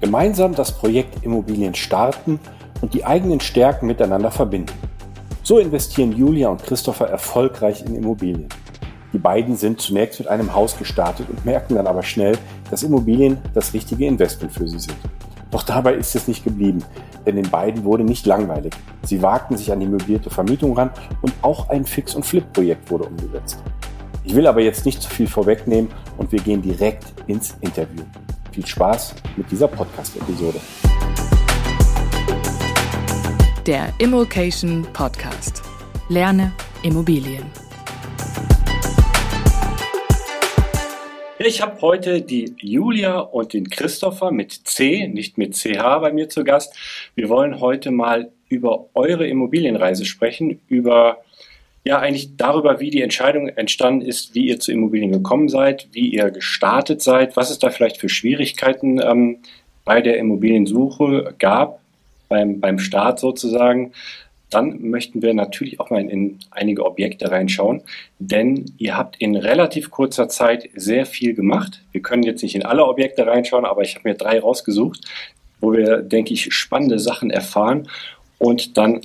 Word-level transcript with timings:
Gemeinsam 0.00 0.54
das 0.54 0.72
Projekt 0.72 1.22
Immobilien 1.24 1.74
starten 1.74 2.40
und 2.80 2.94
die 2.94 3.04
eigenen 3.04 3.40
Stärken 3.40 3.86
miteinander 3.86 4.30
verbinden. 4.30 4.72
So 5.42 5.58
investieren 5.58 6.12
Julia 6.16 6.48
und 6.48 6.62
Christopher 6.62 7.08
erfolgreich 7.08 7.84
in 7.84 7.94
Immobilien. 7.94 8.48
Die 9.12 9.18
beiden 9.18 9.56
sind 9.56 9.80
zunächst 9.80 10.18
mit 10.18 10.28
einem 10.28 10.54
Haus 10.54 10.78
gestartet 10.78 11.28
und 11.28 11.44
merken 11.44 11.74
dann 11.74 11.86
aber 11.86 12.02
schnell, 12.02 12.38
dass 12.70 12.82
Immobilien 12.82 13.38
das 13.52 13.74
richtige 13.74 14.06
Investment 14.06 14.52
für 14.52 14.66
sie 14.66 14.78
sind. 14.78 14.96
Doch 15.50 15.64
dabei 15.64 15.94
ist 15.94 16.14
es 16.14 16.28
nicht 16.28 16.44
geblieben, 16.44 16.82
denn 17.26 17.36
den 17.36 17.50
beiden 17.50 17.84
wurde 17.84 18.04
nicht 18.04 18.24
langweilig. 18.24 18.72
Sie 19.02 19.20
wagten 19.20 19.58
sich 19.58 19.70
an 19.70 19.80
die 19.80 19.86
möblierte 19.86 20.30
Vermietung 20.30 20.78
ran 20.78 20.90
und 21.20 21.34
auch 21.42 21.68
ein 21.68 21.84
Fix- 21.84 22.14
und 22.14 22.24
Flip-Projekt 22.24 22.90
wurde 22.90 23.04
umgesetzt. 23.04 23.58
Ich 24.24 24.34
will 24.34 24.46
aber 24.46 24.62
jetzt 24.62 24.86
nicht 24.86 25.02
zu 25.02 25.10
viel 25.10 25.26
vorwegnehmen 25.26 25.90
und 26.16 26.32
wir 26.32 26.40
gehen 26.40 26.62
direkt 26.62 27.04
ins 27.26 27.56
Interview. 27.60 28.02
Viel 28.52 28.66
Spaß 28.66 29.14
mit 29.36 29.48
dieser 29.48 29.68
Podcast-Episode. 29.68 30.60
Der 33.64 33.92
Immokation 33.98 34.84
Podcast. 34.92 35.62
Lerne 36.08 36.52
Immobilien. 36.82 37.44
Ich 41.38 41.62
habe 41.62 41.80
heute 41.80 42.22
die 42.22 42.54
Julia 42.58 43.20
und 43.20 43.52
den 43.52 43.70
Christopher 43.70 44.32
mit 44.32 44.52
C, 44.52 45.06
nicht 45.06 45.38
mit 45.38 45.54
CH 45.54 46.00
bei 46.00 46.12
mir 46.12 46.28
zu 46.28 46.42
Gast. 46.42 46.74
Wir 47.14 47.28
wollen 47.28 47.60
heute 47.60 47.92
mal 47.92 48.32
über 48.48 48.86
eure 48.94 49.28
Immobilienreise 49.28 50.04
sprechen, 50.04 50.60
über 50.66 51.18
ja 51.84 51.98
eigentlich 51.98 52.36
darüber, 52.36 52.80
wie 52.80 52.90
die 52.90 53.02
Entscheidung 53.02 53.48
entstanden 53.48 54.02
ist, 54.02 54.34
wie 54.34 54.46
ihr 54.46 54.60
zu 54.60 54.72
Immobilien 54.72 55.12
gekommen 55.12 55.48
seid, 55.48 55.88
wie 55.92 56.08
ihr 56.08 56.30
gestartet 56.30 57.02
seid, 57.02 57.36
was 57.36 57.50
es 57.50 57.58
da 57.58 57.70
vielleicht 57.70 57.98
für 57.98 58.08
Schwierigkeiten 58.08 59.00
ähm, 59.00 59.38
bei 59.84 60.02
der 60.02 60.18
Immobiliensuche 60.18 61.34
gab, 61.38 61.80
beim, 62.28 62.60
beim 62.60 62.78
Start 62.78 63.18
sozusagen. 63.18 63.92
Dann 64.50 64.82
möchten 64.82 65.22
wir 65.22 65.32
natürlich 65.32 65.80
auch 65.80 65.90
mal 65.90 66.00
in, 66.00 66.10
in 66.10 66.38
einige 66.50 66.84
Objekte 66.84 67.30
reinschauen, 67.30 67.82
denn 68.18 68.66
ihr 68.78 68.96
habt 68.96 69.16
in 69.18 69.36
relativ 69.36 69.90
kurzer 69.90 70.28
Zeit 70.28 70.68
sehr 70.74 71.06
viel 71.06 71.34
gemacht. 71.34 71.82
Wir 71.92 72.02
können 72.02 72.24
jetzt 72.24 72.42
nicht 72.42 72.56
in 72.56 72.64
alle 72.64 72.84
Objekte 72.84 73.26
reinschauen, 73.26 73.64
aber 73.64 73.82
ich 73.82 73.94
habe 73.94 74.08
mir 74.08 74.16
drei 74.16 74.40
rausgesucht, 74.40 75.00
wo 75.60 75.72
wir, 75.72 75.98
denke 75.98 76.34
ich, 76.34 76.52
spannende 76.52 76.98
Sachen 76.98 77.30
erfahren. 77.30 77.88
Und 78.38 78.76
dann 78.76 79.02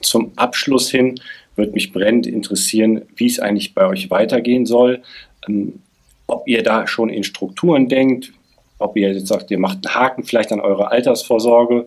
zum 0.00 0.32
Abschluss 0.36 0.90
hin 0.90 1.20
würde 1.56 1.72
mich 1.72 1.92
brennend 1.92 2.26
interessieren, 2.26 3.02
wie 3.16 3.26
es 3.26 3.38
eigentlich 3.38 3.74
bei 3.74 3.86
euch 3.86 4.10
weitergehen 4.10 4.66
soll. 4.66 5.02
Ähm, 5.48 5.80
ob 6.26 6.48
ihr 6.48 6.62
da 6.62 6.86
schon 6.86 7.10
in 7.10 7.24
Strukturen 7.24 7.88
denkt, 7.88 8.32
ob 8.78 8.96
ihr 8.96 9.12
jetzt 9.12 9.28
sagt, 9.28 9.50
ihr 9.50 9.58
macht 9.58 9.86
einen 9.86 9.94
Haken 9.94 10.24
vielleicht 10.24 10.52
an 10.52 10.60
eure 10.60 10.90
Altersvorsorge 10.90 11.86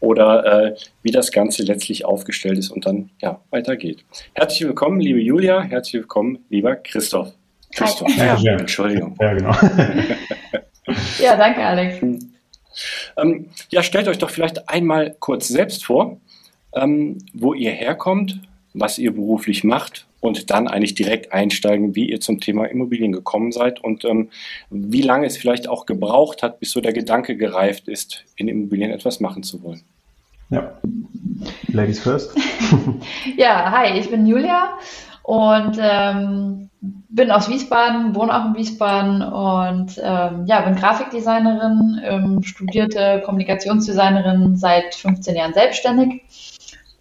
oder 0.00 0.66
äh, 0.66 0.74
wie 1.02 1.10
das 1.10 1.32
Ganze 1.32 1.62
letztlich 1.62 2.04
aufgestellt 2.04 2.58
ist 2.58 2.70
und 2.70 2.86
dann 2.86 3.10
ja, 3.20 3.40
weitergeht. 3.50 4.04
Herzlich 4.34 4.66
willkommen, 4.66 5.00
liebe 5.00 5.20
Julia, 5.20 5.62
herzlich 5.62 6.02
willkommen, 6.02 6.44
lieber 6.50 6.76
Christoph. 6.76 7.32
Christoph, 7.74 8.08
Hi. 8.16 8.42
Ja, 8.42 8.52
Entschuldigung. 8.58 9.16
Ja, 9.20 9.34
genau. 9.34 9.50
ja, 11.18 11.36
danke, 11.36 11.64
Alex. 11.64 11.96
Ähm, 13.16 13.46
ja, 13.70 13.82
stellt 13.82 14.08
euch 14.08 14.18
doch 14.18 14.30
vielleicht 14.30 14.68
einmal 14.68 15.16
kurz 15.18 15.48
selbst 15.48 15.84
vor, 15.84 16.20
ähm, 16.74 17.18
wo 17.32 17.54
ihr 17.54 17.70
herkommt, 17.70 18.40
was 18.74 18.98
ihr 18.98 19.14
beruflich 19.14 19.64
macht 19.64 20.06
und 20.20 20.50
dann 20.50 20.68
eigentlich 20.68 20.94
direkt 20.94 21.32
einsteigen, 21.32 21.94
wie 21.94 22.10
ihr 22.10 22.20
zum 22.20 22.40
Thema 22.40 22.66
Immobilien 22.66 23.12
gekommen 23.12 23.52
seid 23.52 23.82
und 23.82 24.04
ähm, 24.04 24.30
wie 24.70 25.02
lange 25.02 25.26
es 25.26 25.36
vielleicht 25.36 25.68
auch 25.68 25.86
gebraucht 25.86 26.42
hat, 26.42 26.60
bis 26.60 26.72
so 26.72 26.80
der 26.80 26.92
Gedanke 26.92 27.36
gereift 27.36 27.88
ist, 27.88 28.24
in 28.36 28.48
Immobilien 28.48 28.90
etwas 28.90 29.20
machen 29.20 29.42
zu 29.42 29.62
wollen. 29.62 29.82
Ja, 30.50 30.78
Ladies 31.68 32.00
first. 32.00 32.36
ja, 33.36 33.70
hi, 33.70 33.98
ich 33.98 34.10
bin 34.10 34.26
Julia 34.26 34.78
und 35.22 35.78
ähm, 35.80 36.68
bin 36.80 37.30
aus 37.30 37.48
Wiesbaden, 37.48 38.14
wohne 38.14 38.34
auch 38.34 38.46
in 38.46 38.54
Wiesbaden 38.54 39.22
und 39.22 40.00
ähm, 40.02 40.44
ja, 40.46 40.60
bin 40.62 40.74
Grafikdesignerin, 40.74 42.00
ähm, 42.04 42.42
studierte 42.42 43.22
Kommunikationsdesignerin 43.24 44.56
seit 44.56 44.94
15 44.94 45.36
Jahren 45.36 45.54
selbstständig 45.54 46.22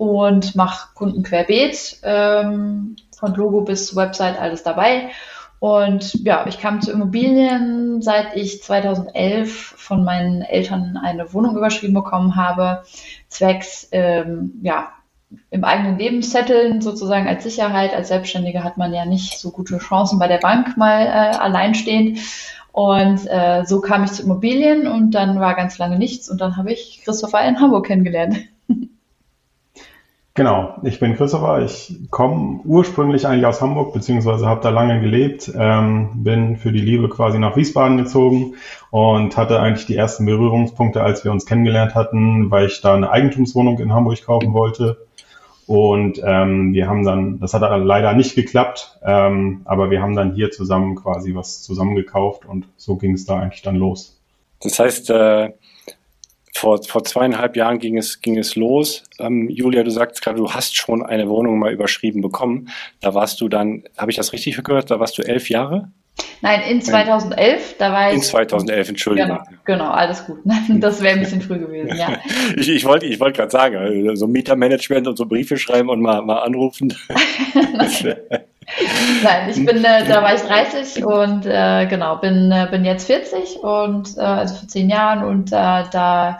und 0.03 0.55
mache 0.55 0.89
Kunden 0.95 1.23
querbeet, 1.23 1.99
ähm, 2.03 2.95
von 3.15 3.33
Logo 3.35 3.61
bis 3.61 3.95
Website, 3.95 4.39
alles 4.39 4.63
dabei. 4.63 5.11
Und 5.59 6.25
ja, 6.25 6.45
ich 6.45 6.59
kam 6.59 6.81
zu 6.81 6.91
Immobilien, 6.91 8.01
seit 8.01 8.35
ich 8.35 8.61
2011 8.61 9.75
von 9.77 10.03
meinen 10.03 10.41
Eltern 10.41 10.99
eine 11.01 11.33
Wohnung 11.33 11.55
überschrieben 11.55 11.93
bekommen 11.93 12.35
habe, 12.35 12.83
zwecks 13.29 13.87
ähm, 13.93 14.59
ja, 14.61 14.91
im 15.51 15.63
eigenen 15.63 15.97
Leben 15.97 16.21
setteln, 16.21 16.81
sozusagen 16.81 17.29
als 17.29 17.43
Sicherheit. 17.43 17.95
Als 17.95 18.09
Selbstständige 18.09 18.65
hat 18.65 18.77
man 18.77 18.93
ja 18.93 19.05
nicht 19.05 19.39
so 19.39 19.51
gute 19.51 19.77
Chancen 19.77 20.19
bei 20.19 20.27
der 20.27 20.39
Bank 20.39 20.75
mal 20.75 21.05
äh, 21.05 21.37
alleinstehend. 21.37 22.19
Und 22.73 23.25
äh, 23.27 23.63
so 23.65 23.79
kam 23.79 24.03
ich 24.03 24.11
zu 24.11 24.23
Immobilien 24.23 24.85
und 24.85 25.11
dann 25.11 25.39
war 25.39 25.55
ganz 25.55 25.77
lange 25.77 25.97
nichts 25.97 26.29
und 26.29 26.41
dann 26.41 26.57
habe 26.57 26.73
ich 26.73 27.03
Christopher 27.05 27.47
in 27.47 27.61
Hamburg 27.61 27.85
kennengelernt. 27.85 28.39
Genau, 30.35 30.77
ich 30.81 30.99
bin 30.99 31.15
Christopher. 31.15 31.61
Ich 31.61 31.95
komme 32.09 32.61
ursprünglich 32.65 33.27
eigentlich 33.27 33.45
aus 33.45 33.61
Hamburg, 33.61 33.93
beziehungsweise 33.93 34.47
habe 34.47 34.61
da 34.61 34.71
lange 34.71 34.99
gelebt, 34.99 35.51
ähm, 35.55 36.23
bin 36.23 36.57
für 36.57 36.71
die 36.71 36.81
Liebe 36.81 37.07
quasi 37.07 37.37
nach 37.37 37.55
Wiesbaden 37.55 37.97
gezogen 37.97 38.55
und 38.89 39.37
hatte 39.37 39.59
eigentlich 39.59 39.85
die 39.85 39.95
ersten 39.95 40.25
Berührungspunkte, 40.25 41.03
als 41.03 41.23
wir 41.23 41.31
uns 41.31 41.45
kennengelernt 41.45 41.93
hatten, 41.93 42.49
weil 42.49 42.65
ich 42.65 42.81
da 42.81 42.95
eine 42.95 43.11
Eigentumswohnung 43.11 43.77
in 43.77 43.93
Hamburg 43.93 44.25
kaufen 44.25 44.53
wollte. 44.53 45.05
Und 45.67 46.19
ähm, 46.25 46.73
wir 46.73 46.87
haben 46.87 47.05
dann, 47.05 47.39
das 47.39 47.53
hat 47.53 47.61
leider 47.61 48.13
nicht 48.13 48.33
geklappt, 48.33 48.97
ähm, 49.05 49.61
aber 49.65 49.91
wir 49.91 50.01
haben 50.01 50.15
dann 50.15 50.33
hier 50.33 50.49
zusammen 50.49 50.95
quasi 50.95 51.35
was 51.35 51.61
zusammengekauft 51.61 52.45
und 52.45 52.67
so 52.75 52.95
ging 52.95 53.13
es 53.13 53.25
da 53.25 53.39
eigentlich 53.39 53.61
dann 53.61 53.75
los. 53.75 54.19
Das 54.61 54.79
heißt, 54.79 55.11
äh 55.11 55.51
vor, 56.53 56.81
vor 56.83 57.03
zweieinhalb 57.03 57.55
Jahren 57.55 57.79
ging 57.79 57.97
es, 57.97 58.21
ging 58.21 58.37
es 58.37 58.55
los. 58.55 59.03
Ähm, 59.19 59.49
Julia, 59.49 59.83
du 59.83 59.91
sagst 59.91 60.21
gerade, 60.21 60.37
du 60.37 60.51
hast 60.51 60.75
schon 60.75 61.03
eine 61.03 61.27
Wohnung 61.27 61.59
mal 61.59 61.73
überschrieben 61.73 62.21
bekommen. 62.21 62.69
Da 63.01 63.13
warst 63.13 63.41
du 63.41 63.49
dann, 63.49 63.83
habe 63.97 64.11
ich 64.11 64.17
das 64.17 64.33
richtig 64.33 64.63
gehört, 64.63 64.91
da 64.91 64.99
warst 64.99 65.17
du 65.17 65.23
elf 65.23 65.49
Jahre? 65.49 65.91
Nein, 66.41 66.61
in 66.69 66.81
2011, 66.81 67.77
da 67.77 67.93
war 67.93 68.09
ich. 68.09 68.15
In 68.15 68.21
2011, 68.21 68.89
Entschuldigung. 68.89 69.29
Genau, 69.29 69.61
genau 69.63 69.91
alles 69.91 70.25
gut. 70.25 70.39
Das 70.69 71.01
wäre 71.01 71.13
ein 71.15 71.21
bisschen 71.21 71.41
früh 71.41 71.57
gewesen, 71.57 71.95
ja. 71.97 72.17
ich, 72.57 72.67
ich 72.67 72.83
wollte 72.85 73.05
ich 73.05 73.19
wollte 73.19 73.37
gerade 73.37 73.51
sagen, 73.51 73.77
also 73.77 74.15
so 74.15 74.27
Mietermanagement 74.27 75.07
und 75.07 75.17
so 75.17 75.25
Briefe 75.25 75.57
schreiben 75.57 75.89
und 75.89 76.01
mal, 76.01 76.21
mal 76.21 76.39
anrufen. 76.39 76.93
Nein, 79.23 79.49
ich 79.49 79.65
bin, 79.65 79.83
äh, 79.83 80.05
da 80.05 80.21
war 80.21 80.35
ich 80.35 80.41
30 80.41 81.05
und 81.05 81.45
äh, 81.45 81.85
genau, 81.87 82.17
bin, 82.17 82.51
äh, 82.51 82.67
bin 82.69 82.83
jetzt 82.83 83.07
40 83.07 83.63
und 83.63 84.17
äh, 84.17 84.21
also 84.21 84.55
vor 84.55 84.67
zehn 84.67 84.89
Jahren 84.89 85.23
und 85.23 85.51
äh, 85.51 85.83
da 85.91 86.39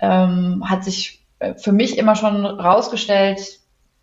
ähm, 0.00 0.64
hat 0.68 0.84
sich 0.84 1.22
äh, 1.38 1.54
für 1.54 1.72
mich 1.72 1.96
immer 1.98 2.14
schon 2.14 2.44
rausgestellt, 2.44 3.59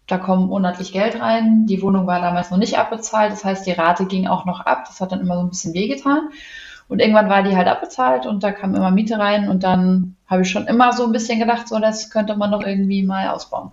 da 0.07 0.17
kommt 0.17 0.47
monatlich 0.47 0.93
Geld 0.93 1.19
rein. 1.19 1.65
Die 1.67 1.81
Wohnung 1.81 2.07
war 2.07 2.21
damals 2.21 2.49
noch 2.49 2.57
nicht 2.57 2.77
abbezahlt, 2.77 3.31
das 3.31 3.43
heißt, 3.43 3.67
die 3.67 3.71
Rate 3.71 4.05
ging 4.05 4.27
auch 4.27 4.45
noch 4.45 4.61
ab. 4.61 4.85
Das 4.87 5.01
hat 5.01 5.11
dann 5.11 5.21
immer 5.21 5.35
so 5.35 5.41
ein 5.41 5.49
bisschen 5.49 5.73
wehgetan. 5.73 6.29
Und 6.87 7.01
irgendwann 7.01 7.29
war 7.29 7.43
die 7.43 7.55
halt 7.55 7.67
abbezahlt 7.67 8.25
und 8.25 8.43
da 8.43 8.53
kam 8.53 8.73
immer 8.73 8.91
Miete 8.91 9.19
rein 9.19 9.49
und 9.49 9.63
dann 9.63 10.15
habe 10.25 10.43
ich 10.43 10.49
schon 10.49 10.67
immer 10.67 10.93
so 10.93 11.05
ein 11.05 11.11
bisschen 11.11 11.39
gedacht, 11.39 11.67
so 11.67 11.79
das 11.79 12.09
könnte 12.09 12.37
man 12.37 12.51
doch 12.51 12.65
irgendwie 12.65 13.03
mal 13.03 13.27
ausbauen. 13.27 13.71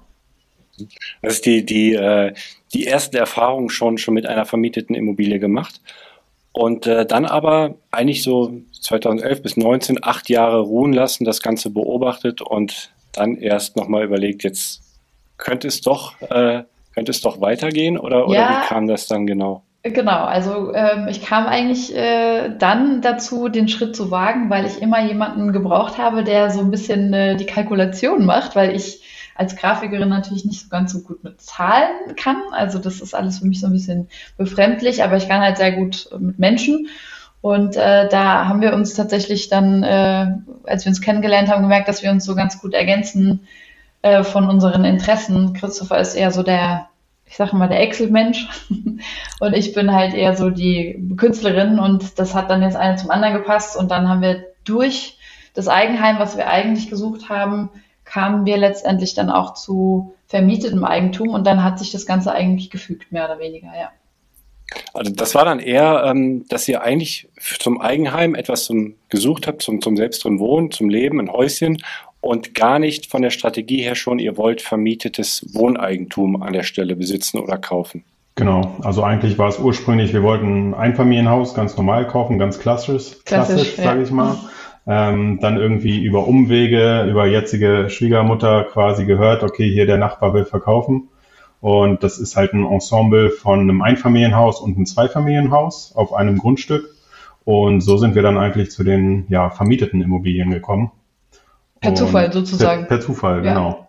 Das 1.22 1.34
ist 1.34 1.47
die, 1.47 1.65
die, 1.65 1.95
äh, 1.95 2.34
die 2.72 2.89
ersten 2.89 3.16
Erfahrungen 3.16 3.71
schon, 3.71 3.99
schon 3.99 4.15
mit 4.15 4.27
einer 4.27 4.45
vermieteten 4.45 4.97
Immobilie 4.97 5.39
gemacht. 5.39 5.81
Und 6.51 6.89
äh, 6.89 7.06
dann 7.06 7.25
aber 7.25 7.77
eigentlich 7.93 8.25
so 8.25 8.61
2011 8.81 9.43
bis 9.43 9.56
19, 9.56 10.03
acht 10.03 10.28
Jahre 10.28 10.61
ruhen 10.61 10.93
lassen, 10.93 11.25
das 11.25 11.41
Ganze 11.41 11.71
beobachtet 11.71 12.42
und 12.42 12.92
dann 13.13 13.36
erst 13.36 13.77
nochmal 13.77 14.04
überlegt, 14.04 14.42
jetzt 14.42 14.84
könnte 15.36 15.69
es 15.69 15.81
doch, 15.81 16.21
äh, 16.22 16.65
könnte 16.95 17.10
es 17.10 17.21
doch 17.21 17.41
weitergehen 17.41 17.98
oder, 17.98 18.28
oder 18.28 18.48
wie 18.51 18.66
kam 18.66 18.86
das 18.86 19.07
dann 19.07 19.27
genau? 19.27 19.63
Genau, 19.86 20.25
also 20.25 20.72
ähm, 20.72 21.09
ich 21.09 21.22
kam 21.22 21.47
eigentlich 21.47 21.95
äh, 21.95 22.57
dann 22.59 23.03
dazu, 23.03 23.51
den 23.51 23.69
Schritt 23.69 23.95
zu 23.95 24.10
wagen, 24.10 24.48
weil 24.48 24.65
ich 24.65 24.81
immer 24.81 25.04
jemanden 25.04 25.53
gebraucht 25.53 25.98
habe, 25.98 26.25
der 26.25 26.51
so 26.51 26.60
ein 26.60 26.71
bisschen 26.71 27.13
äh, 27.13 27.36
die 27.36 27.45
Kalkulation 27.45 28.25
macht, 28.25 28.57
weil 28.57 28.75
ich 28.75 29.03
als 29.34 29.57
Grafikerin 29.57 30.09
natürlich 30.09 30.47
nicht 30.47 30.63
so 30.63 30.69
ganz 30.71 30.92
so 30.92 31.01
gut 31.01 31.22
mit 31.22 31.39
Zahlen 31.42 32.16
kann. 32.16 32.41
Also 32.53 32.78
das 32.78 33.03
ist 33.03 33.15
alles 33.15 33.41
für 33.41 33.47
mich 33.47 33.60
so 33.60 33.66
ein 33.66 33.75
bisschen 33.75 34.09
befremdlich, 34.39 35.03
aber 35.03 35.19
ich 35.19 35.28
kann 35.28 35.42
halt 35.42 35.59
sehr 35.59 35.72
gut 35.72 36.09
mit 36.19 36.39
Menschen. 36.39 36.89
Und 37.42 37.77
äh, 37.77 38.09
da 38.09 38.47
haben 38.47 38.63
wir 38.63 38.72
uns 38.72 38.95
tatsächlich 38.95 39.51
dann, 39.51 39.83
äh, 39.83 40.28
als 40.65 40.86
wir 40.86 40.91
uns 40.91 41.03
kennengelernt 41.03 41.51
haben, 41.51 41.60
gemerkt, 41.60 41.89
dass 41.89 42.03
wir 42.03 42.10
uns 42.10 42.25
so 42.25 42.34
ganz 42.34 42.59
gut 42.59 42.72
ergänzen 42.72 43.47
äh, 44.04 44.22
von 44.22 44.51
unseren 44.51 44.84
Interessen. 44.84 45.54
Christopher 45.54 45.98
ist 45.98 46.15
eher 46.15 46.30
so 46.30 46.42
der, 46.42 46.91
ich 47.24 47.36
sage 47.36 47.56
mal, 47.56 47.71
der 47.71 47.80
Excel-Mensch. 47.80 48.47
Und 49.41 49.54
ich 49.54 49.72
bin 49.72 49.95
halt 49.95 50.12
eher 50.12 50.36
so 50.36 50.51
die 50.51 51.03
Künstlerin. 51.16 51.78
Und 51.78 52.18
das 52.18 52.34
hat 52.34 52.51
dann 52.51 52.62
jetzt 52.62 52.77
eine 52.77 52.97
zum 52.97 53.10
anderen 53.10 53.33
gepasst. 53.33 53.78
Und 53.78 53.91
dann 53.91 54.06
haben 54.06 54.21
wir 54.21 54.45
durch 54.65 55.16
das 55.54 55.68
Eigenheim, 55.68 56.18
was 56.18 56.36
wir 56.36 56.48
eigentlich 56.48 56.91
gesucht 56.91 57.30
haben, 57.30 57.71
kamen 58.04 58.45
wir 58.45 58.59
letztendlich 58.59 59.15
dann 59.15 59.30
auch 59.30 59.54
zu 59.54 60.15
vermietetem 60.27 60.84
Eigentum. 60.84 61.30
Und 61.30 61.47
dann 61.47 61.65
hat 61.65 61.78
sich 61.78 61.91
das 61.91 62.04
Ganze 62.04 62.30
eigentlich 62.30 62.68
gefügt, 62.68 63.10
mehr 63.10 63.24
oder 63.24 63.39
weniger, 63.39 63.68
ja. 63.68 63.89
Also 64.92 65.12
das 65.12 65.34
war 65.34 65.47
dann 65.47 65.60
eher, 65.60 66.04
ähm, 66.04 66.45
dass 66.48 66.68
ihr 66.68 66.83
eigentlich 66.83 67.28
zum 67.59 67.80
Eigenheim 67.80 68.34
etwas 68.34 68.65
zum, 68.65 68.97
gesucht 69.09 69.47
habt, 69.47 69.62
zum, 69.62 69.80
zum 69.80 69.97
selbst 69.97 70.24
drin 70.24 70.41
Wohnen, 70.41 70.71
zum 70.71 70.91
Leben, 70.91 71.21
ein 71.21 71.33
Häuschen 71.33 71.78
und 72.24 72.54
gar 72.54 72.78
nicht 72.78 73.10
von 73.10 73.22
der 73.22 73.30
Strategie 73.30 73.82
her 73.82 73.94
schon, 73.94 74.18
ihr 74.18 74.36
wollt 74.36 74.62
vermietetes 74.62 75.47
Wohneigentum 75.53 76.42
an 76.42 76.53
der 76.53 76.62
Stelle 76.62 76.97
besitzen 76.97 77.38
oder 77.38 77.59
kaufen. 77.59 78.04
Genau, 78.36 78.76
also 78.82 79.04
eigentlich 79.04 79.38
war 79.38 79.48
es 79.48 79.60
ursprünglich, 79.60 80.12
wir 80.12 80.24
wollten 80.24 80.71
ein 80.71 80.74
Einfamilienhaus 80.74 81.54
ganz 81.54 81.76
normal 81.76 82.09
kaufen, 82.09 82.38
ganz 82.38 82.59
klassisch, 82.59 83.22
klassisch, 83.24 83.54
klassisch 83.54 83.78
ja. 83.78 83.84
sage 83.84 84.03
ich 84.03 84.10
mal. 84.10 84.36
Ähm, 84.86 85.38
dann 85.41 85.56
irgendwie 85.56 86.03
über 86.03 86.26
Umwege, 86.26 87.06
über 87.09 87.26
jetzige 87.26 87.88
Schwiegermutter 87.88 88.65
quasi 88.65 89.06
gehört, 89.06 89.42
okay, 89.42 89.71
hier 89.71 89.86
der 89.86 89.98
Nachbar 89.98 90.34
will 90.34 90.44
verkaufen. 90.44 91.09
Und 91.60 92.03
das 92.03 92.18
ist 92.18 92.36
halt 92.36 92.53
ein 92.53 92.66
Ensemble 92.66 93.30
von 93.30 93.60
einem 93.60 93.80
Einfamilienhaus 93.80 94.60
und 94.60 94.76
einem 94.76 94.84
Zweifamilienhaus 94.84 95.94
auf 95.94 96.12
einem 96.12 96.36
Grundstück. 96.36 96.84
Und 97.44 97.80
so 97.80 97.97
sind 97.97 98.15
wir 98.15 98.22
dann 98.22 98.36
eigentlich 98.36 98.71
zu 98.71 98.84
den 98.84 99.26
ja, 99.28 99.48
vermieteten 99.48 100.03
Immobilien 100.03 100.50
gekommen. 100.50 100.91
Per 101.84 101.91
und 101.91 101.97
Zufall 101.97 102.33
sozusagen. 102.33 102.83
Per, 102.83 102.97
per 102.97 103.01
Zufall, 103.01 103.45
ja. 103.45 103.54
genau. 103.54 103.89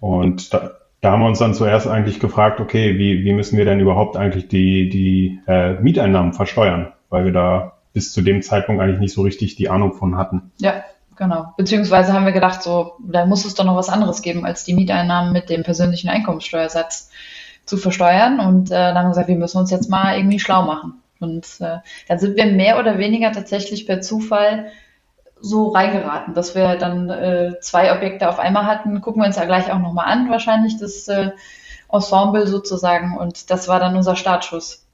Und 0.00 0.54
da, 0.54 0.72
da 1.00 1.12
haben 1.12 1.20
wir 1.20 1.28
uns 1.28 1.38
dann 1.38 1.54
zuerst 1.54 1.86
eigentlich 1.86 2.20
gefragt, 2.20 2.60
okay, 2.60 2.98
wie, 2.98 3.24
wie 3.24 3.32
müssen 3.32 3.56
wir 3.56 3.64
denn 3.64 3.80
überhaupt 3.80 4.16
eigentlich 4.16 4.48
die, 4.48 4.88
die 4.88 5.40
äh, 5.46 5.74
Mieteinnahmen 5.74 6.32
versteuern? 6.32 6.92
Weil 7.08 7.24
wir 7.24 7.32
da 7.32 7.72
bis 7.92 8.12
zu 8.12 8.22
dem 8.22 8.42
Zeitpunkt 8.42 8.82
eigentlich 8.82 9.00
nicht 9.00 9.14
so 9.14 9.22
richtig 9.22 9.56
die 9.56 9.68
Ahnung 9.68 9.94
von 9.94 10.16
hatten. 10.16 10.52
Ja, 10.58 10.84
genau. 11.16 11.54
Beziehungsweise 11.56 12.12
haben 12.12 12.24
wir 12.24 12.32
gedacht, 12.32 12.62
so, 12.62 12.92
da 13.00 13.26
muss 13.26 13.44
es 13.44 13.54
doch 13.54 13.64
noch 13.64 13.76
was 13.76 13.88
anderes 13.88 14.22
geben, 14.22 14.44
als 14.44 14.64
die 14.64 14.74
Mieteinnahmen 14.74 15.32
mit 15.32 15.50
dem 15.50 15.62
persönlichen 15.62 16.08
Einkommenssteuersatz 16.08 17.10
zu 17.64 17.76
versteuern. 17.76 18.40
Und 18.40 18.70
äh, 18.70 18.74
dann 18.74 18.96
haben 18.96 19.04
wir 19.06 19.10
gesagt, 19.10 19.28
wir 19.28 19.36
müssen 19.36 19.58
uns 19.58 19.70
jetzt 19.70 19.90
mal 19.90 20.16
irgendwie 20.16 20.38
schlau 20.38 20.62
machen. 20.62 21.02
Und 21.18 21.46
äh, 21.60 21.78
dann 22.08 22.18
sind 22.18 22.36
wir 22.36 22.46
mehr 22.46 22.78
oder 22.78 22.98
weniger 22.98 23.32
tatsächlich 23.32 23.86
per 23.86 24.00
Zufall 24.00 24.66
so 25.40 25.68
reingeraten, 25.68 26.34
dass 26.34 26.54
wir 26.54 26.76
dann 26.76 27.10
äh, 27.10 27.54
zwei 27.60 27.94
Objekte 27.94 28.28
auf 28.28 28.38
einmal 28.38 28.66
hatten. 28.66 29.00
Gucken 29.00 29.22
wir 29.22 29.26
uns 29.26 29.36
ja 29.36 29.44
gleich 29.44 29.72
auch 29.72 29.78
nochmal 29.78 30.06
an, 30.06 30.30
wahrscheinlich 30.30 30.78
das 30.78 31.08
äh, 31.08 31.30
Ensemble 31.90 32.46
sozusagen. 32.46 33.16
Und 33.16 33.50
das 33.50 33.68
war 33.68 33.80
dann 33.80 33.96
unser 33.96 34.16
Startschuss. 34.16 34.86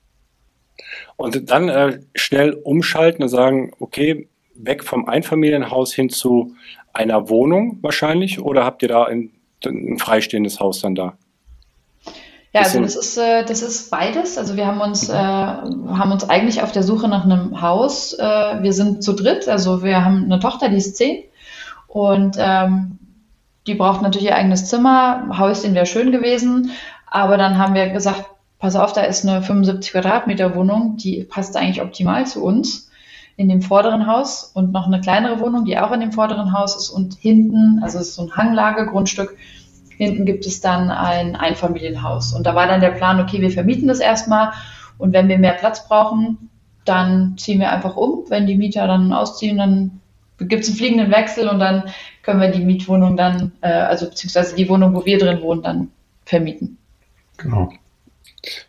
Und 1.16 1.50
dann 1.50 1.68
äh, 1.68 2.00
schnell 2.14 2.52
umschalten 2.52 3.22
und 3.22 3.28
sagen, 3.28 3.72
okay, 3.80 4.28
weg 4.54 4.84
vom 4.84 5.08
Einfamilienhaus 5.08 5.92
hin 5.92 6.10
zu 6.10 6.54
einer 6.92 7.28
Wohnung 7.28 7.78
wahrscheinlich 7.82 8.40
oder 8.40 8.64
habt 8.64 8.82
ihr 8.82 8.88
da 8.88 9.04
ein, 9.04 9.30
ein 9.64 9.98
freistehendes 9.98 10.60
Haus 10.60 10.80
dann 10.80 10.94
da? 10.94 11.16
Ja, 12.56 12.62
also 12.62 12.80
das 12.80 12.96
ist, 12.96 13.18
äh, 13.18 13.44
das 13.44 13.60
ist 13.60 13.90
beides. 13.90 14.38
Also 14.38 14.56
wir 14.56 14.66
haben 14.66 14.80
uns, 14.80 15.10
äh, 15.10 15.12
haben 15.14 16.10
uns 16.10 16.26
eigentlich 16.28 16.62
auf 16.62 16.72
der 16.72 16.82
Suche 16.82 17.06
nach 17.06 17.24
einem 17.24 17.60
Haus. 17.60 18.14
Äh, 18.14 18.62
wir 18.62 18.72
sind 18.72 19.04
zu 19.04 19.12
dritt, 19.12 19.46
also 19.46 19.82
wir 19.82 20.02
haben 20.02 20.24
eine 20.24 20.40
Tochter, 20.40 20.70
die 20.70 20.76
ist 20.76 20.96
zehn 20.96 21.24
und 21.86 22.36
ähm, 22.38 22.98
die 23.66 23.74
braucht 23.74 24.00
natürlich 24.00 24.28
ihr 24.28 24.36
eigenes 24.36 24.64
Zimmer. 24.70 25.36
Häuschen 25.38 25.74
wäre 25.74 25.84
schön 25.84 26.12
gewesen, 26.12 26.70
aber 27.06 27.36
dann 27.36 27.58
haben 27.58 27.74
wir 27.74 27.90
gesagt, 27.90 28.24
pass 28.58 28.74
auf, 28.74 28.94
da 28.94 29.02
ist 29.02 29.26
eine 29.26 29.42
75 29.42 29.92
Quadratmeter 29.92 30.54
Wohnung, 30.54 30.96
die 30.96 31.24
passt 31.24 31.58
eigentlich 31.58 31.82
optimal 31.82 32.26
zu 32.26 32.42
uns 32.42 32.90
in 33.36 33.50
dem 33.50 33.60
vorderen 33.60 34.06
Haus 34.06 34.50
und 34.54 34.72
noch 34.72 34.86
eine 34.86 35.02
kleinere 35.02 35.40
Wohnung, 35.40 35.66
die 35.66 35.78
auch 35.78 35.92
in 35.92 36.00
dem 36.00 36.12
vorderen 36.12 36.54
Haus 36.54 36.74
ist 36.74 36.88
und 36.88 37.16
hinten, 37.16 37.80
also 37.82 37.98
es 37.98 38.08
ist 38.08 38.14
so 38.14 38.22
ein 38.22 38.34
Hanglagegrundstück, 38.34 39.36
Hinten 39.96 40.24
gibt 40.24 40.46
es 40.46 40.60
dann 40.60 40.90
ein 40.90 41.36
Einfamilienhaus. 41.36 42.32
Und 42.32 42.46
da 42.46 42.54
war 42.54 42.66
dann 42.66 42.80
der 42.80 42.90
Plan, 42.90 43.20
okay, 43.20 43.40
wir 43.40 43.50
vermieten 43.50 43.88
das 43.88 44.00
erstmal 44.00 44.52
und 44.98 45.12
wenn 45.12 45.28
wir 45.28 45.38
mehr 45.38 45.52
Platz 45.52 45.86
brauchen, 45.88 46.50
dann 46.84 47.36
ziehen 47.38 47.60
wir 47.60 47.72
einfach 47.72 47.96
um. 47.96 48.24
Wenn 48.28 48.46
die 48.46 48.56
Mieter 48.56 48.86
dann 48.86 49.12
ausziehen, 49.12 49.58
dann 49.58 50.00
gibt 50.38 50.62
es 50.62 50.68
einen 50.68 50.76
fliegenden 50.76 51.10
Wechsel 51.10 51.48
und 51.48 51.58
dann 51.58 51.84
können 52.22 52.40
wir 52.40 52.50
die 52.50 52.64
Mietwohnung 52.64 53.16
dann, 53.16 53.52
äh, 53.60 53.68
also 53.68 54.08
beziehungsweise 54.08 54.54
die 54.54 54.68
Wohnung, 54.68 54.94
wo 54.94 55.04
wir 55.04 55.18
drin 55.18 55.40
wohnen, 55.42 55.62
dann 55.62 55.88
vermieten. 56.24 56.78
Genau. 57.36 57.70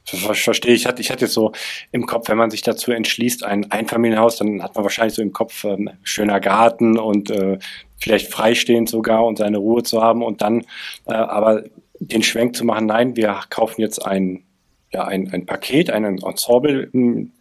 Verstehe, 0.03 0.73
ich 0.73 0.85
hatte, 0.85 1.01
ich 1.01 1.11
hatte 1.11 1.27
so 1.27 1.51
im 1.91 2.05
Kopf, 2.05 2.29
wenn 2.29 2.37
man 2.37 2.49
sich 2.49 2.61
dazu 2.61 2.91
entschließt, 2.91 3.43
ein 3.43 3.71
Einfamilienhaus, 3.71 4.37
dann 4.37 4.63
hat 4.63 4.75
man 4.75 4.83
wahrscheinlich 4.83 5.15
so 5.15 5.21
im 5.21 5.33
Kopf 5.33 5.63
ähm, 5.63 5.89
schöner 6.03 6.39
Garten 6.39 6.97
und 6.97 7.29
äh, 7.29 7.57
vielleicht 7.99 8.31
freistehend 8.31 8.89
sogar 8.89 9.25
und 9.25 9.37
seine 9.37 9.57
Ruhe 9.57 9.83
zu 9.83 10.01
haben 10.01 10.23
und 10.23 10.41
dann 10.41 10.61
äh, 11.05 11.13
aber 11.13 11.63
den 11.99 12.23
Schwenk 12.23 12.55
zu 12.55 12.65
machen, 12.65 12.85
nein, 12.85 13.15
wir 13.15 13.39
kaufen 13.49 13.81
jetzt 13.81 14.05
ein, 14.05 14.43
ja, 14.91 15.03
ein, 15.05 15.31
ein 15.33 15.45
Paket, 15.45 15.89
ein 15.89 16.03
Ensemble, 16.03 16.89
ein 16.93 17.33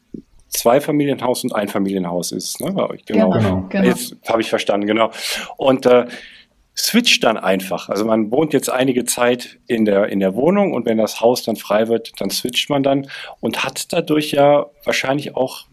Zweifamilienhaus 0.49 1.45
und 1.45 1.55
Einfamilienhaus 1.55 2.33
ist. 2.33 2.61
Ne? 2.61 2.73
Genau. 3.07 3.31
genau. 3.31 3.67
genau. 3.69 3.85
Jetzt 3.85 4.17
habe 4.29 4.41
ich 4.41 4.49
verstanden, 4.49 4.87
genau. 4.87 5.11
Und 5.57 5.87
äh, 5.87 6.07
switcht 6.79 7.25
dann 7.25 7.37
einfach. 7.37 7.89
Also 7.89 8.05
man 8.05 8.31
wohnt 8.31 8.53
jetzt 8.53 8.71
einige 8.71 9.05
Zeit 9.05 9.59
in 9.67 9.85
der, 9.85 10.09
in 10.09 10.21
der 10.21 10.35
Wohnung 10.35 10.75
und 10.75 10.87
wenn 10.87 10.99
das 10.99 11.21
Haus 11.21 11.43
dann 11.43 11.57
frei 11.57 11.89
wird, 11.89 12.13
dann 12.21 12.31
switcht 12.31 12.69
man 12.69 12.83
dann 12.83 13.09
und 13.41 13.65
hat 13.65 13.93
dadurch 13.93 14.33
ja 14.33 14.67
wahrscheinlich 14.85 15.35
auch 15.37 15.67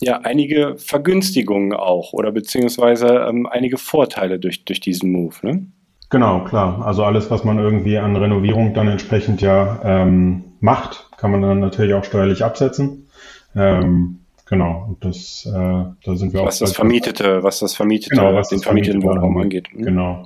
ja 0.00 0.20
einige 0.22 0.76
Vergünstigungen 0.78 1.72
auch 1.72 2.12
oder 2.12 2.32
beziehungsweise 2.32 3.26
ähm, 3.28 3.46
einige 3.46 3.78
Vorteile 3.78 4.38
durch, 4.38 4.64
durch 4.64 4.80
diesen 4.80 5.12
Move. 5.12 5.34
Ne? 5.42 5.66
Genau, 6.10 6.44
klar. 6.44 6.84
Also 6.84 7.04
alles, 7.04 7.30
was 7.30 7.44
man 7.44 7.58
irgendwie 7.58 7.98
an 7.98 8.16
Renovierung 8.16 8.74
dann 8.74 8.88
entsprechend 8.88 9.40
ja 9.40 9.80
ähm, 9.84 10.44
macht, 10.60 11.10
kann 11.16 11.30
man 11.30 11.42
dann 11.42 11.60
natürlich 11.60 11.94
auch 11.94 12.04
steuerlich 12.04 12.44
absetzen. 12.44 13.08
Ähm, 13.56 14.23
Genau, 14.46 14.86
und 14.88 15.04
das, 15.04 15.46
äh, 15.46 15.50
da 15.52 16.16
sind 16.16 16.34
wir 16.34 16.44
was 16.44 16.56
auch. 16.56 16.66
Das 16.66 16.76
Vermietete, 16.76 17.42
was 17.42 17.60
das 17.60 17.74
Vermietete, 17.74 18.14
genau, 18.16 18.34
was 18.34 18.48
den 18.48 18.60
vermieteten 18.60 19.02
Wohnraum 19.02 19.36
angeht. 19.38 19.68
Mhm. 19.72 19.82
Genau. 19.82 20.24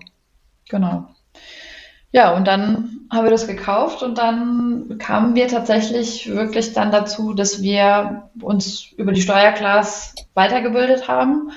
Genau. 0.68 1.04
Ja, 2.10 2.34
und 2.34 2.46
dann 2.46 3.06
haben 3.12 3.24
wir 3.24 3.30
das 3.30 3.46
gekauft 3.46 4.02
und 4.02 4.18
dann 4.18 4.96
kamen 4.98 5.34
wir 5.34 5.46
tatsächlich 5.46 6.28
wirklich 6.34 6.72
dann 6.72 6.90
dazu, 6.90 7.34
dass 7.34 7.62
wir 7.62 8.30
uns 8.40 8.92
über 8.96 9.12
die 9.12 9.20
Steuerklasse 9.20 10.14
weitergebildet 10.34 11.06
haben. 11.06 11.50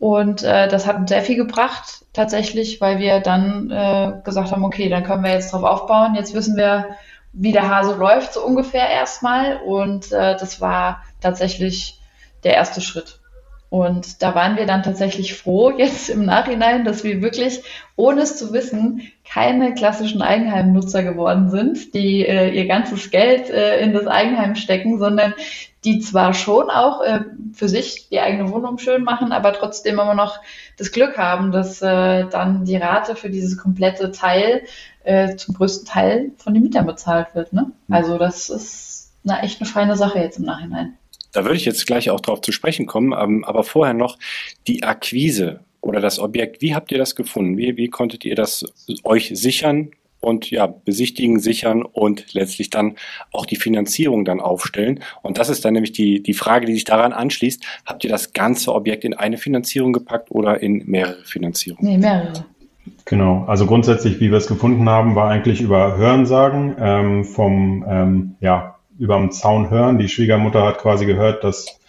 Und 0.00 0.42
äh, 0.42 0.66
das 0.66 0.88
hat 0.88 0.96
uns 0.96 1.10
sehr 1.10 1.22
viel 1.22 1.36
gebracht, 1.36 2.04
tatsächlich, 2.12 2.80
weil 2.80 2.98
wir 2.98 3.20
dann 3.20 3.70
äh, 3.70 4.20
gesagt 4.24 4.50
haben, 4.50 4.64
okay, 4.64 4.88
dann 4.88 5.04
können 5.04 5.22
wir 5.22 5.30
jetzt 5.30 5.52
drauf 5.52 5.62
aufbauen. 5.62 6.16
Jetzt 6.16 6.34
wissen 6.34 6.56
wir, 6.56 6.96
wie 7.32 7.52
der 7.52 7.68
Hase 7.68 7.94
läuft, 7.94 8.34
so 8.34 8.44
ungefähr 8.44 8.88
erstmal. 8.88 9.58
Und 9.58 10.10
äh, 10.10 10.36
das 10.36 10.60
war 10.60 11.04
tatsächlich 11.20 12.01
der 12.44 12.54
erste 12.54 12.80
Schritt. 12.80 13.18
Und 13.72 14.22
da 14.22 14.34
waren 14.34 14.56
wir 14.56 14.66
dann 14.66 14.82
tatsächlich 14.82 15.34
froh 15.34 15.70
jetzt 15.78 16.10
im 16.10 16.26
Nachhinein, 16.26 16.84
dass 16.84 17.04
wir 17.04 17.22
wirklich, 17.22 17.62
ohne 17.96 18.20
es 18.20 18.36
zu 18.36 18.52
wissen, 18.52 19.00
keine 19.24 19.72
klassischen 19.72 20.20
Eigenheimnutzer 20.20 21.02
geworden 21.02 21.48
sind, 21.48 21.94
die 21.94 22.26
äh, 22.26 22.50
ihr 22.50 22.66
ganzes 22.66 23.10
Geld 23.10 23.48
äh, 23.48 23.80
in 23.80 23.94
das 23.94 24.06
Eigenheim 24.06 24.56
stecken, 24.56 24.98
sondern 24.98 25.32
die 25.84 26.00
zwar 26.00 26.34
schon 26.34 26.68
auch 26.68 27.00
äh, 27.00 27.20
für 27.54 27.68
sich 27.68 28.10
die 28.10 28.20
eigene 28.20 28.50
Wohnung 28.50 28.76
schön 28.76 29.04
machen, 29.04 29.32
aber 29.32 29.54
trotzdem 29.54 29.98
immer 29.98 30.14
noch 30.14 30.38
das 30.76 30.92
Glück 30.92 31.16
haben, 31.16 31.50
dass 31.50 31.80
äh, 31.80 32.26
dann 32.28 32.66
die 32.66 32.76
Rate 32.76 33.16
für 33.16 33.30
dieses 33.30 33.56
komplette 33.56 34.12
Teil 34.12 34.64
äh, 35.02 35.34
zum 35.36 35.54
größten 35.54 35.86
Teil 35.86 36.32
von 36.36 36.52
den 36.52 36.62
Mietern 36.62 36.84
bezahlt 36.84 37.34
wird. 37.34 37.54
Ne? 37.54 37.72
Also 37.88 38.18
das 38.18 38.50
ist 38.50 39.12
eine 39.26 39.40
echt 39.40 39.62
eine 39.62 39.70
feine 39.70 39.96
Sache 39.96 40.18
jetzt 40.18 40.38
im 40.38 40.44
Nachhinein. 40.44 40.98
Da 41.32 41.44
würde 41.44 41.56
ich 41.56 41.64
jetzt 41.64 41.86
gleich 41.86 42.10
auch 42.10 42.20
drauf 42.20 42.40
zu 42.40 42.52
sprechen 42.52 42.86
kommen, 42.86 43.14
ähm, 43.18 43.44
aber 43.44 43.64
vorher 43.64 43.94
noch 43.94 44.18
die 44.66 44.82
Akquise 44.82 45.60
oder 45.80 46.00
das 46.00 46.18
Objekt. 46.18 46.62
Wie 46.62 46.74
habt 46.74 46.92
ihr 46.92 46.98
das 46.98 47.16
gefunden? 47.16 47.56
Wie, 47.56 47.76
wie 47.76 47.88
konntet 47.88 48.24
ihr 48.24 48.36
das 48.36 48.64
euch 49.04 49.32
sichern 49.34 49.90
und 50.20 50.50
ja, 50.50 50.66
besichtigen, 50.66 51.40
sichern 51.40 51.82
und 51.82 52.32
letztlich 52.32 52.70
dann 52.70 52.94
auch 53.32 53.44
die 53.44 53.56
Finanzierung 53.56 54.24
dann 54.24 54.40
aufstellen? 54.40 55.00
Und 55.22 55.38
das 55.38 55.48
ist 55.48 55.64
dann 55.64 55.74
nämlich 55.74 55.92
die, 55.92 56.22
die 56.22 56.34
Frage, 56.34 56.66
die 56.66 56.74
sich 56.74 56.84
daran 56.84 57.12
anschließt. 57.12 57.64
Habt 57.84 58.04
ihr 58.04 58.10
das 58.10 58.32
ganze 58.32 58.72
Objekt 58.72 59.04
in 59.04 59.14
eine 59.14 59.38
Finanzierung 59.38 59.92
gepackt 59.92 60.30
oder 60.30 60.62
in 60.62 60.84
mehrere 60.86 61.24
Finanzierungen? 61.24 61.90
Nee, 61.90 61.98
mehrere. 61.98 62.46
Genau, 63.04 63.44
also 63.46 63.66
grundsätzlich, 63.66 64.20
wie 64.20 64.30
wir 64.30 64.38
es 64.38 64.46
gefunden 64.46 64.88
haben, 64.88 65.14
war 65.14 65.28
eigentlich 65.30 65.60
über 65.60 65.96
Hörensagen 65.96 66.76
ähm, 66.78 67.24
vom 67.24 67.84
ähm, 67.88 68.36
ja, 68.40 68.71
über 68.98 69.16
dem 69.18 69.30
Zaun 69.30 69.70
hören. 69.70 69.98
Die 69.98 70.08
Schwiegermutter 70.08 70.64
hat 70.64 70.78
quasi 70.78 71.06
gehört, 71.06 71.44
dass 71.44 71.80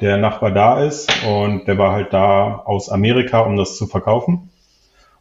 der 0.00 0.16
Nachbar 0.16 0.52
da 0.52 0.84
ist 0.84 1.10
und 1.26 1.66
der 1.66 1.78
war 1.78 1.92
halt 1.92 2.12
da 2.12 2.56
aus 2.64 2.88
Amerika, 2.88 3.40
um 3.40 3.56
das 3.56 3.76
zu 3.76 3.86
verkaufen 3.86 4.50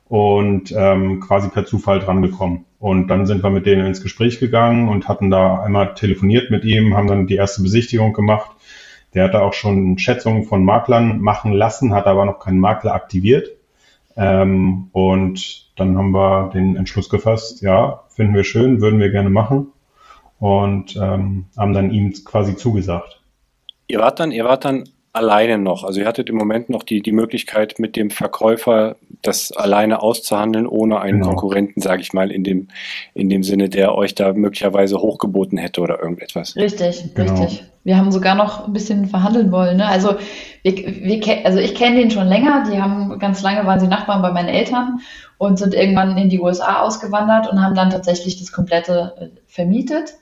und 0.07 0.71
ähm, 0.75 1.19
quasi 1.19 1.49
per 1.49 1.65
Zufall 1.65 1.99
dran 1.99 2.21
gekommen. 2.21 2.65
Und 2.79 3.07
dann 3.07 3.25
sind 3.25 3.43
wir 3.43 3.49
mit 3.49 3.65
denen 3.65 3.87
ins 3.87 4.03
Gespräch 4.03 4.39
gegangen 4.39 4.87
und 4.87 5.07
hatten 5.07 5.31
da 5.31 5.61
einmal 5.61 5.95
telefoniert 5.95 6.51
mit 6.51 6.63
ihm, 6.63 6.95
haben 6.95 7.07
dann 7.07 7.27
die 7.27 7.35
erste 7.35 7.63
Besichtigung 7.63 8.13
gemacht. 8.13 8.51
Der 9.13 9.23
hatte 9.23 9.41
auch 9.41 9.53
schon 9.53 9.97
Schätzungen 9.97 10.43
von 10.43 10.63
Maklern 10.63 11.19
machen 11.19 11.53
lassen, 11.53 11.93
hat 11.93 12.05
aber 12.05 12.25
noch 12.25 12.39
keinen 12.39 12.59
Makler 12.59 12.93
aktiviert. 12.93 13.49
Ähm, 14.15 14.89
und 14.91 15.71
dann 15.75 15.97
haben 15.97 16.11
wir 16.11 16.51
den 16.53 16.75
Entschluss 16.75 17.09
gefasst, 17.09 17.61
ja, 17.61 18.03
finden 18.09 18.35
wir 18.35 18.43
schön, 18.43 18.79
würden 18.81 18.99
wir 18.99 19.09
gerne 19.09 19.29
machen 19.29 19.73
und 20.39 20.95
ähm, 20.95 21.45
haben 21.57 21.73
dann 21.73 21.91
ihm 21.91 22.13
quasi 22.25 22.55
zugesagt. 22.55 23.21
Ihr 23.87 23.99
wart 23.99 24.19
dann, 24.19 24.31
ihr 24.31 24.45
wart 24.45 24.65
dann 24.65 24.83
alleine 25.17 25.57
noch. 25.57 25.83
Also 25.83 25.99
ihr 25.99 26.07
hattet 26.07 26.29
im 26.29 26.35
Moment 26.35 26.69
noch 26.69 26.83
die, 26.83 27.01
die 27.01 27.11
Möglichkeit, 27.11 27.79
mit 27.79 27.95
dem 27.95 28.09
Verkäufer 28.09 28.95
das 29.21 29.51
alleine 29.51 30.01
auszuhandeln, 30.01 30.67
ohne 30.67 31.01
einen 31.01 31.19
genau. 31.19 31.29
Konkurrenten, 31.29 31.81
sage 31.81 32.01
ich 32.01 32.13
mal, 32.13 32.31
in 32.31 32.43
dem, 32.43 32.67
in 33.13 33.29
dem 33.29 33.43
Sinne, 33.43 33.67
der 33.67 33.95
euch 33.95 34.15
da 34.15 34.33
möglicherweise 34.33 34.97
hochgeboten 34.97 35.57
hätte 35.57 35.81
oder 35.81 35.99
irgendetwas. 35.99 36.55
Richtig, 36.55 37.15
genau. 37.15 37.33
richtig. 37.33 37.65
Wir 37.83 37.97
haben 37.97 38.11
sogar 38.11 38.35
noch 38.35 38.67
ein 38.67 38.73
bisschen 38.73 39.07
verhandeln 39.07 39.51
wollen. 39.51 39.77
Ne? 39.77 39.87
Also, 39.87 40.15
wir, 40.61 40.75
wir, 40.75 41.45
also 41.45 41.59
ich 41.59 41.73
kenne 41.73 41.99
den 41.99 42.11
schon 42.11 42.27
länger. 42.27 42.65
Die 42.69 42.81
haben 42.81 43.17
ganz 43.17 43.41
lange 43.41 43.65
waren 43.65 43.79
sie 43.79 43.87
Nachbarn 43.87 44.21
bei 44.21 44.31
meinen 44.31 44.49
Eltern 44.49 44.99
und 45.37 45.57
sind 45.57 45.73
irgendwann 45.73 46.17
in 46.17 46.29
die 46.29 46.39
USA 46.39 46.81
ausgewandert 46.81 47.49
und 47.49 47.61
haben 47.61 47.75
dann 47.75 47.89
tatsächlich 47.89 48.39
das 48.39 48.51
komplette 48.51 49.13
äh, 49.19 49.39
vermietet. 49.47 50.15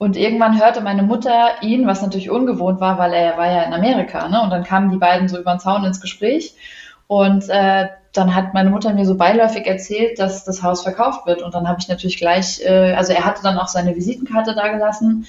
Und 0.00 0.16
irgendwann 0.16 0.58
hörte 0.58 0.80
meine 0.80 1.02
Mutter 1.02 1.60
ihn, 1.60 1.86
was 1.86 2.00
natürlich 2.00 2.30
ungewohnt 2.30 2.80
war, 2.80 2.96
weil 2.96 3.12
er 3.12 3.36
war 3.36 3.52
ja 3.52 3.64
in 3.64 3.74
Amerika, 3.74 4.30
ne? 4.30 4.40
Und 4.40 4.48
dann 4.48 4.64
kamen 4.64 4.90
die 4.90 4.96
beiden 4.96 5.28
so 5.28 5.38
über 5.38 5.52
den 5.52 5.60
Zaun 5.60 5.84
ins 5.84 6.00
Gespräch. 6.00 6.54
Und 7.06 7.50
äh, 7.50 7.88
dann 8.14 8.34
hat 8.34 8.54
meine 8.54 8.70
Mutter 8.70 8.94
mir 8.94 9.04
so 9.04 9.14
beiläufig 9.18 9.66
erzählt, 9.66 10.18
dass 10.18 10.42
das 10.44 10.62
Haus 10.62 10.84
verkauft 10.84 11.26
wird. 11.26 11.42
Und 11.42 11.52
dann 11.54 11.68
habe 11.68 11.80
ich 11.82 11.88
natürlich 11.88 12.16
gleich, 12.16 12.62
äh, 12.64 12.94
also 12.94 13.12
er 13.12 13.26
hatte 13.26 13.42
dann 13.42 13.58
auch 13.58 13.68
seine 13.68 13.94
Visitenkarte 13.94 14.54
da 14.54 14.68
gelassen. 14.68 15.26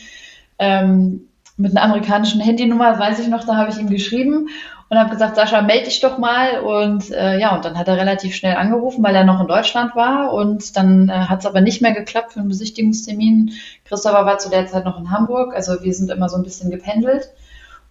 Ähm, 0.58 1.28
mit 1.58 1.76
einer 1.76 1.84
amerikanischen 1.84 2.40
Handynummer, 2.40 2.98
weiß 2.98 3.20
ich 3.20 3.28
noch, 3.28 3.44
da 3.44 3.58
habe 3.58 3.72
ich 3.72 3.78
ihm 3.78 3.90
geschrieben 3.90 4.48
und 4.92 5.00
habe 5.00 5.10
gesagt, 5.10 5.38
Sascha, 5.38 5.62
melde 5.62 5.86
dich 5.86 6.02
doch 6.02 6.18
mal. 6.18 6.60
Und 6.60 7.12
äh, 7.12 7.40
ja, 7.40 7.56
und 7.56 7.64
dann 7.64 7.78
hat 7.78 7.88
er 7.88 7.96
relativ 7.96 8.36
schnell 8.36 8.58
angerufen, 8.58 9.02
weil 9.02 9.16
er 9.16 9.24
noch 9.24 9.40
in 9.40 9.48
Deutschland 9.48 9.96
war. 9.96 10.34
Und 10.34 10.76
dann 10.76 11.08
äh, 11.08 11.14
hat 11.14 11.40
es 11.40 11.46
aber 11.46 11.62
nicht 11.62 11.82
mehr 11.82 11.94
geklappt 11.94 12.34
für 12.34 12.42
einen 12.42 12.50
Besichtigungstermin. 12.50 13.54
Christopher 13.86 14.26
war 14.26 14.38
zu 14.38 14.50
der 14.50 14.68
Zeit 14.68 14.84
noch 14.84 15.00
in 15.00 15.10
Hamburg. 15.10 15.56
Also 15.56 15.82
wir 15.82 15.94
sind 15.94 16.12
immer 16.12 16.28
so 16.28 16.36
ein 16.36 16.44
bisschen 16.44 16.72
gependelt. 16.72 17.30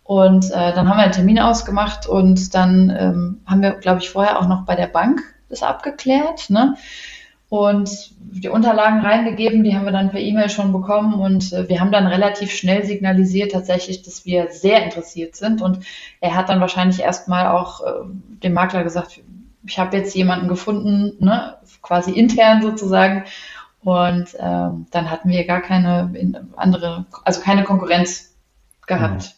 Und 0.04 0.50
äh, 0.50 0.75
dann 0.75 0.90
haben 0.90 0.99
wir 0.99 1.04
einen 1.04 1.12
Termin 1.12 1.38
ausgemacht 1.38 2.07
und 2.07 2.54
dann 2.54 2.95
ähm, 2.95 3.40
haben 3.47 3.62
wir, 3.62 3.71
glaube 3.76 4.00
ich, 4.00 4.11
vorher 4.11 4.38
auch 4.38 4.47
noch 4.47 4.66
bei 4.66 4.76
der 4.76 4.88
Bank 4.88 5.23
das 5.49 5.62
abgeklärt. 5.62 6.50
Ne? 6.50 6.75
Und 7.50 8.12
die 8.21 8.49
Unterlagen 8.49 9.00
reingegeben, 9.00 9.64
die 9.64 9.75
haben 9.75 9.85
wir 9.85 9.90
dann 9.92 10.11
per 10.11 10.21
E-Mail 10.21 10.49
schon 10.49 10.73
bekommen 10.73 11.14
und 11.14 11.52
äh, 11.52 11.69
wir 11.69 11.80
haben 11.80 11.90
dann 11.90 12.07
relativ 12.07 12.52
schnell 12.52 12.85
signalisiert 12.85 13.50
tatsächlich, 13.50 14.02
dass 14.02 14.25
wir 14.25 14.49
sehr 14.50 14.85
interessiert 14.85 15.35
sind 15.35 15.61
und 15.61 15.80
er 16.21 16.37
hat 16.37 16.49
dann 16.49 16.61
wahrscheinlich 16.61 17.00
erstmal 17.00 17.49
auch 17.49 17.80
äh, 17.80 18.04
dem 18.42 18.52
Makler 18.52 18.85
gesagt, 18.85 19.21
ich 19.66 19.78
habe 19.78 19.97
jetzt 19.97 20.14
jemanden 20.14 20.47
gefunden, 20.47 21.16
ne, 21.19 21.57
quasi 21.83 22.12
intern 22.12 22.62
sozusagen 22.62 23.25
und 23.83 24.33
äh, 24.35 24.38
dann 24.38 25.11
hatten 25.11 25.28
wir 25.28 25.45
gar 25.45 25.61
keine 25.61 26.14
andere, 26.54 27.07
also 27.25 27.40
keine 27.40 27.64
Konkurrenz 27.64 28.33
gehabt. 28.87 29.23
Mhm. 29.23 29.28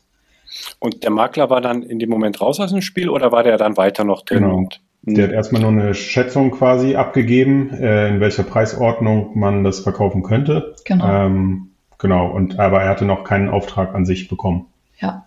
Und 0.81 1.03
der 1.03 1.11
Makler 1.11 1.49
war 1.49 1.63
dann 1.63 1.83
in 1.83 1.99
dem 1.99 2.11
Moment 2.11 2.43
raus 2.43 2.61
aus 2.61 2.73
dem 2.73 2.83
Spiel 2.83 3.09
oder 3.09 3.33
war 3.33 3.43
der 3.43 3.57
dann 3.57 3.79
weiter 3.79 4.05
noch 4.05 4.23
drin? 4.23 4.43
Genau. 4.43 4.69
Der 5.05 5.25
hat 5.25 5.33
erstmal 5.33 5.63
nur 5.63 5.73
eine 5.73 5.95
Schätzung 5.95 6.53
quasi 6.53 6.95
abgegeben, 6.95 7.71
äh, 7.71 8.09
in 8.09 8.21
welcher 8.21 8.45
Preisordnung 8.45 9.37
man 9.37 9.65
das 9.65 9.81
verkaufen 9.81 10.23
könnte. 10.23 10.77
Genau. 10.85 11.27
Ähm, 11.27 11.71
genau. 11.99 12.31
Und 12.31 12.61
aber 12.61 12.83
er 12.83 12.91
hatte 12.91 13.05
noch 13.05 13.25
keinen 13.25 13.49
Auftrag 13.49 13.95
an 13.95 14.07
sich 14.07 14.29
bekommen. 14.29 14.67
Ja. 15.01 15.27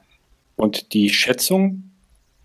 Und 0.56 0.94
die 0.94 1.10
Schätzung, 1.10 1.92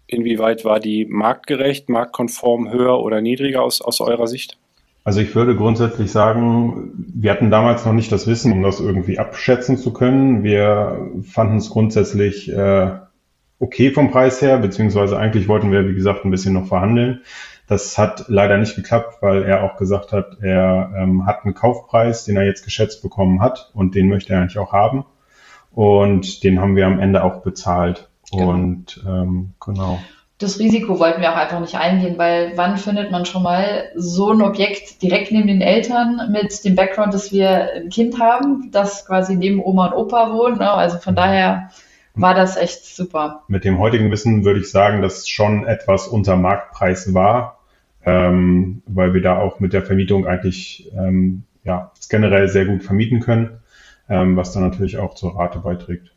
inwieweit 0.09 0.65
war 0.65 0.81
die 0.81 1.07
marktgerecht, 1.07 1.89
marktkonform, 1.89 2.73
höher 2.73 2.99
oder 2.99 3.21
niedriger 3.21 3.63
aus, 3.63 3.81
aus 3.81 4.01
eurer 4.01 4.27
Sicht? 4.27 4.59
Also 5.05 5.21
ich 5.21 5.35
würde 5.35 5.57
grundsätzlich 5.57 6.11
sagen, 6.11 6.93
wir 7.15 7.31
hatten 7.31 7.51
damals 7.51 7.87
noch 7.87 7.93
nicht 7.93 8.11
das 8.11 8.27
Wissen, 8.27 8.53
um 8.53 8.63
das 8.63 8.81
irgendwie 8.81 9.19
abschätzen 9.19 9.79
zu 9.79 9.93
können. 9.93 10.43
Wir 10.43 11.11
fanden 11.23 11.57
es 11.57 11.71
grundsätzlich 11.71 12.51
äh, 12.51 12.91
okay 13.61 13.93
vom 13.93 14.11
Preis 14.11 14.43
her, 14.43 14.59
beziehungsweise 14.59 15.19
eigentlich 15.19 15.47
wollten 15.47 15.71
wir, 15.71 15.87
wie 15.88 15.95
gesagt, 15.95 16.25
ein 16.25 16.31
bisschen 16.31 16.55
noch 16.55 16.67
verhandeln. 16.67 17.21
Das 17.69 17.97
hat 17.99 18.25
leider 18.26 18.57
nicht 18.59 18.75
geklappt, 18.75 19.19
weil 19.21 19.45
er 19.45 19.62
auch 19.62 19.76
gesagt 19.76 20.12
hat, 20.12 20.38
er 20.40 20.93
ähm, 20.99 21.26
hat 21.26 21.45
einen 21.45 21.55
Kaufpreis, 21.55 22.25
den 22.25 22.37
er 22.37 22.45
jetzt 22.45 22.64
geschätzt 22.64 23.00
bekommen 23.00 23.40
hat 23.40 23.71
und 23.75 23.95
den 23.95 24.09
möchte 24.09 24.33
er 24.33 24.40
eigentlich 24.40 24.59
auch 24.59 24.73
haben. 24.73 25.05
Und 25.73 26.43
den 26.43 26.61
haben 26.61 26.75
wir 26.75 26.87
am 26.87 26.99
Ende 26.99 27.23
auch 27.23 27.43
bezahlt. 27.43 28.09
Genau. 28.33 28.50
Und 28.50 29.05
ähm, 29.07 29.52
genau. 29.64 30.00
Das 30.38 30.59
Risiko 30.59 30.99
wollten 30.99 31.21
wir 31.21 31.31
auch 31.31 31.37
einfach 31.37 31.61
nicht 31.61 31.76
eingehen, 31.76 32.17
weil 32.17 32.52
wann 32.57 32.79
findet 32.79 33.11
man 33.11 33.26
schon 33.26 33.43
mal 33.43 33.85
so 33.95 34.33
ein 34.33 34.40
Objekt 34.40 35.02
direkt 35.02 35.31
neben 35.31 35.47
den 35.47 35.61
Eltern 35.61 36.31
mit 36.33 36.64
dem 36.64 36.75
Background, 36.75 37.12
dass 37.12 37.31
wir 37.31 37.75
ein 37.75 37.90
Kind 37.90 38.19
haben, 38.19 38.71
das 38.73 39.07
quasi 39.07 39.37
neben 39.37 39.62
Oma 39.62 39.88
und 39.88 40.07
Opa 40.07 40.33
wohnt. 40.33 40.59
Ne? 40.59 40.71
Also 40.71 40.99
von 40.99 41.12
mhm. 41.12 41.19
daher 41.19 41.71
war 42.14 42.35
das 42.35 42.57
echt 42.57 42.85
super. 42.85 43.43
Mit 43.49 43.64
dem 43.64 43.79
heutigen 43.79 44.11
Wissen 44.11 44.45
würde 44.45 44.61
ich 44.61 44.71
sagen, 44.71 45.02
dass 45.02 45.19
es 45.19 45.29
schon 45.29 45.67
etwas 45.67 46.09
unter 46.09 46.37
Marktpreis 46.37 47.14
war, 47.14 47.61
ähm, 48.05 48.83
weil 48.87 49.14
wir 49.14 49.23
da 49.23 49.38
auch 49.38 49.61
mit 49.61 49.73
der 49.73 49.83
Vermietung 49.83 50.26
eigentlich 50.26 50.90
ähm, 50.97 51.45
ja, 51.64 51.93
generell 52.09 52.49
sehr 52.49 52.67
gut 52.67 52.83
vermieten 52.83 53.21
können, 53.21 53.61
ähm, 54.09 54.37
was 54.37 54.52
dann 54.52 54.62
natürlich 54.62 54.99
auch 54.99 55.14
zur 55.14 55.37
Rate 55.37 55.61
beiträgt. 55.61 56.12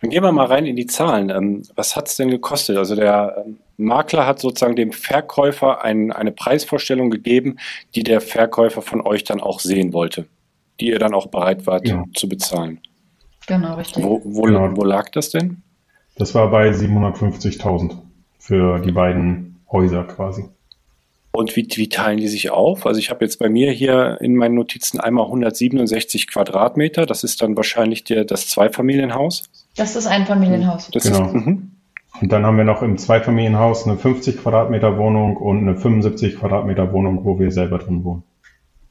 Dann 0.00 0.10
gehen 0.10 0.22
wir 0.22 0.32
mal 0.32 0.46
rein 0.46 0.64
in 0.64 0.76
die 0.76 0.86
Zahlen. 0.86 1.28
Ähm, 1.28 1.62
was 1.74 1.94
hat 1.94 2.08
es 2.08 2.16
denn 2.16 2.30
gekostet? 2.30 2.78
Also 2.78 2.96
der 2.96 3.44
ähm, 3.44 3.58
Makler 3.76 4.26
hat 4.26 4.38
sozusagen 4.38 4.76
dem 4.76 4.92
Verkäufer 4.92 5.84
ein, 5.84 6.10
eine 6.10 6.32
Preisvorstellung 6.32 7.10
gegeben, 7.10 7.58
die 7.94 8.02
der 8.02 8.22
Verkäufer 8.22 8.80
von 8.80 9.02
euch 9.02 9.24
dann 9.24 9.40
auch 9.40 9.60
sehen 9.60 9.92
wollte, 9.92 10.26
die 10.80 10.88
ihr 10.88 10.98
dann 10.98 11.12
auch 11.12 11.26
bereit 11.26 11.66
wart 11.66 11.86
ja. 11.86 12.04
zu 12.14 12.28
bezahlen. 12.28 12.80
Genau, 13.46 13.74
richtig. 13.74 14.04
Wo, 14.04 14.20
wo, 14.24 14.42
genau. 14.42 14.76
wo 14.76 14.84
lag 14.84 15.10
das 15.10 15.30
denn? 15.30 15.62
Das 16.16 16.34
war 16.34 16.50
bei 16.50 16.70
750.000 16.70 17.96
für 18.38 18.80
die 18.80 18.92
beiden 18.92 19.60
Häuser 19.70 20.04
quasi. 20.04 20.44
Und 21.34 21.56
wie, 21.56 21.66
wie 21.76 21.88
teilen 21.88 22.18
die 22.18 22.28
sich 22.28 22.50
auf? 22.50 22.84
Also 22.86 22.98
ich 23.00 23.08
habe 23.08 23.24
jetzt 23.24 23.38
bei 23.38 23.48
mir 23.48 23.72
hier 23.72 24.18
in 24.20 24.36
meinen 24.36 24.54
Notizen 24.54 25.00
einmal 25.00 25.24
167 25.24 26.26
Quadratmeter. 26.26 27.06
Das 27.06 27.24
ist 27.24 27.40
dann 27.40 27.56
wahrscheinlich 27.56 28.04
der, 28.04 28.26
das 28.26 28.48
Zweifamilienhaus. 28.48 29.44
Das 29.74 29.96
ist 29.96 30.06
ein 30.06 30.26
Familienhaus. 30.26 30.90
Das 30.92 31.04
genau. 31.04 31.28
Ist, 31.28 31.34
mhm. 31.34 31.70
und 32.20 32.32
dann 32.32 32.44
haben 32.44 32.58
wir 32.58 32.64
noch 32.64 32.82
im 32.82 32.98
Zweifamilienhaus 32.98 33.86
eine 33.86 33.96
50 33.96 34.42
Quadratmeter 34.42 34.98
Wohnung 34.98 35.38
und 35.38 35.60
eine 35.60 35.76
75 35.78 36.38
Quadratmeter 36.38 36.92
Wohnung, 36.92 37.24
wo 37.24 37.38
wir 37.38 37.50
selber 37.50 37.78
drin 37.78 38.04
wohnen. 38.04 38.24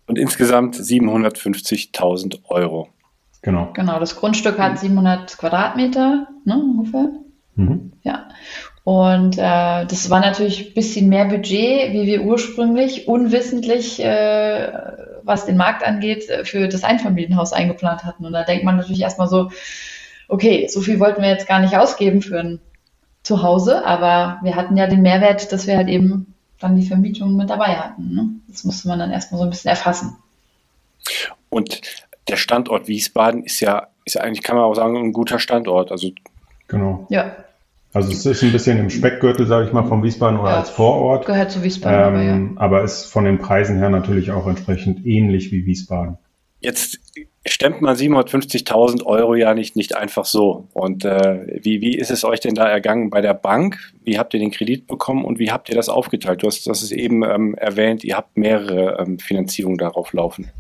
Und 0.08 0.18
insgesamt 0.18 0.76
750.000 0.76 2.40
Euro. 2.50 2.90
Genau. 3.42 3.72
Genau, 3.74 4.00
das 4.00 4.16
Grundstück 4.16 4.60
hat 4.60 4.80
700 4.80 5.38
Quadratmeter, 5.38 6.28
ne, 6.46 6.56
ungefähr. 6.56 7.10
Mhm. 7.56 7.94
Ja. 8.04 8.30
Und 8.84 9.38
äh, 9.38 9.86
das 9.86 10.10
war 10.10 10.20
natürlich 10.20 10.70
ein 10.70 10.74
bisschen 10.74 11.10
mehr 11.10 11.26
Budget, 11.26 11.94
wie 11.94 12.08
wir 12.08 12.24
ursprünglich 12.24 13.08
unwissentlich, 13.08 14.04
äh, 14.04 14.72
was 15.24 15.46
den 15.46 15.58
Markt 15.58 15.84
angeht, 15.84 16.30
äh, 16.30 16.46
für 16.46 16.68
das 16.68 16.84
Einfamilienhaus 16.84 17.54
eingeplant 17.54 18.04
hatten. 18.04 18.26
Und 18.26 18.34
da 18.34 18.44
denkt 18.44 18.64
man 18.64 18.78
natürlich 18.78 19.02
erstmal 19.02 19.28
so, 19.28 19.52
okay, 20.28 20.68
so 20.68 20.82
viel 20.82 21.00
wollten 21.00 21.22
wir 21.22 21.30
jetzt 21.30 21.48
gar 21.48 21.60
nicht 21.60 21.78
ausgeben 21.78 22.22
für 22.22 22.40
ein 22.40 22.60
Zuhause, 23.22 23.86
aber 23.86 24.40
wir 24.42 24.56
hatten 24.56 24.78
ja 24.78 24.88
den 24.88 25.04
Mehrwert, 25.04 25.52
dass 25.52 25.68
wir 25.68 25.78
halt 25.78 25.88
eben 25.88 26.34
dann 26.60 26.76
die 26.76 26.88
Vermietung 26.88 27.36
mit 27.36 27.50
dabei 27.50 27.76
hatten. 27.76 28.16
Ne? 28.16 28.30
Das 28.48 28.64
musste 28.64 28.88
man 28.88 28.98
dann 28.98 29.12
erstmal 29.12 29.40
so 29.40 29.44
ein 29.46 29.50
bisschen 29.52 29.70
erfassen. 29.70 30.18
Und 31.50 31.82
der 32.28 32.36
Standort 32.36 32.88
Wiesbaden 32.88 33.44
ist 33.44 33.60
ja, 33.60 33.88
ist 34.06 34.16
ja 34.16 34.22
eigentlich, 34.22 34.44
kann 34.44 34.56
man 34.56 34.66
auch 34.66 34.76
sagen, 34.76 34.98
ein 34.98 35.14
guter 35.14 35.40
Standort. 35.40 35.92
Also 35.92 36.10
genau. 36.68 37.08
Ja. 37.10 37.36
Also 37.94 38.12
es 38.12 38.26
ist 38.26 38.42
ein 38.42 38.54
bisschen 38.54 38.78
im 38.78 38.90
Speckgürtel, 38.90 39.46
sage 39.46 39.68
ich 39.68 39.74
mal, 39.74 39.84
von 39.84 40.02
Wiesbaden 40.02 40.40
oder 40.40 40.52
ja, 40.52 40.58
als 40.60 40.70
Vorort. 40.70 41.26
Gehört 41.26 41.52
zu 41.52 41.62
Wiesbaden, 41.62 42.16
ähm, 42.16 42.16
aber, 42.16 42.24
ja. 42.24 42.62
aber 42.62 42.84
ist 42.84 43.06
von 43.06 43.26
den 43.26 43.38
Preisen 43.38 43.78
her 43.78 43.90
natürlich 43.90 44.32
auch 44.32 44.48
entsprechend 44.48 45.06
ähnlich 45.06 45.52
wie 45.52 45.66
Wiesbaden. 45.66 46.18
Jetzt 46.62 47.00
stemmt 47.46 47.82
man 47.82 47.96
750.000 47.96 49.04
Euro 49.04 49.36
ja 49.36 49.54
nicht, 49.54 49.76
nicht 49.76 49.96
einfach 49.98 50.26
so. 50.26 50.68
Und 50.74 51.04
äh, 51.04 51.60
wie, 51.64 51.82
wie 51.82 51.98
ist 51.98 52.12
es 52.12 52.24
euch 52.24 52.40
denn 52.40 52.54
da 52.54 52.68
ergangen 52.68 53.10
bei 53.10 53.20
der 53.20 53.34
Bank? 53.34 53.80
Wie 54.04 54.20
habt 54.20 54.34
ihr 54.34 54.40
den 54.40 54.52
Kredit 54.52 54.88
bekommen 54.88 55.26
und 55.26 55.40
wie 55.40 55.52
habt 55.52 55.68
ihr 55.68 55.76
das 55.76 55.90
aufgeteilt? 55.90 56.44
Du 56.44 56.48
hast 56.48 56.68
das 56.68 56.84
ist 56.84 56.92
eben 56.92 57.24
ähm, 57.24 57.56
erwähnt, 57.56 58.04
ihr 58.04 58.16
habt 58.16 58.38
mehrere 58.38 59.00
ähm, 59.00 59.20
Finanzierungen 59.20 59.80
darauf 59.80 60.14
laufen. 60.14 60.52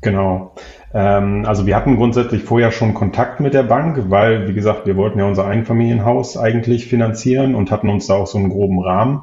Genau. 0.00 0.54
Ähm, 0.94 1.44
also 1.46 1.66
wir 1.66 1.76
hatten 1.76 1.96
grundsätzlich 1.96 2.42
vorher 2.42 2.70
schon 2.70 2.94
Kontakt 2.94 3.40
mit 3.40 3.54
der 3.54 3.64
Bank, 3.64 4.04
weil, 4.08 4.48
wie 4.48 4.54
gesagt, 4.54 4.86
wir 4.86 4.96
wollten 4.96 5.18
ja 5.18 5.26
unser 5.26 5.46
Einfamilienhaus 5.46 6.36
eigentlich 6.36 6.86
finanzieren 6.86 7.54
und 7.54 7.70
hatten 7.70 7.88
uns 7.88 8.06
da 8.06 8.14
auch 8.14 8.26
so 8.26 8.38
einen 8.38 8.50
groben 8.50 8.80
Rahmen 8.80 9.22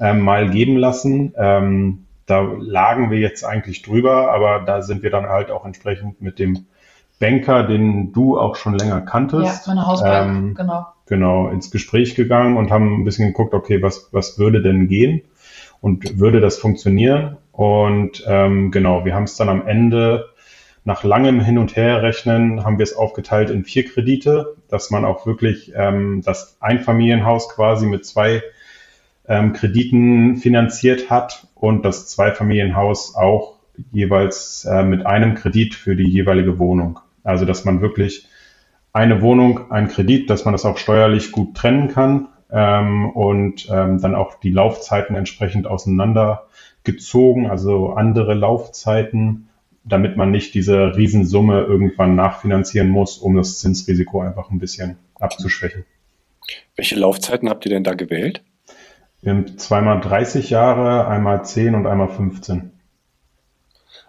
ähm, 0.00 0.20
mal 0.20 0.50
geben 0.50 0.76
lassen. 0.76 1.34
Ähm, 1.36 2.06
da 2.26 2.40
lagen 2.58 3.10
wir 3.10 3.18
jetzt 3.18 3.44
eigentlich 3.44 3.82
drüber, 3.82 4.32
aber 4.32 4.60
da 4.64 4.82
sind 4.82 5.02
wir 5.02 5.10
dann 5.10 5.26
halt 5.26 5.50
auch 5.50 5.66
entsprechend 5.66 6.22
mit 6.22 6.38
dem 6.38 6.66
Banker, 7.20 7.62
den 7.64 8.12
du 8.12 8.38
auch 8.38 8.56
schon 8.56 8.76
länger 8.76 9.02
kanntest. 9.02 9.66
Ja, 9.66 9.74
meine 9.74 9.86
Hausbank, 9.86 10.36
ähm, 10.36 10.54
genau. 10.54 10.86
Genau, 11.06 11.48
ins 11.48 11.70
Gespräch 11.70 12.14
gegangen 12.14 12.56
und 12.56 12.70
haben 12.70 13.00
ein 13.00 13.04
bisschen 13.04 13.28
geguckt, 13.28 13.52
okay, 13.52 13.82
was, 13.82 14.08
was 14.10 14.38
würde 14.38 14.62
denn 14.62 14.88
gehen 14.88 15.22
und 15.82 16.18
würde 16.18 16.40
das 16.40 16.56
funktionieren? 16.56 17.36
Und 17.56 18.24
ähm, 18.26 18.72
genau, 18.72 19.04
wir 19.04 19.14
haben 19.14 19.24
es 19.24 19.36
dann 19.36 19.48
am 19.48 19.66
Ende 19.66 20.26
nach 20.84 21.02
langem 21.02 21.40
Hin 21.40 21.56
und 21.56 21.76
Herrechnen 21.76 22.64
haben 22.64 22.78
wir 22.78 22.82
es 22.82 22.96
aufgeteilt 22.96 23.48
in 23.48 23.64
vier 23.64 23.86
Kredite, 23.86 24.56
dass 24.68 24.90
man 24.90 25.04
auch 25.04 25.24
wirklich 25.24 25.72
ähm, 25.74 26.20
das 26.22 26.58
Einfamilienhaus 26.60 27.48
quasi 27.48 27.86
mit 27.86 28.04
zwei 28.04 28.42
ähm, 29.26 29.54
Krediten 29.54 30.36
finanziert 30.36 31.08
hat 31.08 31.46
und 31.54 31.84
das 31.84 32.08
Zweifamilienhaus 32.08 33.14
auch 33.14 33.54
jeweils 33.92 34.66
äh, 34.66 34.82
mit 34.82 35.06
einem 35.06 35.34
Kredit 35.34 35.74
für 35.74 35.96
die 35.96 36.08
jeweilige 36.08 36.58
Wohnung. 36.58 36.98
Also 37.22 37.46
dass 37.46 37.64
man 37.64 37.80
wirklich 37.80 38.28
eine 38.92 39.22
Wohnung, 39.22 39.70
ein 39.70 39.88
Kredit, 39.88 40.28
dass 40.28 40.44
man 40.44 40.52
das 40.52 40.64
auch 40.64 40.76
steuerlich 40.76 41.32
gut 41.32 41.56
trennen 41.56 41.88
kann 41.88 42.28
ähm, 42.50 43.10
und 43.10 43.68
ähm, 43.70 44.00
dann 44.00 44.14
auch 44.14 44.38
die 44.40 44.50
Laufzeiten 44.50 45.16
entsprechend 45.16 45.66
auseinandergezogen, 46.84 47.46
also 47.46 47.90
andere 47.90 48.34
Laufzeiten, 48.34 49.48
damit 49.84 50.16
man 50.16 50.30
nicht 50.30 50.54
diese 50.54 50.96
Riesensumme 50.96 51.62
irgendwann 51.62 52.14
nachfinanzieren 52.14 52.88
muss, 52.88 53.18
um 53.18 53.36
das 53.36 53.58
Zinsrisiko 53.58 54.20
einfach 54.20 54.50
ein 54.50 54.58
bisschen 54.58 54.96
abzuschwächen. 55.18 55.84
Welche 56.76 56.96
Laufzeiten 56.96 57.48
habt 57.48 57.64
ihr 57.66 57.70
denn 57.70 57.84
da 57.84 57.94
gewählt? 57.94 58.42
Wir 59.22 59.32
haben 59.32 59.58
zweimal 59.58 60.00
30 60.00 60.50
Jahre, 60.50 61.06
einmal 61.08 61.44
10 61.44 61.74
und 61.74 61.86
einmal 61.86 62.08
15. 62.08 62.70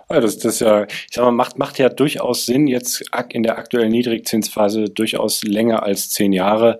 Ja, 0.09 0.19
das, 0.19 0.37
das 0.37 0.59
ja, 0.59 0.83
ich 0.83 1.07
sag 1.11 1.23
mal, 1.23 1.31
macht, 1.31 1.57
macht 1.57 1.79
ja 1.79 1.89
durchaus 1.89 2.45
Sinn, 2.45 2.67
jetzt 2.67 3.03
in 3.29 3.43
der 3.43 3.57
aktuellen 3.57 3.91
Niedrigzinsphase 3.91 4.89
durchaus 4.89 5.43
länger 5.43 5.83
als 5.83 6.09
zehn 6.09 6.31
Jahre 6.31 6.79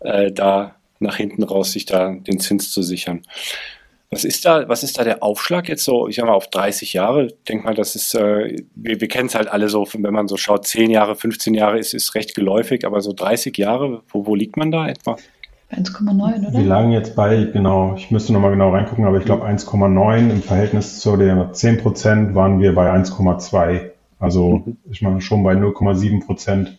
äh, 0.00 0.30
da 0.30 0.74
nach 0.98 1.16
hinten 1.16 1.42
raus 1.42 1.72
sich 1.72 1.86
da 1.86 2.12
den 2.12 2.38
Zins 2.38 2.70
zu 2.70 2.82
sichern. 2.82 3.22
Was 4.10 4.24
ist 4.24 4.44
da, 4.44 4.68
was 4.68 4.82
ist 4.84 4.98
da 4.98 5.04
der 5.04 5.22
Aufschlag 5.22 5.68
jetzt 5.68 5.84
so, 5.84 6.06
ich 6.06 6.16
sag 6.16 6.26
mal, 6.26 6.34
auf 6.34 6.48
30 6.48 6.92
Jahre? 6.92 7.28
Denk 7.48 7.64
mal, 7.64 7.74
das 7.74 7.96
ist, 7.96 8.14
äh, 8.14 8.62
wir, 8.74 9.00
wir 9.00 9.08
kennen 9.08 9.26
es 9.26 9.34
halt 9.34 9.48
alle 9.48 9.68
so, 9.68 9.86
wenn 9.98 10.14
man 10.14 10.28
so 10.28 10.36
schaut, 10.36 10.66
10 10.66 10.90
Jahre, 10.90 11.16
15 11.16 11.54
Jahre 11.54 11.78
ist, 11.78 11.92
ist 11.92 12.14
recht 12.14 12.34
geläufig, 12.34 12.86
aber 12.86 13.00
so 13.00 13.12
30 13.12 13.56
Jahre, 13.56 14.02
wo, 14.08 14.26
wo 14.26 14.34
liegt 14.34 14.56
man 14.56 14.70
da 14.70 14.88
etwa? 14.88 15.16
1,9, 15.72 16.48
oder? 16.48 16.52
Wir 16.52 16.64
lagen 16.64 16.92
jetzt 16.92 17.16
bei, 17.16 17.44
genau, 17.52 17.94
ich 17.96 18.12
müsste 18.12 18.32
nochmal 18.32 18.52
genau 18.52 18.70
reingucken, 18.70 19.04
aber 19.04 19.18
ich 19.18 19.24
glaube 19.24 19.44
1,9 19.44 20.30
im 20.30 20.42
Verhältnis 20.42 21.00
zu 21.00 21.16
der 21.16 21.52
10 21.52 21.78
Prozent 21.78 22.34
waren 22.36 22.60
wir 22.60 22.74
bei 22.74 22.92
1,2. 22.92 23.90
Also 24.20 24.62
mhm. 24.64 24.76
ich 24.90 25.02
meine 25.02 25.20
schon 25.20 25.42
bei 25.42 25.54
0,7 25.54 26.24
Prozent 26.24 26.78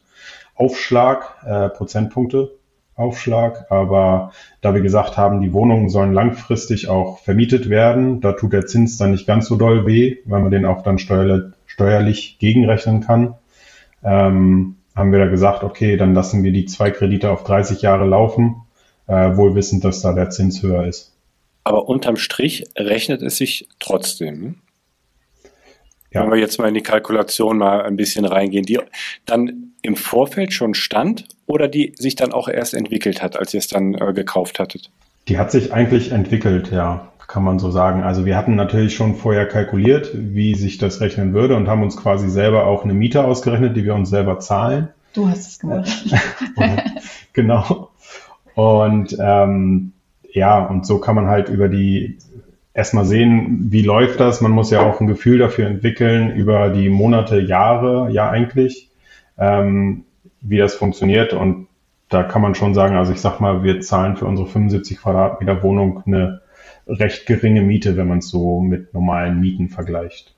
Aufschlag, 0.55 1.36
äh, 1.46 1.69
Prozentpunkte 1.69 2.51
Aufschlag. 2.98 3.72
Aber 3.72 4.32
da 4.62 4.74
wir 4.74 4.82
gesagt 4.82 5.16
haben, 5.16 5.42
die 5.42 5.54
Wohnungen 5.54 5.89
sollen 5.89 6.13
langfristig 6.13 6.89
auch 6.89 7.20
vermietet 7.20 7.70
werden, 7.70 8.20
da 8.20 8.34
tut 8.34 8.51
der 8.51 8.66
Zins 8.66 8.98
dann 8.98 9.12
nicht 9.12 9.25
ganz 9.25 9.48
so 9.48 9.56
doll 9.56 9.86
weh, 9.86 10.18
weil 10.25 10.42
man 10.42 10.51
den 10.51 10.66
auch 10.66 10.84
dann 10.84 11.00
steuerlich, 11.00 11.54
steuerlich 11.66 12.38
gegenrechnen 12.39 13.01
kann. 13.01 13.36
Ähm, 14.04 14.75
haben 14.96 15.12
wir 15.12 15.20
da 15.20 15.27
gesagt, 15.27 15.63
okay, 15.63 15.96
dann 15.96 16.13
lassen 16.13 16.44
wir 16.44 16.51
die 16.51 16.66
zwei 16.66 16.92
Kredite 16.92 17.32
auf 17.32 17.44
30 17.44 17.82
Jahre 17.82 18.06
laufen 18.06 18.63
äh, 19.08 19.36
wohl 19.36 19.56
wissend, 19.56 19.84
dass 19.84 20.01
da 20.01 20.13
der 20.13 20.30
Zins 20.30 20.62
höher 20.62 20.86
ist. 20.86 21.13
Aber 21.63 21.89
unterm 21.89 22.18
Strich 22.18 22.66
rechnet 22.77 23.22
es 23.22 23.38
sich 23.38 23.68
trotzdem. 23.80 24.56
Ja. 26.12 26.24
Wenn 26.24 26.32
wir 26.32 26.38
jetzt 26.38 26.58
mal 26.60 26.70
in 26.70 26.74
die 26.74 26.82
Kalkulation 26.82 27.58
mal 27.58 27.82
ein 27.82 27.98
bisschen 27.98 28.25
reingehen, 28.25 28.66
die 28.66 28.80
dann 29.25 29.66
im 29.88 29.96
Vorfeld 29.96 30.53
schon 30.53 30.74
stand 30.74 31.25
oder 31.46 31.67
die 31.67 31.94
sich 31.98 32.15
dann 32.15 32.34
auch 32.34 32.50
erst 32.50 32.74
entwickelt 32.74 33.24
hat, 33.24 33.39
als 33.39 33.53
ihr 33.53 33.60
es 33.60 33.67
dann 33.67 33.96
äh, 33.96 34.13
gekauft 34.13 34.60
hattet? 34.60 34.91
Die 35.29 35.39
hat 35.39 35.51
sich 35.51 35.74
eigentlich 35.74 36.12
entwickelt, 36.12 36.72
ja, 36.72 37.08
kann 37.27 37.44
man 37.44 37.58
so 37.58 37.72
sagen. 37.72 38.03
Also 38.03 38.25
wir 38.25 38.38
hatten 38.38 38.56
natürlich 38.56 38.96
schon 38.96 39.15
vorher 39.15 39.48
kalkuliert, 39.48 40.12
wie 40.13 40.56
sich 40.56 40.77
das 40.77 41.01
rechnen 41.01 41.33
würde 41.33 41.55
und 41.55 41.68
haben 41.68 41.83
uns 41.83 41.98
quasi 41.98 42.29
selber 42.29 42.66
auch 42.66 42.83
eine 42.83 42.94
Miete 42.94 43.24
ausgerechnet, 43.24 43.75
die 43.75 43.85
wir 43.85 43.96
uns 43.96 44.09
selber 44.09 44.40
zahlen. 44.40 44.90
Du 45.14 45.27
hast 45.29 45.48
es 45.48 45.59
gemacht. 45.59 45.90
genau. 47.33 47.90
Und 48.55 49.16
ähm, 49.20 49.94
ja, 50.31 50.66
und 50.66 50.85
so 50.85 51.00
kann 51.00 51.16
man 51.16 51.27
halt 51.27 51.50
über 51.50 51.70
die 51.70 52.18
erstmal 52.74 53.05
sehen, 53.05 53.68
wie 53.72 53.81
läuft 53.81 54.20
das. 54.20 54.42
Man 54.42 54.51
muss 54.51 54.70
ja 54.70 54.81
auch 54.81 55.01
ein 55.01 55.07
Gefühl 55.07 55.40
dafür 55.40 55.66
entwickeln 55.68 56.31
über 56.35 56.70
die 56.70 56.90
Monate, 56.90 57.40
Jahre, 57.40 58.09
ja 58.11 58.29
eigentlich, 58.29 58.86
ähm, 59.37 60.05
wie 60.41 60.57
das 60.57 60.75
funktioniert. 60.75 61.33
Und 61.33 61.67
da 62.09 62.23
kann 62.23 62.41
man 62.41 62.55
schon 62.55 62.73
sagen, 62.73 62.95
also 62.95 63.11
ich 63.11 63.21
sag 63.21 63.39
mal, 63.39 63.63
wir 63.63 63.81
zahlen 63.81 64.15
für 64.15 64.25
unsere 64.25 64.47
75 64.47 65.00
Quadratmeter 65.00 65.61
Wohnung 65.63 66.03
eine 66.05 66.41
recht 66.87 67.25
geringe 67.25 67.61
Miete, 67.61 67.97
wenn 67.97 68.07
man 68.07 68.19
es 68.19 68.29
so 68.29 68.61
mit 68.61 68.93
normalen 68.93 69.39
Mieten 69.39 69.69
vergleicht. 69.69 70.33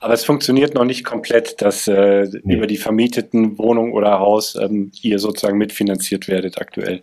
Aber 0.00 0.14
es 0.14 0.24
funktioniert 0.24 0.74
noch 0.74 0.84
nicht 0.84 1.04
komplett, 1.04 1.62
dass 1.62 1.86
äh, 1.86 2.26
nee. 2.42 2.56
über 2.56 2.66
die 2.66 2.76
vermieteten 2.76 3.56
Wohnung 3.56 3.92
oder 3.92 4.18
Haus 4.18 4.56
ähm, 4.56 4.90
ihr 5.00 5.18
sozusagen 5.18 5.58
mitfinanziert 5.58 6.28
werdet 6.28 6.60
aktuell. 6.60 7.02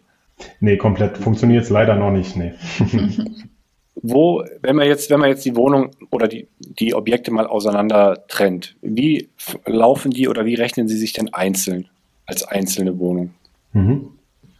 Nee, 0.59 0.77
komplett 0.77 1.17
funktioniert 1.17 1.63
es 1.63 1.69
leider 1.69 1.95
noch 1.95 2.11
nicht, 2.11 2.35
nee. 2.35 2.53
Wo, 4.01 4.43
wenn 4.61 4.75
man 4.75 4.87
jetzt, 4.87 5.09
wenn 5.09 5.19
man 5.19 5.29
jetzt 5.29 5.45
die 5.45 5.55
Wohnung 5.55 5.91
oder 6.11 6.27
die, 6.27 6.47
die 6.59 6.93
Objekte 6.93 7.31
mal 7.31 7.47
auseinander 7.47 8.25
trennt, 8.27 8.75
wie 8.81 9.29
laufen 9.65 10.11
die 10.11 10.27
oder 10.27 10.45
wie 10.45 10.55
rechnen 10.55 10.87
sie 10.87 10.97
sich 10.97 11.13
denn 11.13 11.33
einzeln 11.33 11.87
als 12.25 12.43
einzelne 12.43 12.99
Wohnung? 12.99 13.31
Mhm. 13.73 14.09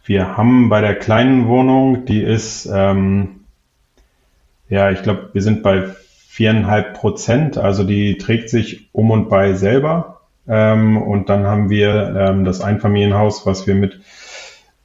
Wir 0.04 0.36
haben 0.36 0.68
bei 0.68 0.80
der 0.80 0.94
kleinen 0.94 1.48
Wohnung, 1.48 2.06
die 2.06 2.22
ist, 2.22 2.68
ähm, 2.72 3.40
ja, 4.68 4.90
ich 4.90 5.02
glaube, 5.02 5.30
wir 5.32 5.42
sind 5.42 5.62
bei 5.62 5.88
viereinhalb 6.28 6.94
Prozent, 6.94 7.58
also 7.58 7.84
die 7.84 8.16
trägt 8.16 8.48
sich 8.48 8.88
um 8.92 9.10
und 9.10 9.28
bei 9.28 9.54
selber. 9.54 10.20
Ähm, 10.48 10.96
und 10.96 11.28
dann 11.28 11.44
haben 11.44 11.68
wir 11.68 12.14
ähm, 12.16 12.44
das 12.44 12.60
Einfamilienhaus, 12.60 13.44
was 13.44 13.66
wir 13.66 13.74
mit 13.74 14.00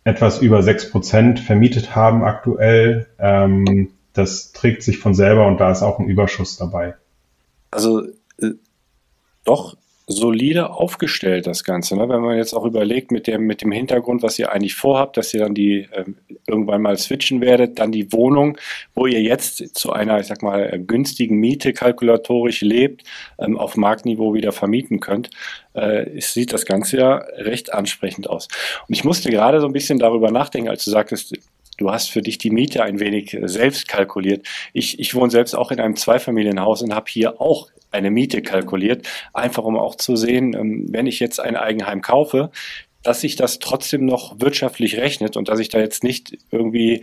etwas 0.03 0.41
über 0.41 0.61
sechs 0.61 0.91
Prozent 0.91 1.39
vermietet 1.39 1.95
haben 1.95 2.23
aktuell. 2.23 3.07
Ähm, 3.17 3.89
das 4.13 4.51
trägt 4.51 4.83
sich 4.83 4.99
von 4.99 5.13
selber 5.13 5.47
und 5.47 5.59
da 5.59 5.71
ist 5.71 5.81
auch 5.81 5.99
ein 5.99 6.07
Überschuss 6.07 6.57
dabei. 6.57 6.95
Also 7.71 8.03
äh, 8.39 8.51
doch 9.43 9.75
solide 10.05 10.71
aufgestellt, 10.71 11.47
das 11.47 11.63
Ganze. 11.63 11.95
Ne? 11.95 12.09
Wenn 12.09 12.21
man 12.21 12.37
jetzt 12.37 12.53
auch 12.53 12.65
überlegt, 12.65 13.11
mit 13.11 13.25
dem, 13.25 13.43
mit 13.43 13.61
dem 13.61 13.71
Hintergrund, 13.71 14.21
was 14.21 14.37
ihr 14.37 14.51
eigentlich 14.51 14.75
vorhabt, 14.75 15.15
dass 15.15 15.33
ihr 15.33 15.39
dann 15.39 15.53
die 15.53 15.87
ähm, 15.93 16.17
irgendwann 16.45 16.81
mal 16.81 16.97
switchen 16.97 17.39
werdet, 17.39 17.79
dann 17.79 17.91
die 17.91 18.11
Wohnung, 18.11 18.57
wo 18.93 19.07
ihr 19.07 19.21
jetzt 19.21 19.75
zu 19.75 19.93
einer, 19.93 20.19
ich 20.19 20.27
sag 20.27 20.41
mal, 20.41 20.73
äh, 20.73 20.79
günstigen 20.79 21.37
Miete 21.37 21.71
kalkulatorisch 21.71 22.61
lebt, 22.61 23.03
ähm, 23.39 23.57
auf 23.57 23.77
Marktniveau 23.77 24.33
wieder 24.33 24.51
vermieten 24.51 24.99
könnt, 24.99 25.29
äh, 25.73 26.19
sieht 26.19 26.51
das 26.51 26.65
Ganze 26.65 26.97
ja 26.97 27.15
recht 27.37 27.73
ansprechend 27.73 28.29
aus. 28.29 28.49
Und 28.87 28.95
ich 28.95 29.05
musste 29.05 29.31
gerade 29.31 29.61
so 29.61 29.67
ein 29.67 29.73
bisschen 29.73 29.99
darüber 29.99 30.31
nachdenken, 30.31 30.69
als 30.69 30.83
du 30.83 30.91
sagtest, 30.91 31.33
Du 31.77 31.91
hast 31.91 32.11
für 32.11 32.21
dich 32.21 32.37
die 32.37 32.51
Miete 32.51 32.83
ein 32.83 32.99
wenig 32.99 33.33
äh, 33.33 33.47
selbst 33.47 33.87
kalkuliert. 33.87 34.45
Ich, 34.73 34.99
ich 34.99 35.15
wohne 35.15 35.31
selbst 35.31 35.55
auch 35.55 35.71
in 35.71 35.79
einem 35.79 35.95
Zweifamilienhaus 35.95 36.81
und 36.81 36.93
habe 36.93 37.05
hier 37.09 37.41
auch 37.41 37.69
eine 37.91 38.11
Miete 38.11 38.41
kalkuliert, 38.41 39.07
einfach 39.33 39.63
um 39.63 39.77
auch 39.77 39.95
zu 39.95 40.15
sehen, 40.15 40.53
ähm, 40.53 40.85
wenn 40.89 41.07
ich 41.07 41.19
jetzt 41.19 41.39
ein 41.39 41.55
Eigenheim 41.55 42.01
kaufe, 42.01 42.51
dass 43.03 43.21
sich 43.21 43.35
das 43.35 43.59
trotzdem 43.59 44.05
noch 44.05 44.39
wirtschaftlich 44.39 44.97
rechnet 44.97 45.35
und 45.35 45.49
dass 45.49 45.59
ich 45.59 45.69
da 45.69 45.79
jetzt 45.79 46.03
nicht 46.03 46.37
irgendwie 46.51 47.01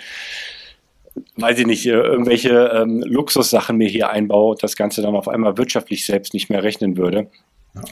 weiß 1.37 1.59
ich 1.59 1.67
nicht, 1.67 1.87
äh, 1.87 1.91
irgendwelche 1.91 2.71
ähm, 2.73 3.03
Luxussachen 3.05 3.77
mir 3.77 3.89
hier 3.89 4.11
einbaue 4.11 4.53
und 4.53 4.63
das 4.63 4.77
Ganze 4.77 5.03
dann 5.03 5.17
auf 5.17 5.29
einmal 5.29 5.59
wirtschaftlich 5.59 6.05
selbst 6.05 6.35
nicht 6.35 6.51
mehr 6.51 6.63
rechnen 6.63 6.97
würde. 6.97 7.29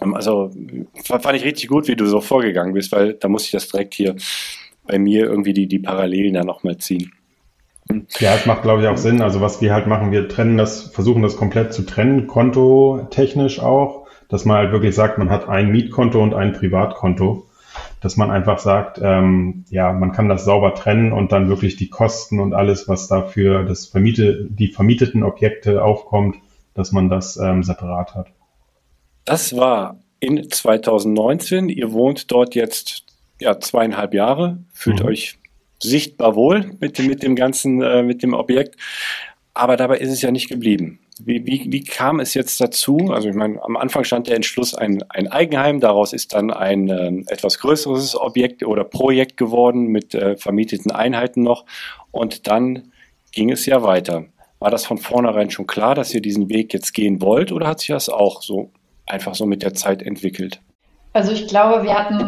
Ähm, 0.03 0.15
also 0.15 0.51
fand 1.05 1.37
ich 1.37 1.45
richtig 1.45 1.69
gut, 1.69 1.89
wie 1.89 1.97
du 1.97 2.07
so 2.07 2.21
vorgegangen 2.21 2.75
bist, 2.75 2.93
weil 2.93 3.15
da 3.15 3.29
muss 3.29 3.45
ich 3.45 3.51
das 3.51 3.69
direkt 3.69 3.95
hier 3.95 4.17
bei 4.89 4.99
mir 4.99 5.27
irgendwie 5.27 5.53
die, 5.53 5.69
die 5.69 5.79
Parallelen 5.79 6.35
dann 6.35 6.47
nochmal 6.47 6.79
ziehen. 6.79 7.13
Ja, 8.19 8.35
es 8.35 8.45
macht, 8.47 8.63
glaube 8.63 8.83
ich, 8.83 8.89
auch 8.89 8.97
Sinn. 8.97 9.23
Also 9.23 9.41
was 9.41 9.63
wir 9.63 9.73
halt 9.73 9.87
machen, 9.87 10.11
wir 10.11 10.29
trennen 10.29 10.59
das, 10.59 10.83
versuchen 10.83 11.23
das 11.23 11.37
komplett 11.37 11.73
zu 11.73 11.83
trennen, 11.83 12.27
kontotechnisch 12.27 13.61
auch, 13.61 14.07
dass 14.29 14.45
man 14.45 14.59
halt 14.59 14.73
wirklich 14.73 14.95
sagt, 14.95 15.19
man 15.19 15.31
hat 15.31 15.49
ein 15.49 15.71
Mietkonto 15.71 16.23
und 16.23 16.35
ein 16.35 16.53
Privatkonto. 16.53 17.45
Dass 18.01 18.17
man 18.17 18.31
einfach 18.31 18.59
sagt, 18.59 19.01
ähm, 19.03 19.65
ja, 19.71 19.93
man 19.93 20.13
kann 20.13 20.29
das 20.29 20.45
sauber 20.45 20.75
trennen 20.75 21.13
und 21.13 21.33
dann 21.33 21.49
wirklich 21.49 21.77
die 21.77 21.89
Kosten 21.89 22.39
und 22.39 22.55
alles, 22.55 22.89
was 22.89 23.09
dafür 23.09 23.65
das 23.65 23.87
vermiete, 23.87 24.47
die 24.49 24.69
vermieteten 24.69 25.25
Objekte 25.25 25.83
aufkommt, 25.83 26.37
dass 26.75 26.93
man 26.93 27.09
das 27.09 27.37
ähm, 27.37 27.63
separat 27.65 28.15
hat. 28.15 28.29
Das 29.25 29.57
war 29.57 29.99
in 30.21 30.49
2019. 30.49 31.69
Ihr 31.69 31.93
wohnt 31.93 32.31
dort 32.31 32.55
jetzt 32.55 33.08
ja, 33.41 33.59
zweieinhalb 33.61 34.15
Jahre, 34.15 34.59
fühlt 34.73 35.01
mhm. 35.01 35.09
euch 35.09 35.39
sichtbar 35.81 36.35
wohl 36.35 36.73
mit, 36.81 36.99
mit 36.99 37.23
dem 37.23 37.37
ganzen, 37.37 37.81
äh, 37.83 38.03
mit 38.03 38.23
dem 38.23 38.35
Objekt. 38.35 38.77
Aber 39.55 39.77
dabei 39.77 39.99
ist 39.99 40.11
es 40.11 40.23
ja 40.23 40.31
nicht 40.31 40.49
geblieben. 40.49 41.01
Wie, 41.21 41.45
wie, 41.47 41.67
wie 41.73 41.83
kam 41.83 42.21
es 42.21 42.35
jetzt 42.35 42.61
dazu? 42.61 43.11
Also 43.11 43.29
ich 43.29 43.35
meine, 43.35 43.61
am 43.63 43.77
Anfang 43.77 44.05
stand 44.05 44.29
der 44.29 44.37
Entschluss 44.37 44.75
ein, 44.75 45.03
ein 45.09 45.27
Eigenheim, 45.27 45.81
daraus 45.81 46.13
ist 46.13 46.33
dann 46.33 46.53
ein 46.53 46.89
äh, 46.89 47.33
etwas 47.33 47.59
größeres 47.59 48.17
Objekt 48.17 48.63
oder 48.63 48.85
Projekt 48.85 49.37
geworden 49.37 49.87
mit 49.87 50.15
äh, 50.15 50.37
vermieteten 50.37 50.93
Einheiten 50.93 51.43
noch 51.43 51.65
und 52.13 52.47
dann 52.47 52.93
ging 53.33 53.51
es 53.51 53.67
ja 53.67 53.83
weiter. 53.83 54.27
War 54.61 54.71
das 54.71 54.87
von 54.87 54.99
vornherein 54.99 55.51
schon 55.51 55.67
klar, 55.67 55.95
dass 55.95 56.15
ihr 56.15 56.23
diesen 56.23 56.49
Weg 56.51 56.73
jetzt 56.73 56.93
gehen 56.93 57.21
wollt 57.21 57.51
oder 57.51 57.67
hat 57.67 57.81
sich 57.81 57.89
das 57.89 58.09
auch 58.09 58.43
so 58.43 58.71
einfach 59.07 59.35
so 59.35 59.45
mit 59.47 59.63
der 59.63 59.75
Zeit 59.75 60.03
entwickelt? 60.03 60.61
Also 61.13 61.33
ich 61.33 61.49
glaube, 61.49 61.83
wir 61.83 61.95
hatten, 61.95 62.19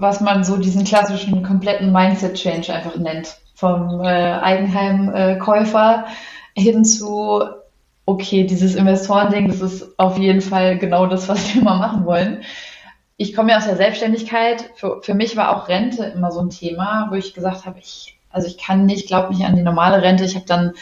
was 0.00 0.20
man 0.20 0.44
so 0.44 0.56
diesen 0.56 0.84
klassischen 0.84 1.42
kompletten 1.42 1.92
Mindset-Change 1.92 2.72
einfach 2.72 2.96
nennt. 2.96 3.36
Vom 3.54 4.00
äh, 4.00 4.06
Eigenheimkäufer 4.06 6.06
hin 6.56 6.84
zu, 6.84 7.42
okay, 8.06 8.44
dieses 8.44 8.74
Investorending, 8.74 9.48
das 9.48 9.60
ist 9.60 9.98
auf 9.98 10.18
jeden 10.18 10.40
Fall 10.40 10.78
genau 10.78 11.06
das, 11.06 11.28
was 11.28 11.54
wir 11.54 11.62
mal 11.62 11.78
machen 11.78 12.06
wollen. 12.06 12.42
Ich 13.18 13.34
komme 13.34 13.50
ja 13.50 13.58
aus 13.58 13.66
der 13.66 13.76
Selbstständigkeit. 13.76 14.70
Für, 14.76 15.02
für 15.02 15.14
mich 15.14 15.36
war 15.36 15.54
auch 15.54 15.68
Rente 15.68 16.04
immer 16.04 16.32
so 16.32 16.40
ein 16.40 16.48
Thema, 16.48 17.08
wo 17.10 17.16
ich 17.16 17.34
gesagt 17.34 17.66
habe, 17.66 17.78
ich, 17.78 18.18
also 18.30 18.46
ich 18.46 18.56
kann 18.56 18.86
nicht, 18.86 19.06
glaube 19.06 19.34
nicht 19.34 19.44
an 19.44 19.56
die 19.56 19.62
normale 19.62 20.00
Rente. 20.00 20.24
Ich 20.24 20.34
habe 20.34 20.46
dann 20.46 20.72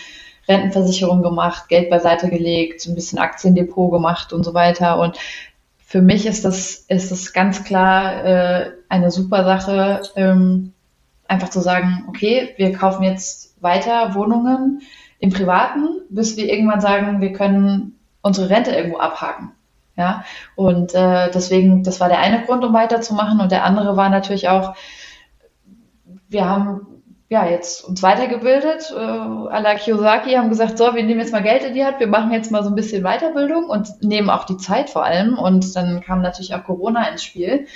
Rentenversicherung 0.47 1.23
gemacht, 1.23 1.69
Geld 1.69 1.91
beiseite 1.91 2.31
gelegt, 2.31 2.87
ein 2.87 2.95
bisschen 2.95 3.19
Aktiendepot 3.19 3.91
gemacht 3.91 4.33
und 4.33 4.45
so 4.45 4.55
weiter. 4.55 5.01
Und 5.01 5.19
für 5.89 6.03
mich 6.03 6.27
ist 6.27 6.45
das, 6.45 6.85
ist 6.89 7.11
das 7.11 7.33
ganz 7.33 7.65
klar 7.65 8.23
äh, 8.23 8.73
eine 8.91 9.11
super 9.11 9.43
Sache, 9.43 10.03
ähm, 10.17 10.75
einfach 11.27 11.49
zu 11.49 11.61
sagen, 11.61 12.05
okay, 12.09 12.53
wir 12.59 12.73
kaufen 12.77 13.05
jetzt 13.05 13.57
weiter 13.63 14.15
Wohnungen 14.15 14.83
im 15.19 15.31
Privaten, 15.31 16.03
bis 16.11 16.37
wir 16.37 16.53
irgendwann 16.53 16.83
sagen, 16.83 17.23
wir 17.23 17.33
können 17.33 17.99
unsere 18.21 18.51
Rente 18.51 18.73
irgendwo 18.73 18.99
abhaken. 18.99 19.53
Ja, 19.97 20.25
und 20.57 20.95
äh, 20.95 21.31
deswegen, 21.31 21.83
das 21.85 22.01
war 22.01 22.11
der 22.11 22.19
eine 22.19 22.45
Grund, 22.45 22.65
um 22.65 22.75
weiterzumachen. 22.75 23.41
Und 23.41 23.51
der 23.51 23.65
andere 23.65 23.97
war 23.97 24.11
natürlich 24.11 24.51
auch, 24.51 24.75
wir 26.29 26.45
haben 26.45 26.98
ja, 27.31 27.47
jetzt 27.47 27.85
uns 27.85 28.03
weitergebildet. 28.03 28.91
Äh, 28.91 28.99
à 28.99 29.61
la 29.61 29.75
Kiyosaki 29.75 30.33
haben 30.33 30.49
gesagt, 30.49 30.79
so, 30.79 30.95
wir 30.95 31.03
nehmen 31.03 31.21
jetzt 31.21 31.33
mal 31.33 31.43
Geld 31.43 31.63
in 31.63 31.75
die 31.75 31.85
Hand, 31.85 32.01
wir 32.01 32.07
machen 32.07 32.33
jetzt 32.33 32.51
mal 32.51 32.63
so 32.63 32.71
ein 32.71 32.75
bisschen 32.75 33.03
Weiterbildung 33.03 33.65
und 33.69 34.03
nehmen 34.03 34.31
auch 34.31 34.45
die 34.45 34.57
Zeit 34.57 34.89
vor 34.89 35.05
allem. 35.05 35.39
Und 35.39 35.77
dann 35.77 36.01
kam 36.01 36.23
natürlich 36.23 36.55
auch 36.55 36.65
Corona 36.65 37.07
ins 37.09 37.23
Spiel, 37.23 37.67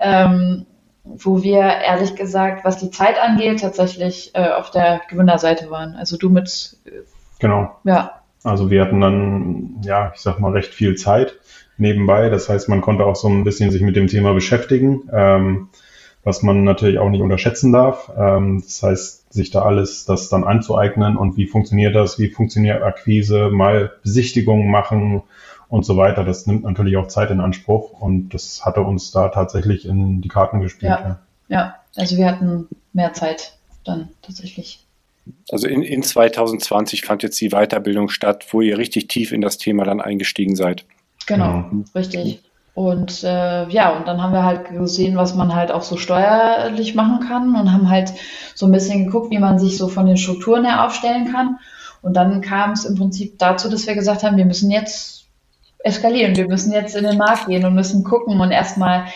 ähm, 0.00 0.64
wo 1.04 1.42
wir 1.42 1.60
ehrlich 1.60 2.16
gesagt, 2.16 2.64
was 2.64 2.78
die 2.78 2.90
Zeit 2.90 3.22
angeht, 3.22 3.60
tatsächlich 3.60 4.30
äh, 4.34 4.48
auf 4.48 4.70
der 4.70 5.02
Gewinnerseite 5.08 5.70
waren. 5.70 5.94
Also 5.94 6.16
du 6.16 6.30
mit. 6.30 6.78
Äh, 6.86 7.02
genau. 7.38 7.76
Ja. 7.84 8.22
Also 8.44 8.70
wir 8.70 8.82
hatten 8.82 9.00
dann, 9.00 9.80
ja, 9.82 10.12
ich 10.14 10.20
sag 10.20 10.38
mal, 10.38 10.52
recht 10.52 10.72
viel 10.72 10.94
Zeit 10.94 11.34
nebenbei. 11.76 12.30
Das 12.30 12.48
heißt, 12.48 12.68
man 12.70 12.80
konnte 12.80 13.04
auch 13.04 13.16
so 13.16 13.28
ein 13.28 13.44
bisschen 13.44 13.70
sich 13.70 13.82
mit 13.82 13.96
dem 13.96 14.06
Thema 14.06 14.32
beschäftigen. 14.32 15.10
Ähm, 15.12 15.68
was 16.26 16.42
man 16.42 16.64
natürlich 16.64 16.98
auch 16.98 17.08
nicht 17.08 17.22
unterschätzen 17.22 17.72
darf. 17.72 18.10
Ähm, 18.18 18.60
das 18.60 18.82
heißt, 18.82 19.32
sich 19.32 19.52
da 19.52 19.62
alles 19.62 20.06
das 20.06 20.28
dann 20.28 20.42
anzueignen 20.42 21.16
und 21.16 21.36
wie 21.36 21.46
funktioniert 21.46 21.94
das, 21.94 22.18
wie 22.18 22.30
funktioniert 22.30 22.82
Akquise, 22.82 23.48
mal 23.50 23.92
Besichtigungen 24.02 24.68
machen 24.68 25.22
und 25.68 25.86
so 25.86 25.96
weiter. 25.96 26.24
Das 26.24 26.48
nimmt 26.48 26.64
natürlich 26.64 26.96
auch 26.96 27.06
Zeit 27.06 27.30
in 27.30 27.38
Anspruch 27.38 27.92
und 28.00 28.30
das 28.30 28.66
hatte 28.66 28.80
uns 28.80 29.12
da 29.12 29.28
tatsächlich 29.28 29.86
in 29.86 30.20
die 30.20 30.28
Karten 30.28 30.60
gespielt. 30.60 30.90
Ja, 30.90 31.00
ja. 31.00 31.18
ja. 31.48 31.74
also 31.94 32.16
wir 32.16 32.26
hatten 32.26 32.66
mehr 32.92 33.12
Zeit 33.12 33.56
dann 33.84 34.08
tatsächlich. 34.20 34.84
Also 35.52 35.68
in, 35.68 35.82
in 35.82 36.02
2020 36.02 37.02
fand 37.02 37.22
jetzt 37.22 37.40
die 37.40 37.50
Weiterbildung 37.50 38.08
statt, 38.08 38.46
wo 38.50 38.62
ihr 38.62 38.78
richtig 38.78 39.06
tief 39.06 39.30
in 39.30 39.42
das 39.42 39.58
Thema 39.58 39.84
dann 39.84 40.00
eingestiegen 40.00 40.56
seid. 40.56 40.86
Genau, 41.28 41.58
mhm. 41.70 41.84
richtig. 41.94 42.42
Und 42.76 43.24
äh, 43.24 43.66
ja, 43.70 43.96
und 43.96 44.06
dann 44.06 44.22
haben 44.22 44.34
wir 44.34 44.44
halt 44.44 44.68
gesehen, 44.68 45.16
was 45.16 45.34
man 45.34 45.54
halt 45.54 45.72
auch 45.72 45.80
so 45.80 45.96
steuerlich 45.96 46.94
machen 46.94 47.26
kann 47.26 47.56
und 47.56 47.72
haben 47.72 47.88
halt 47.88 48.12
so 48.54 48.66
ein 48.66 48.72
bisschen 48.72 49.06
geguckt, 49.06 49.30
wie 49.30 49.38
man 49.38 49.58
sich 49.58 49.78
so 49.78 49.88
von 49.88 50.04
den 50.04 50.18
Strukturen 50.18 50.66
her 50.66 50.84
aufstellen 50.84 51.32
kann. 51.32 51.58
Und 52.02 52.12
dann 52.18 52.42
kam 52.42 52.72
es 52.72 52.84
im 52.84 52.94
Prinzip 52.94 53.38
dazu, 53.38 53.70
dass 53.70 53.86
wir 53.86 53.94
gesagt 53.94 54.24
haben, 54.24 54.36
wir 54.36 54.44
müssen 54.44 54.70
jetzt 54.70 55.24
eskalieren, 55.78 56.36
wir 56.36 56.48
müssen 56.48 56.70
jetzt 56.70 56.94
in 56.94 57.04
den 57.04 57.16
Markt 57.16 57.46
gehen 57.46 57.64
und 57.64 57.74
müssen 57.74 58.04
gucken 58.04 58.38
und 58.38 58.50
erstmal 58.50 59.06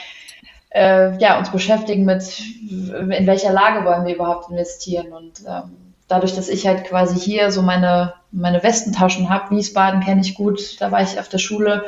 äh, 0.70 1.18
ja, 1.18 1.38
uns 1.38 1.52
beschäftigen 1.52 2.06
mit, 2.06 2.40
in 2.70 3.26
welcher 3.26 3.52
Lage 3.52 3.84
wollen 3.84 4.06
wir 4.06 4.14
überhaupt 4.14 4.50
investieren. 4.50 5.12
Und 5.12 5.42
ähm, 5.46 5.94
dadurch, 6.08 6.34
dass 6.34 6.48
ich 6.48 6.66
halt 6.66 6.84
quasi 6.84 7.20
hier 7.20 7.50
so 7.50 7.60
meine, 7.60 8.14
meine 8.32 8.62
Westentaschen 8.62 9.28
habe, 9.28 9.54
Wiesbaden 9.54 10.00
kenne 10.00 10.22
ich 10.22 10.34
gut, 10.34 10.80
da 10.80 10.90
war 10.90 11.02
ich 11.02 11.20
auf 11.20 11.28
der 11.28 11.36
Schule, 11.36 11.84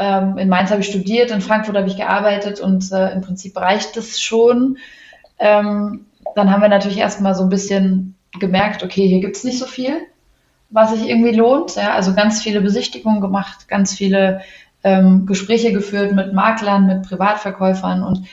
ähm, 0.00 0.38
in 0.38 0.48
Mainz 0.48 0.70
habe 0.70 0.80
ich 0.80 0.88
studiert, 0.88 1.30
in 1.30 1.42
Frankfurt 1.42 1.76
habe 1.76 1.86
ich 1.86 1.96
gearbeitet 1.96 2.58
und 2.58 2.90
äh, 2.90 3.12
im 3.12 3.20
Prinzip 3.20 3.54
reicht 3.56 3.98
es 3.98 4.18
schon. 4.20 4.78
Ähm, 5.38 6.06
dann 6.34 6.50
haben 6.50 6.62
wir 6.62 6.68
natürlich 6.68 6.98
erstmal 6.98 7.34
so 7.34 7.42
ein 7.42 7.50
bisschen 7.50 8.16
gemerkt, 8.38 8.82
okay, 8.82 9.06
hier 9.06 9.20
gibt 9.20 9.36
es 9.36 9.44
nicht 9.44 9.58
so 9.58 9.66
viel, 9.66 10.00
was 10.70 10.92
sich 10.92 11.06
irgendwie 11.06 11.32
lohnt. 11.32 11.76
Ja? 11.76 11.92
Also 11.92 12.14
ganz 12.14 12.42
viele 12.42 12.62
Besichtigungen 12.62 13.20
gemacht, 13.20 13.68
ganz 13.68 13.94
viele 13.94 14.40
ähm, 14.82 15.26
Gespräche 15.26 15.72
geführt 15.72 16.12
mit 16.12 16.32
Maklern, 16.32 16.86
mit 16.86 17.02
Privatverkäufern 17.02 18.02
und 18.02 18.26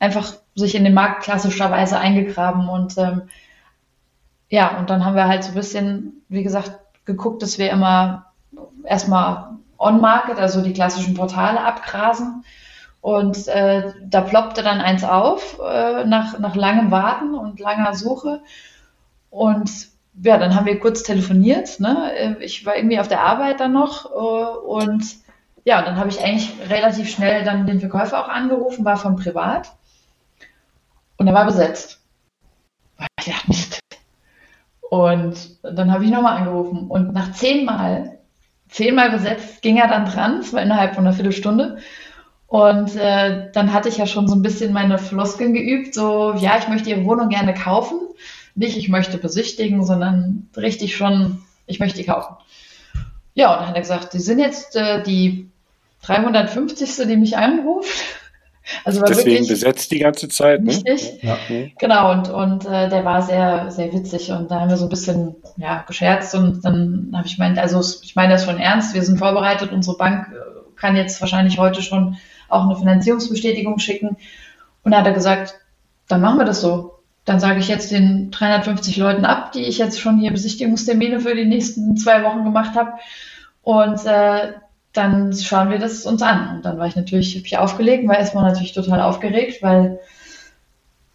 einfach 0.00 0.34
sich 0.56 0.74
in 0.74 0.82
den 0.82 0.94
Markt 0.94 1.22
klassischerweise 1.22 1.98
eingegraben. 1.98 2.68
Und 2.68 2.98
ähm, 2.98 3.22
ja, 4.48 4.76
und 4.76 4.90
dann 4.90 5.04
haben 5.04 5.14
wir 5.14 5.28
halt 5.28 5.44
so 5.44 5.50
ein 5.50 5.54
bisschen, 5.54 6.24
wie 6.28 6.42
gesagt, 6.42 6.72
geguckt, 7.04 7.42
dass 7.42 7.58
wir 7.58 7.70
immer 7.70 8.32
erstmal 8.84 9.52
On-Market, 9.82 10.38
also 10.38 10.62
die 10.62 10.72
klassischen 10.72 11.14
Portale 11.14 11.60
abgrasen. 11.60 12.44
Und 13.00 13.48
äh, 13.48 13.92
da 14.04 14.20
ploppte 14.20 14.62
dann 14.62 14.80
eins 14.80 15.02
auf 15.02 15.58
äh, 15.58 16.04
nach, 16.04 16.38
nach 16.38 16.54
langem 16.54 16.92
Warten 16.92 17.34
und 17.34 17.58
langer 17.58 17.94
Suche. 17.94 18.40
Und 19.28 19.70
ja, 20.22 20.38
dann 20.38 20.54
haben 20.54 20.66
wir 20.66 20.78
kurz 20.78 21.02
telefoniert. 21.02 21.80
Ne? 21.80 22.12
Äh, 22.14 22.44
ich 22.44 22.64
war 22.64 22.76
irgendwie 22.76 23.00
auf 23.00 23.08
der 23.08 23.22
Arbeit 23.22 23.58
dann 23.58 23.72
noch. 23.72 24.06
Äh, 24.06 24.56
und 24.58 25.04
ja, 25.64 25.82
dann 25.82 25.96
habe 25.96 26.10
ich 26.10 26.22
eigentlich 26.22 26.52
relativ 26.68 27.10
schnell 27.10 27.42
dann 27.42 27.66
den 27.66 27.80
Verkäufer 27.80 28.24
auch 28.24 28.28
angerufen, 28.28 28.84
war 28.84 28.96
von 28.96 29.16
privat. 29.16 29.72
Und 31.16 31.26
er 31.26 31.34
war 31.34 31.44
besetzt. 31.44 32.00
Ich 33.18 33.26
dachte 33.26 33.48
nicht. 33.48 33.80
Und 34.90 35.58
dann 35.62 35.90
habe 35.90 36.04
ich 36.04 36.10
nochmal 36.10 36.36
angerufen. 36.36 36.88
Und 36.88 37.14
nach 37.14 37.32
zehnmal 37.32 38.18
zehnmal 38.72 39.10
besetzt, 39.10 39.62
ging 39.62 39.76
er 39.76 39.88
dann 39.88 40.06
dran, 40.06 40.40
es 40.40 40.52
war 40.52 40.62
innerhalb 40.62 40.94
von 40.94 41.06
einer 41.06 41.14
Viertelstunde. 41.14 41.78
Und 42.48 42.96
äh, 42.96 43.50
dann 43.52 43.72
hatte 43.72 43.88
ich 43.88 43.96
ja 43.96 44.06
schon 44.06 44.28
so 44.28 44.34
ein 44.34 44.42
bisschen 44.42 44.72
meine 44.72 44.98
Floskeln 44.98 45.54
geübt, 45.54 45.94
so, 45.94 46.34
ja, 46.34 46.58
ich 46.58 46.68
möchte 46.68 46.90
Ihre 46.90 47.04
Wohnung 47.04 47.28
gerne 47.28 47.54
kaufen. 47.54 47.98
Nicht, 48.54 48.76
ich 48.76 48.88
möchte 48.88 49.16
besichtigen, 49.16 49.84
sondern 49.84 50.50
richtig 50.56 50.94
schon, 50.94 51.42
ich 51.66 51.80
möchte 51.80 51.98
die 51.98 52.04
kaufen. 52.04 52.36
Ja, 53.34 53.52
und 53.52 53.60
dann 53.60 53.68
hat 53.68 53.76
er 53.76 53.80
gesagt, 53.80 54.12
Sie 54.12 54.20
sind 54.20 54.38
jetzt 54.38 54.76
äh, 54.76 55.02
die 55.02 55.48
350. 56.02 57.06
die 57.06 57.16
mich 57.16 57.36
anruft. 57.36 57.88
Also 58.84 59.00
war 59.00 59.08
Deswegen 59.08 59.30
wirklich 59.30 59.48
besetzt 59.48 59.90
die 59.90 59.98
ganze 59.98 60.28
Zeit. 60.28 60.62
Ne? 60.62 60.70
Richtig. 60.72 61.22
Ja. 61.22 61.38
Genau, 61.78 62.12
und, 62.12 62.30
und 62.30 62.64
äh, 62.66 62.88
der 62.88 63.04
war 63.04 63.22
sehr, 63.22 63.70
sehr 63.70 63.92
witzig 63.92 64.30
und 64.30 64.50
da 64.50 64.60
haben 64.60 64.70
wir 64.70 64.76
so 64.76 64.86
ein 64.86 64.90
bisschen 64.90 65.36
ja, 65.56 65.84
gescherzt 65.86 66.34
und 66.34 66.64
dann 66.64 67.12
habe 67.14 67.26
ich 67.26 67.38
meint, 67.38 67.58
also 67.58 67.80
ich 68.02 68.14
meine 68.14 68.34
das 68.34 68.44
schon 68.44 68.58
ernst, 68.58 68.94
wir 68.94 69.02
sind 69.02 69.18
vorbereitet, 69.18 69.72
unsere 69.72 69.96
Bank 69.96 70.28
äh, 70.32 70.76
kann 70.76 70.96
jetzt 70.96 71.20
wahrscheinlich 71.20 71.58
heute 71.58 71.82
schon 71.82 72.16
auch 72.48 72.64
eine 72.64 72.76
Finanzierungsbestätigung 72.76 73.78
schicken. 73.78 74.16
Und 74.84 74.92
da 74.92 74.98
hat 74.98 75.06
er 75.06 75.12
gesagt, 75.12 75.54
dann 76.08 76.20
machen 76.20 76.38
wir 76.38 76.44
das 76.44 76.60
so. 76.60 76.98
Dann 77.24 77.40
sage 77.40 77.60
ich 77.60 77.68
jetzt 77.68 77.92
den 77.92 78.30
350 78.30 78.96
Leuten 78.96 79.24
ab, 79.24 79.52
die 79.52 79.62
ich 79.62 79.78
jetzt 79.78 80.00
schon 80.00 80.18
hier 80.18 80.32
Besichtigungstermine 80.32 81.20
für 81.20 81.34
die 81.34 81.44
nächsten 81.44 81.96
zwei 81.96 82.24
Wochen 82.24 82.44
gemacht 82.44 82.74
habe. 82.74 82.94
Und 83.62 84.04
äh, 84.06 84.54
dann 84.92 85.32
schauen 85.32 85.70
wir 85.70 85.78
das 85.78 86.04
uns 86.04 86.22
an. 86.22 86.56
Und 86.56 86.64
dann 86.64 86.78
war 86.78 86.86
ich 86.86 86.96
natürlich, 86.96 87.36
habe 87.36 87.46
ich 87.46 87.58
aufgelegt, 87.58 88.06
war 88.06 88.18
erstmal 88.18 88.48
natürlich 88.48 88.72
total 88.72 89.00
aufgeregt, 89.00 89.62
weil 89.62 90.00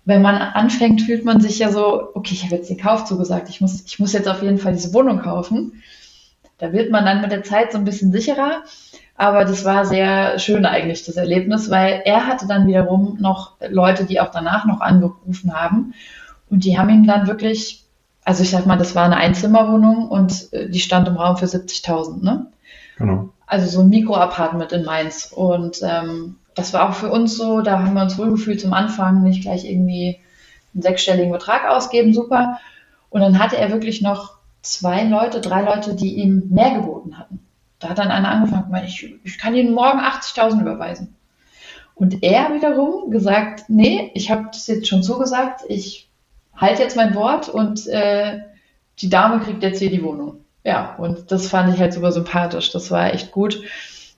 wenn 0.06 0.22
man 0.22 0.36
anfängt, 0.36 1.02
fühlt 1.02 1.26
man 1.26 1.42
sich 1.42 1.60
ja 1.60 1.70
so, 1.70 2.10
okay, 2.14 2.34
ich 2.34 2.44
habe 2.46 2.56
jetzt 2.56 2.70
den 2.70 2.78
Kauf 2.78 3.06
zugesagt, 3.06 3.50
ich 3.50 3.62
muss, 3.62 3.84
ich 3.86 4.00
muss 4.00 4.14
jetzt 4.14 4.28
auf 4.28 4.42
jeden 4.42 4.58
Fall 4.58 4.74
diese 4.74 4.94
Wohnung 4.94 5.20
kaufen. 5.20 5.84
Da 6.60 6.72
wird 6.74 6.92
man 6.92 7.06
dann 7.06 7.22
mit 7.22 7.32
der 7.32 7.44
Zeit 7.44 7.72
so 7.72 7.78
ein 7.78 7.84
bisschen 7.84 8.12
sicherer. 8.12 8.64
Aber 9.16 9.46
das 9.46 9.66
war 9.66 9.86
sehr 9.86 10.38
schön 10.40 10.66
eigentlich, 10.66 11.04
das 11.04 11.18
Erlebnis, 11.18 11.70
weil 11.70 12.04
er 12.06 12.28
hatte 12.28 12.48
dann 12.48 12.68
wiederum 12.68 13.18
noch 13.20 13.54
Leute, 13.68 14.06
die 14.06 14.22
auch 14.22 14.32
danach 14.32 14.66
noch 14.66 14.80
angerufen 14.80 15.54
haben. 15.54 15.94
Und 16.50 16.64
die 16.64 16.78
haben 16.78 16.90
ihm 16.90 17.06
dann 17.06 17.28
wirklich, 17.28 17.84
also 18.24 18.44
ich 18.44 18.52
sag 18.52 18.66
mal, 18.66 18.78
das 18.78 18.96
war 18.96 19.06
eine 19.06 19.18
Einzimmerwohnung 19.18 20.08
und 20.08 20.54
äh, 20.54 20.70
die 20.70 20.80
stand 20.80 21.08
im 21.08 21.18
Raum 21.18 21.36
für 21.38 21.46
70.000, 21.46 22.24
ne? 22.24 22.48
Genau. 22.98 23.30
Also 23.48 23.68
so 23.68 23.80
ein 23.82 23.90
Mikro-Apartment 23.90 24.72
in 24.74 24.86
Mainz. 24.86 25.32
Und 25.34 25.80
ähm, 25.82 26.36
das 26.54 26.74
war 26.74 26.90
auch 26.90 26.94
für 26.94 27.10
uns 27.10 27.36
so, 27.36 27.62
da 27.62 27.80
haben 27.80 27.94
wir 27.94 28.04
uns 28.04 28.18
wohlgefühlt 28.18 28.62
zum 28.62 28.74
Anfang, 28.74 29.24
nicht 29.24 29.42
gleich 29.42 29.66
irgendwie 29.66 30.20
einen 30.74 30.84
sechsstelligen 30.84 31.32
Betrag 31.32 31.68
ausgeben, 31.68 32.14
super. 32.14 32.60
Und 33.10 33.22
dann 33.22 33.40
hatte 33.40 33.58
er 33.58 33.72
wirklich 33.72 34.02
noch 34.02 34.38
zwei 34.62 35.04
Leute, 35.04 35.42
drei 35.42 35.64
Leute, 35.64 35.96
die 35.96 36.16
ihm 36.16 36.44
mehr 36.50 36.76
geboten 36.76 37.18
hatten. 37.18 37.40
da 37.80 37.90
hat 37.90 38.00
dann 38.00 38.10
einer 38.10 38.30
angefangen, 38.30 38.74
ich, 38.86 39.16
ich 39.24 39.38
kann 39.38 39.56
Ihnen 39.56 39.74
morgen 39.74 40.00
80.000 40.00 40.62
überweisen. 40.62 41.16
Und 41.96 42.24
er 42.24 42.54
wiederum 42.54 43.10
gesagt, 43.10 43.66
nee, 43.70 44.12
ich 44.14 44.30
habe 44.30 44.50
das 44.52 44.68
jetzt 44.68 44.88
schon 44.88 45.04
zugesagt, 45.04 45.62
ich 45.68 46.08
halte 46.56 46.84
jetzt 46.84 46.96
mein 46.96 47.16
Wort 47.16 47.50
und 47.50 47.88
äh, 47.88 48.42
die 49.00 49.10
Dame 49.10 49.40
kriegt 49.40 49.64
jetzt 49.64 49.80
hier 49.80 49.90
die 49.90 50.04
Wohnung. 50.04 50.44
Ja, 50.68 50.96
und 50.98 51.32
das 51.32 51.48
fand 51.48 51.74
ich 51.74 51.80
halt 51.80 51.94
super 51.94 52.12
sympathisch. 52.12 52.74
Das 52.74 52.92
war 52.92 53.14
echt 53.14 53.32
gut. 53.32 53.62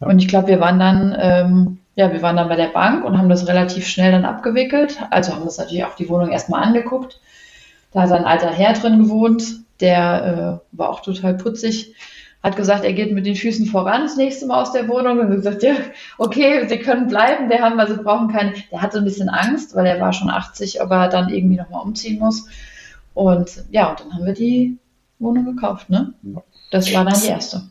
Ja. 0.01 0.07
Und 0.07 0.17
ich 0.17 0.27
glaube, 0.27 0.47
wir 0.47 0.59
waren 0.59 0.79
dann, 0.79 1.15
ähm, 1.19 1.77
ja, 1.95 2.11
wir 2.11 2.23
waren 2.23 2.37
dann 2.37 2.49
bei 2.49 2.55
der 2.55 2.69
Bank 2.69 3.05
und 3.05 3.19
haben 3.19 3.29
das 3.29 3.47
relativ 3.47 3.87
schnell 3.87 4.11
dann 4.11 4.25
abgewickelt. 4.25 4.97
Also 5.11 5.35
haben 5.35 5.43
uns 5.43 5.59
natürlich 5.59 5.85
auch 5.85 5.93
die 5.93 6.09
Wohnung 6.09 6.31
erstmal 6.31 6.63
angeguckt. 6.63 7.19
Da 7.93 8.01
hat 8.01 8.11
ein 8.11 8.25
alter 8.25 8.49
Herr 8.49 8.73
drin 8.73 8.97
gewohnt, 8.97 9.43
der 9.79 10.61
äh, 10.73 10.75
war 10.77 10.89
auch 10.89 11.01
total 11.01 11.35
putzig 11.35 11.93
hat 12.41 12.55
gesagt, 12.55 12.85
er 12.85 12.93
geht 12.93 13.11
mit 13.11 13.25
den 13.25 13.35
Füßen 13.35 13.65
voran 13.65 14.03
das 14.03 14.15
nächste 14.15 14.45
Mal 14.45 14.61
aus 14.61 14.71
der 14.71 14.87
Wohnung 14.87 15.19
und 15.19 15.29
gesagt, 15.29 15.61
ja, 15.61 15.75
okay, 16.17 16.65
Sie 16.69 16.77
können 16.77 17.07
bleiben, 17.07 17.49
wir 17.49 17.59
haben, 17.59 17.77
also 17.81 18.01
brauchen 18.01 18.29
keine, 18.29 18.53
der 18.71 18.81
hatte 18.81 18.99
ein 18.99 19.03
bisschen 19.03 19.27
Angst, 19.27 19.75
weil 19.75 19.85
er 19.85 19.99
war 19.99 20.13
schon 20.13 20.29
80, 20.29 20.81
ob 20.81 20.89
er 20.91 21.09
dann 21.09 21.27
irgendwie 21.27 21.57
nochmal 21.57 21.83
umziehen 21.83 22.17
muss. 22.17 22.47
Und 23.13 23.65
ja, 23.71 23.89
und 23.89 23.99
dann 23.99 24.13
haben 24.13 24.25
wir 24.25 24.33
die 24.33 24.77
Wohnung 25.19 25.45
gekauft, 25.45 25.89
ne? 25.89 26.13
Das 26.71 26.93
war 26.93 27.05
dann 27.05 27.19
die 27.21 27.27
erste. 27.27 27.63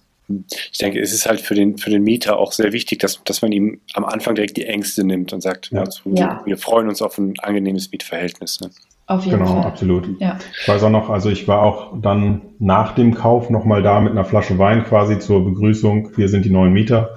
Ich 0.70 0.78
denke, 0.78 1.00
es 1.00 1.14
ist 1.14 1.26
halt 1.26 1.40
für 1.40 1.54
den, 1.54 1.78
für 1.78 1.88
den 1.88 2.02
Mieter 2.02 2.38
auch 2.38 2.52
sehr 2.52 2.72
wichtig, 2.72 2.98
dass, 2.98 3.22
dass 3.24 3.40
man 3.40 3.50
ihm 3.50 3.80
am 3.94 4.04
Anfang 4.04 4.34
direkt 4.34 4.58
die 4.58 4.66
Ängste 4.66 5.04
nimmt 5.04 5.32
und 5.32 5.40
sagt, 5.40 5.70
ja. 5.72 5.84
Ja, 6.04 6.42
wir 6.44 6.58
freuen 6.58 6.88
uns 6.88 7.00
auf 7.00 7.16
ein 7.16 7.34
angenehmes 7.38 7.90
Mietverhältnis. 7.90 8.60
Ne? 8.60 8.70
Auf 9.06 9.24
jeden 9.24 9.38
genau, 9.38 9.54
Fall. 9.54 9.64
absolut. 9.64 10.20
Ja. 10.20 10.38
Ich 10.60 10.68
weiß 10.68 10.82
auch 10.82 10.90
noch, 10.90 11.08
also 11.08 11.30
ich 11.30 11.48
war 11.48 11.62
auch 11.62 11.98
dann 11.98 12.42
nach 12.58 12.94
dem 12.94 13.14
Kauf 13.14 13.48
nochmal 13.48 13.82
da 13.82 14.00
mit 14.00 14.12
einer 14.12 14.26
Flasche 14.26 14.58
Wein 14.58 14.84
quasi 14.84 15.18
zur 15.18 15.46
Begrüßung. 15.46 16.10
Wir 16.16 16.28
sind 16.28 16.44
die 16.44 16.50
neuen 16.50 16.72
Mieter. 16.74 17.16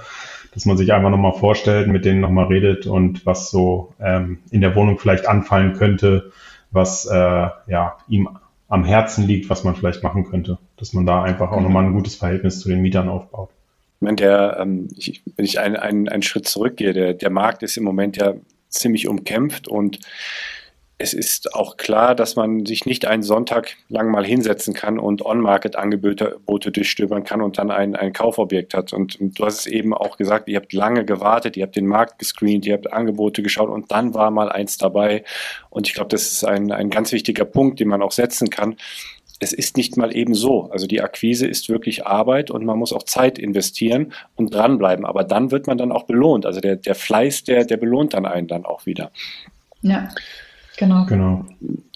Dass 0.54 0.65
man 0.65 0.76
sich 0.76 0.91
einfach 0.91 1.10
nochmal 1.10 1.32
vorstellt, 1.32 1.88
mit 1.88 2.04
denen 2.04 2.20
nochmal 2.20 2.48
redet 2.48 2.86
und 2.86 3.26
was 3.26 3.52
so 3.52 3.94
ähm, 4.02 4.39
in 4.52 4.60
der 4.60 4.76
Wohnung 4.76 5.00
vielleicht 5.00 5.26
anfallen 5.26 5.74
könnte, 5.74 6.32
was 6.72 7.06
äh, 7.06 7.15
ja, 7.15 7.98
ihm 8.10 8.28
am 8.72 8.86
Herzen 8.86 9.28
liegt, 9.28 9.50
was 9.50 9.66
man 9.66 9.76
vielleicht 9.76 10.02
machen 10.02 10.24
könnte. 10.24 10.58
Dass 10.78 10.94
man 10.94 11.06
da 11.06 11.24
einfach 11.24 11.52
auch 11.52 11.60
nochmal 11.60 11.84
ein 11.86 11.94
gutes 11.94 12.16
Verhältnis 12.16 12.62
zu 12.62 12.70
den 12.70 12.82
Mietern 12.82 13.10
aufbaut. 13.10 13.50
Ich 13.98 14.02
meine, 14.02 14.16
der, 14.16 14.58
ähm, 14.62 14.88
ich, 14.96 15.22
wenn 15.36 15.46
ich 15.46 15.60
einen, 15.60 15.76
einen, 15.76 16.08
einen 16.08 16.24
Schritt 16.24 16.48
zurückgehe, 16.48 16.94
der, 16.94 17.14
der 17.14 17.30
Markt 17.30 17.64
ist 17.64 17.76
im 17.76 17.84
Moment 17.84 18.16
ja 18.16 18.34
ziemlich 18.70 19.10
umkämpft 19.10 19.68
und 19.68 20.00
es 21.02 21.14
ist 21.14 21.56
auch 21.56 21.78
klar, 21.78 22.14
dass 22.14 22.36
man 22.36 22.68
sich 22.68 22.86
nicht 22.86 23.06
einen 23.06 23.24
Sonntag 23.24 23.76
lang 23.90 24.12
mal 24.12 24.24
hinsetzen 24.24 24.76
kann 24.76 25.00
und 25.00 25.26
On-Market-Angebote 25.26 26.72
durchstöbern 26.72 27.24
kann 27.24 27.42
und 27.42 27.58
dann 27.58 27.72
ein, 27.72 27.96
ein 27.96 28.14
Kaufobjekt 28.14 28.76
hat. 28.76 28.94
Und, 28.94 29.20
und, 29.20 29.40
du 29.40 29.46
hast 29.46 29.62
es 29.62 29.66
eben 29.66 29.96
auch 29.96 30.18
gesagt, 30.18 30.48
ihr 30.48 30.58
habt 30.58 30.74
lange 30.74 31.04
gewartet, 31.04 31.58
ihr 31.58 31.64
habt 31.64 31.76
den 31.76 31.88
Markt 31.88 32.20
gescreent, 32.20 32.68
ihr 32.68 32.76
habt 32.76 32.94
Angebote 32.94 33.42
geschaut 33.42 33.70
und 33.70 33.92
dann 33.92 34.14
war 34.14 34.30
mal 34.30 34.52
eins 34.52 34.78
dabei. 34.78 35.24
Und 35.72 35.88
ich 35.88 35.96
glaube, 35.96 36.10
das 36.10 36.32
ist 36.32 36.44
ein, 36.46 36.72
ein 36.72 36.92
ganz 36.92 37.12
wichtiger 37.12 37.46
Punkt, 37.46 37.80
den 37.80 37.88
man 37.88 38.04
auch 38.04 38.12
setzen 38.12 38.52
kann. 38.52 38.76
Es 39.40 39.54
ist 39.54 39.78
nicht 39.78 39.98
mal 39.98 40.16
eben 40.16 40.36
so. 40.36 40.70
Also 40.70 40.86
die 40.86 41.02
Akquise 41.02 41.48
ist 41.48 41.68
wirklich 41.68 42.06
Arbeit 42.06 42.52
und 42.52 42.64
man 42.64 42.78
muss 42.78 42.94
auch 42.94 43.04
Zeit 43.04 43.40
investieren 43.40 44.14
und 44.36 44.54
dranbleiben. 44.54 45.04
Aber 45.04 45.24
dann 45.24 45.50
wird 45.50 45.66
man 45.66 45.80
dann 45.80 45.92
auch 45.92 46.04
belohnt. 46.04 46.46
Also 46.46 46.62
der, 46.62 46.76
der 46.76 46.94
Fleiß, 46.94 47.44
der, 47.46 47.66
der 47.66 47.78
belohnt 47.78 48.14
dann 48.14 48.28
einen 48.28 48.48
dann 48.48 48.66
auch 48.66 48.86
wieder. 48.86 49.10
Ja. 49.82 50.10
Genau. 50.82 51.06
Genau. 51.06 51.46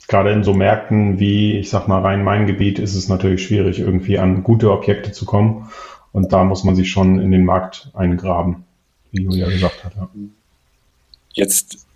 Gerade 0.07 0.31
in 0.31 0.43
so 0.43 0.53
Märkten 0.53 1.19
wie, 1.19 1.57
ich 1.57 1.71
sag 1.71 1.87
mal, 1.87 2.01
Rhein-Main-Gebiet 2.01 2.77
ist 2.77 2.93
es 2.93 3.09
natürlich 3.09 3.43
schwierig, 3.43 3.79
irgendwie 3.79 4.19
an 4.19 4.43
gute 4.43 4.71
Objekte 4.71 5.11
zu 5.11 5.25
kommen. 5.25 5.71
Und 6.11 6.31
da 6.31 6.43
muss 6.43 6.63
man 6.63 6.75
sich 6.75 6.91
schon 6.91 7.19
in 7.19 7.31
den 7.31 7.45
Markt 7.45 7.89
eingraben, 7.95 8.63
wie 9.11 9.23
Julia 9.23 9.49
gesagt 9.49 9.83
hat. 9.83 9.95
Ja. 9.95 10.07
Jetzt 11.33 11.87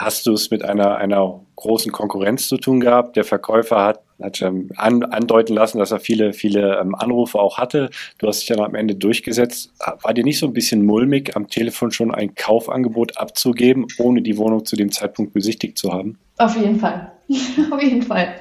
hast 0.00 0.26
du 0.26 0.32
es 0.32 0.50
mit 0.50 0.64
einer, 0.64 0.96
einer 0.96 1.40
großen 1.56 1.92
Konkurrenz 1.92 2.48
zu 2.48 2.56
tun 2.56 2.80
gehabt. 2.80 3.16
Der 3.16 3.24
Verkäufer 3.24 3.84
hat, 3.84 4.00
hat 4.20 4.40
ähm, 4.40 4.70
an, 4.76 5.02
andeuten 5.02 5.54
lassen, 5.54 5.78
dass 5.78 5.90
er 5.90 6.00
viele, 6.00 6.32
viele 6.32 6.78
ähm, 6.80 6.94
Anrufe 6.94 7.38
auch 7.38 7.58
hatte. 7.58 7.90
Du 8.18 8.26
hast 8.26 8.40
dich 8.40 8.48
dann 8.48 8.60
am 8.60 8.74
Ende 8.74 8.94
durchgesetzt. 8.94 9.72
War 10.02 10.14
dir 10.14 10.24
nicht 10.24 10.38
so 10.38 10.46
ein 10.46 10.54
bisschen 10.54 10.86
mulmig, 10.86 11.36
am 11.36 11.48
Telefon 11.48 11.90
schon 11.90 12.14
ein 12.14 12.34
Kaufangebot 12.34 13.18
abzugeben, 13.18 13.86
ohne 13.98 14.22
die 14.22 14.38
Wohnung 14.38 14.64
zu 14.64 14.74
dem 14.74 14.90
Zeitpunkt 14.90 15.34
besichtigt 15.34 15.76
zu 15.76 15.92
haben? 15.92 16.18
Auf 16.38 16.56
jeden 16.56 16.80
Fall. 16.80 17.12
Auf 17.70 17.82
jeden 17.82 18.02
Fall. 18.02 18.36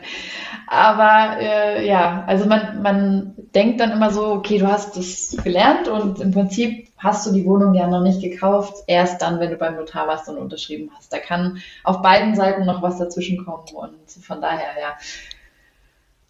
Aber 0.68 1.40
äh, 1.40 1.88
ja, 1.88 2.24
also 2.28 2.46
man, 2.46 2.82
man 2.82 3.34
denkt 3.56 3.80
dann 3.80 3.92
immer 3.92 4.12
so, 4.12 4.28
okay, 4.34 4.60
du 4.60 4.68
hast 4.68 4.98
das 4.98 5.36
gelernt 5.44 5.88
und 5.88 6.20
im 6.20 6.32
Prinzip 6.32 6.90
hast 6.98 7.26
du 7.26 7.32
die 7.32 7.46
Wohnung 7.46 7.74
ja 7.74 7.88
noch 7.88 8.02
nicht 8.02 8.22
gekauft, 8.22 8.84
erst 8.88 9.22
dann, 9.22 9.40
wenn 9.40 9.50
du 9.50 9.58
beim 9.58 9.76
Notar 9.76 10.08
warst 10.08 10.30
und 10.30 10.38
unterschrieben 10.38 10.92
hast. 10.96 11.12
Da 11.12 11.18
kann 11.20 11.62
auf 11.84 12.02
beiden 12.02 12.36
Seiten 12.36 12.66
noch 12.66 12.82
was 12.82 12.98
dazwischen 12.98 13.44
kommen 13.46 13.64
und 13.74 14.24
von 14.24 14.42
daher, 14.42 14.80
ja. 14.80 14.98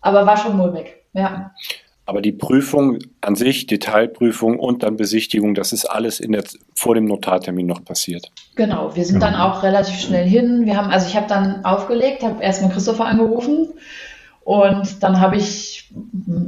Aber 0.01 0.25
war 0.25 0.37
schon 0.37 0.55
mulmig, 0.55 0.95
ja. 1.13 1.51
Aber 2.09 2.23
die 2.23 2.31
Prüfung 2.31 2.97
an 3.21 3.35
sich, 3.35 3.67
Detailprüfung 3.67 4.57
und 4.57 4.81
dann 4.81 4.97
Besichtigung, 4.97 5.53
das 5.53 5.73
ist 5.73 5.85
alles 5.85 6.17
der, 6.17 6.43
vor 6.73 6.95
dem 6.95 7.05
Notartermin 7.05 7.67
noch 7.67 7.85
passiert. 7.85 8.31
Genau, 8.55 8.95
wir 8.95 9.05
sind 9.05 9.21
dann 9.21 9.35
auch 9.35 9.61
relativ 9.61 9.99
schnell 9.99 10.27
hin. 10.27 10.65
Wir 10.65 10.75
haben, 10.75 10.89
also 10.89 11.05
ich 11.07 11.15
habe 11.15 11.27
dann 11.27 11.63
aufgelegt, 11.65 12.23
habe 12.23 12.41
erstmal 12.41 12.71
Christopher 12.71 13.05
angerufen 13.05 13.67
und 14.43 15.03
dann 15.03 15.19
habe 15.19 15.35
ich 15.35 15.91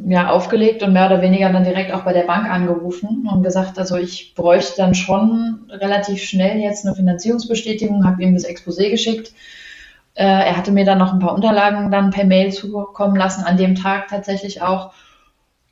ja 0.07 0.31
aufgelegt 0.31 0.81
und 0.81 0.93
mehr 0.93 1.05
oder 1.05 1.21
weniger 1.21 1.53
dann 1.53 1.63
direkt 1.63 1.93
auch 1.93 2.01
bei 2.01 2.13
der 2.13 2.23
Bank 2.23 2.49
angerufen 2.49 3.29
und 3.31 3.43
gesagt, 3.43 3.77
also 3.77 3.97
ich 3.97 4.33
bräuchte 4.33 4.77
dann 4.77 4.95
schon 4.95 5.69
relativ 5.69 6.23
schnell 6.23 6.57
jetzt 6.57 6.87
eine 6.87 6.95
Finanzierungsbestätigung, 6.95 8.03
habe 8.03 8.23
ihm 8.23 8.33
das 8.33 8.49
Exposé 8.49 8.89
geschickt. 8.89 9.31
Äh, 10.15 10.23
er 10.25 10.57
hatte 10.57 10.71
mir 10.71 10.85
dann 10.85 10.97
noch 10.97 11.13
ein 11.13 11.19
paar 11.19 11.35
Unterlagen 11.35 11.91
dann 11.91 12.09
per 12.09 12.25
Mail 12.25 12.51
zukommen 12.51 13.15
lassen, 13.15 13.43
an 13.43 13.57
dem 13.57 13.75
Tag 13.75 14.07
tatsächlich 14.07 14.63
auch. 14.63 14.91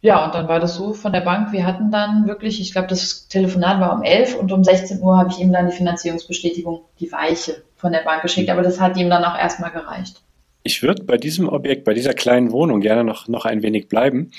Ja, 0.01 0.25
und 0.25 0.33
dann 0.33 0.47
war 0.47 0.59
das 0.59 0.75
so 0.75 0.93
von 0.93 1.11
der 1.11 1.21
Bank. 1.21 1.51
Wir 1.51 1.65
hatten 1.65 1.91
dann 1.91 2.25
wirklich, 2.25 2.61
ich 2.61 2.71
glaube, 2.71 2.87
das 2.87 3.27
Telefonat 3.27 3.81
war 3.81 3.93
um 3.93 4.03
11 4.03 4.35
und 4.35 4.51
um 4.51 4.63
16 4.63 5.01
Uhr 5.01 5.17
habe 5.17 5.29
ich 5.29 5.39
ihm 5.39 5.51
dann 5.51 5.69
die 5.69 5.75
Finanzierungsbestätigung, 5.75 6.81
die 6.99 7.11
Weiche 7.11 7.63
von 7.75 7.91
der 7.91 7.99
Bank 7.99 8.21
geschickt. 8.21 8.49
Aber 8.49 8.61
das 8.61 8.79
hat 8.79 8.95
ihm 8.97 9.09
dann 9.09 9.25
auch 9.25 9.37
erstmal 9.37 9.71
gereicht. 9.71 10.21
Ich 10.63 10.83
würde 10.83 11.03
bei 11.03 11.17
diesem 11.17 11.49
Objekt, 11.49 11.83
bei 11.83 11.93
dieser 11.93 12.13
kleinen 12.13 12.51
Wohnung 12.51 12.79
gerne 12.79 13.03
noch, 13.03 13.27
noch 13.27 13.45
ein 13.45 13.61
wenig 13.61 13.89
bleiben. 13.89 14.31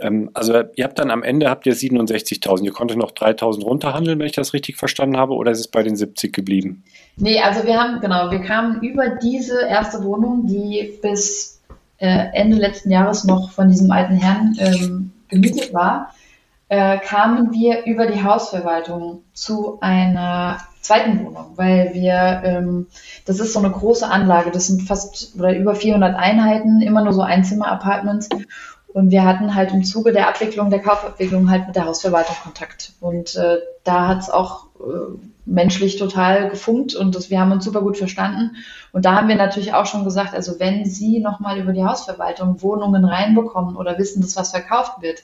Ähm, 0.00 0.30
also 0.34 0.62
ihr 0.74 0.84
habt 0.84 0.98
dann 0.98 1.10
am 1.10 1.22
Ende 1.22 1.50
habt 1.50 1.66
ihr 1.66 1.74
67.000. 1.74 2.64
Ihr 2.64 2.72
konntet 2.72 2.96
noch 2.96 3.12
3.000 3.12 3.62
runterhandeln, 3.62 4.18
wenn 4.18 4.26
ich 4.26 4.32
das 4.32 4.52
richtig 4.54 4.76
verstanden 4.76 5.16
habe, 5.16 5.34
oder 5.34 5.50
ist 5.52 5.60
es 5.60 5.68
bei 5.68 5.82
den 5.82 5.96
70 5.96 6.32
geblieben? 6.32 6.84
Nee, 7.16 7.40
also 7.40 7.66
wir 7.66 7.78
haben, 7.78 8.00
genau, 8.00 8.30
wir 8.30 8.40
kamen 8.40 8.82
über 8.82 9.08
diese 9.22 9.60
erste 9.62 10.02
Wohnung, 10.02 10.46
die 10.46 10.98
bis 11.02 11.53
äh, 12.04 12.30
Ende 12.34 12.58
letzten 12.58 12.90
Jahres 12.90 13.24
noch 13.24 13.50
von 13.50 13.68
diesem 13.68 13.90
alten 13.90 14.16
Herrn 14.16 14.54
ähm, 14.58 15.12
gemietet 15.28 15.72
war, 15.72 16.14
äh, 16.68 16.98
kamen 16.98 17.52
wir 17.52 17.86
über 17.86 18.06
die 18.06 18.22
Hausverwaltung 18.22 19.22
zu 19.32 19.78
einer 19.80 20.58
zweiten 20.82 21.24
Wohnung, 21.24 21.52
weil 21.56 21.94
wir, 21.94 22.42
ähm, 22.44 22.88
das 23.24 23.40
ist 23.40 23.54
so 23.54 23.58
eine 23.58 23.70
große 23.70 24.06
Anlage, 24.06 24.50
das 24.50 24.66
sind 24.66 24.82
fast 24.82 25.34
oder 25.38 25.56
über 25.56 25.74
400 25.74 26.14
Einheiten, 26.14 26.82
immer 26.82 27.02
nur 27.02 27.14
so 27.14 27.22
Einzimmer-Apartments. 27.22 28.28
Und 28.92 29.10
wir 29.10 29.24
hatten 29.24 29.54
halt 29.54 29.72
im 29.72 29.82
Zuge 29.82 30.12
der 30.12 30.28
Abwicklung, 30.28 30.68
der 30.68 30.80
Kaufabwicklung 30.80 31.50
halt 31.50 31.66
mit 31.66 31.74
der 31.74 31.86
Hausverwaltung 31.86 32.36
Kontakt. 32.42 32.92
Und 33.00 33.34
äh, 33.34 33.56
da 33.82 34.08
hat 34.08 34.20
es 34.20 34.30
auch 34.30 34.66
äh, 34.78 35.16
menschlich 35.46 35.96
total 35.96 36.48
gefunkt 36.48 36.94
und 36.94 37.14
das, 37.14 37.30
wir 37.30 37.40
haben 37.40 37.52
uns 37.52 37.64
super 37.64 37.82
gut 37.82 37.98
verstanden. 37.98 38.56
Und 38.92 39.04
da 39.04 39.14
haben 39.14 39.28
wir 39.28 39.36
natürlich 39.36 39.74
auch 39.74 39.86
schon 39.86 40.04
gesagt, 40.04 40.34
also 40.34 40.58
wenn 40.58 40.86
Sie 40.86 41.20
nochmal 41.20 41.58
über 41.58 41.72
die 41.72 41.84
Hausverwaltung 41.84 42.62
Wohnungen 42.62 43.04
reinbekommen 43.04 43.76
oder 43.76 43.98
wissen, 43.98 44.22
dass 44.22 44.36
was 44.36 44.50
verkauft 44.50 45.02
wird, 45.02 45.22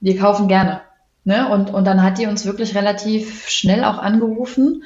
wir 0.00 0.18
kaufen 0.18 0.48
gerne. 0.48 0.80
Ne? 1.24 1.48
Und, 1.48 1.72
und 1.72 1.84
dann 1.84 2.02
hat 2.02 2.18
die 2.18 2.26
uns 2.26 2.44
wirklich 2.44 2.74
relativ 2.74 3.48
schnell 3.48 3.84
auch 3.84 3.98
angerufen. 3.98 4.84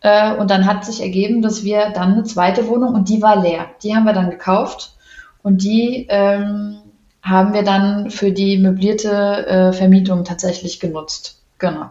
Äh, 0.00 0.34
und 0.36 0.50
dann 0.50 0.66
hat 0.66 0.84
sich 0.84 1.00
ergeben, 1.00 1.42
dass 1.42 1.64
wir 1.64 1.90
dann 1.90 2.12
eine 2.12 2.24
zweite 2.24 2.68
Wohnung 2.68 2.94
und 2.94 3.08
die 3.08 3.22
war 3.22 3.40
leer. 3.40 3.66
Die 3.82 3.94
haben 3.94 4.04
wir 4.04 4.12
dann 4.12 4.30
gekauft 4.30 4.94
und 5.42 5.62
die 5.62 6.06
ähm, 6.08 6.78
haben 7.22 7.54
wir 7.54 7.62
dann 7.62 8.10
für 8.10 8.32
die 8.32 8.58
möblierte 8.58 9.46
äh, 9.46 9.72
Vermietung 9.72 10.24
tatsächlich 10.24 10.80
genutzt. 10.80 11.40
Genau. 11.58 11.90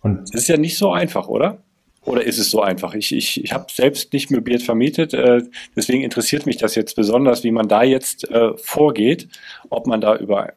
Und 0.02 0.22
das 0.22 0.42
ist 0.42 0.48
ja 0.48 0.58
nicht 0.58 0.78
so 0.78 0.92
einfach, 0.92 1.28
oder? 1.28 1.64
Oder 2.06 2.24
ist 2.24 2.38
es 2.38 2.52
so 2.52 2.62
einfach? 2.62 2.94
Ich, 2.94 3.12
ich, 3.12 3.44
ich 3.44 3.54
habe 3.54 3.66
selbst 3.72 4.14
nicht 4.14 4.30
möbliert 4.30 4.62
vermietet, 4.62 5.16
äh, 5.16 5.42
deswegen 5.76 6.04
interessiert 6.04 6.46
mich 6.46 6.58
das 6.58 6.76
jetzt 6.76 6.96
besonders, 6.96 7.44
wie 7.44 7.50
man 7.50 7.68
da 7.68 7.82
jetzt 7.82 8.30
äh, 8.30 8.56
vorgeht, 8.56 9.28
ob 9.70 9.88
man 9.88 10.00
da 10.00 10.16
über 10.16 10.54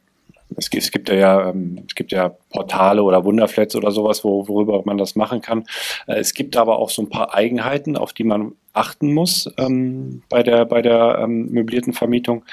es 0.57 0.71
gibt, 0.71 0.83
es 0.83 0.91
gibt 0.91 1.09
ja, 1.09 1.51
ähm, 1.51 1.85
es 1.89 1.95
gibt 1.95 2.13
ja 2.13 2.31
Portale 2.51 3.03
oder 3.03 3.25
Wunderflats 3.25 3.77
oder 3.77 3.91
sowas, 3.91 4.25
wo, 4.25 4.49
worüber 4.49 4.83
man 4.85 4.99
das 4.99 5.17
machen 5.17 5.41
kann. 5.41 5.65
Äh, 6.07 6.19
es 6.19 6.35
gibt 6.35 6.57
aber 6.57 6.79
auch 6.79 6.91
so 6.91 7.03
ein 7.03 7.09
paar 7.09 7.35
Eigenheiten, 7.35 7.97
auf 7.97 8.13
die 8.13 8.25
man 8.25 8.53
achten 8.73 9.13
muss 9.13 9.53
ähm, 9.59 10.23
bei 10.29 10.43
der, 10.43 10.65
bei 10.65 10.83
der 10.83 11.21
ähm, 11.23 11.51
möblierten 11.51 11.93
Vermietung. 11.93 12.45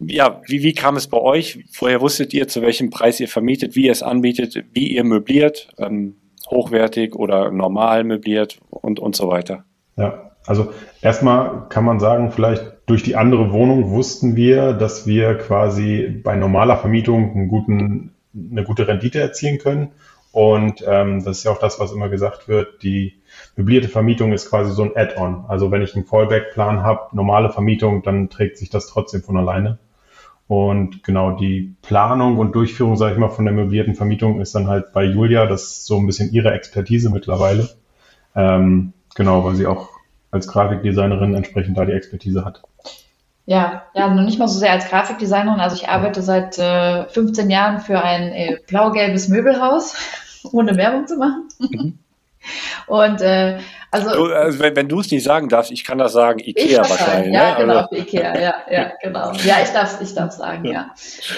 Ja, 0.00 0.40
wie, 0.46 0.62
wie 0.62 0.72
kam 0.72 0.96
es 0.96 1.08
bei 1.08 1.18
euch? 1.18 1.64
Vorher 1.70 2.00
wusstet 2.00 2.32
ihr, 2.32 2.48
zu 2.48 2.62
welchem 2.62 2.90
Preis 2.90 3.20
ihr 3.20 3.28
vermietet, 3.28 3.76
wie 3.76 3.84
ihr 3.86 3.92
es 3.92 4.02
anbietet, 4.02 4.64
wie 4.72 4.88
ihr 4.88 5.04
möbliert, 5.04 5.68
ähm, 5.78 6.16
hochwertig 6.50 7.14
oder 7.14 7.50
normal 7.50 8.04
möbliert 8.04 8.60
und, 8.70 8.98
und 8.98 9.14
so 9.14 9.28
weiter? 9.28 9.64
Ja, 9.96 10.29
also 10.46 10.72
erstmal 11.02 11.68
kann 11.68 11.84
man 11.84 12.00
sagen, 12.00 12.32
vielleicht 12.32 12.64
durch 12.86 13.02
die 13.02 13.16
andere 13.16 13.52
Wohnung 13.52 13.90
wussten 13.90 14.36
wir, 14.36 14.72
dass 14.72 15.06
wir 15.06 15.36
quasi 15.38 16.20
bei 16.24 16.36
normaler 16.36 16.76
Vermietung 16.76 17.48
guten, 17.48 18.14
eine 18.34 18.64
gute 18.64 18.88
Rendite 18.88 19.20
erzielen 19.20 19.58
können. 19.58 19.92
Und 20.32 20.84
ähm, 20.86 21.24
das 21.24 21.38
ist 21.38 21.44
ja 21.44 21.50
auch 21.50 21.58
das, 21.58 21.80
was 21.80 21.92
immer 21.92 22.08
gesagt 22.08 22.48
wird, 22.48 22.82
die 22.82 23.20
möblierte 23.56 23.88
Vermietung 23.88 24.32
ist 24.32 24.48
quasi 24.48 24.72
so 24.72 24.82
ein 24.82 24.96
Add-on. 24.96 25.44
Also 25.48 25.70
wenn 25.70 25.82
ich 25.82 25.94
einen 25.94 26.04
Fallback-Plan 26.04 26.82
habe, 26.82 27.14
normale 27.16 27.50
Vermietung, 27.50 28.02
dann 28.02 28.30
trägt 28.30 28.56
sich 28.58 28.70
das 28.70 28.86
trotzdem 28.86 29.22
von 29.22 29.36
alleine. 29.36 29.78
Und 30.46 31.04
genau 31.04 31.36
die 31.36 31.74
Planung 31.82 32.38
und 32.38 32.56
Durchführung, 32.56 32.96
sage 32.96 33.12
ich 33.12 33.20
mal, 33.20 33.28
von 33.28 33.44
der 33.44 33.54
möblierten 33.54 33.94
Vermietung 33.94 34.40
ist 34.40 34.54
dann 34.54 34.66
halt 34.66 34.92
bei 34.92 35.04
Julia, 35.04 35.46
das 35.46 35.62
ist 35.62 35.86
so 35.86 35.98
ein 35.98 36.06
bisschen 36.06 36.32
ihre 36.32 36.52
Expertise 36.52 37.10
mittlerweile. 37.10 37.68
Ähm, 38.34 38.92
genau, 39.14 39.44
weil 39.44 39.54
sie 39.54 39.66
auch 39.66 39.99
als 40.30 40.46
Grafikdesignerin 40.48 41.34
entsprechend 41.34 41.76
da 41.76 41.84
die 41.84 41.92
Expertise 41.92 42.44
hat. 42.44 42.62
Ja, 43.46 43.82
ja, 43.94 44.08
noch 44.14 44.22
nicht 44.22 44.38
mal 44.38 44.48
so 44.48 44.58
sehr 44.58 44.72
als 44.72 44.88
Grafikdesignerin. 44.88 45.60
Also 45.60 45.76
ich 45.76 45.88
arbeite 45.88 46.22
seit 46.22 46.58
äh, 46.58 47.08
15 47.08 47.50
Jahren 47.50 47.80
für 47.80 48.00
ein 48.02 48.32
äh, 48.32 48.58
blau-gelbes 48.66 49.28
Möbelhaus, 49.28 49.96
ohne 50.52 50.76
Werbung 50.76 51.06
zu 51.06 51.16
machen. 51.16 51.48
Mhm. 51.58 51.98
Und 52.86 53.20
äh, 53.20 53.58
also, 53.92 54.10
du, 54.10 54.32
also 54.32 54.58
wenn, 54.60 54.76
wenn 54.76 54.88
du 54.88 55.00
es 55.00 55.10
nicht 55.10 55.24
sagen 55.24 55.48
darfst, 55.48 55.72
ich 55.72 55.84
kann 55.84 55.98
das 55.98 56.12
sagen, 56.12 56.38
Ikea 56.38 56.78
wahrscheinlich. 56.88 57.34
Ja, 57.34 57.50
ne? 57.50 57.56
genau, 57.58 57.76
also. 57.78 57.96
Ikea, 57.96 58.38
ja, 58.38 58.54
ja, 58.70 58.92
genau. 59.02 59.32
Ja, 59.44 59.56
ich 59.62 59.70
darf 59.70 60.00
ich 60.00 60.14
darf 60.14 60.32
sagen, 60.32 60.64
ja. 60.64 60.72
ja. 60.72 60.90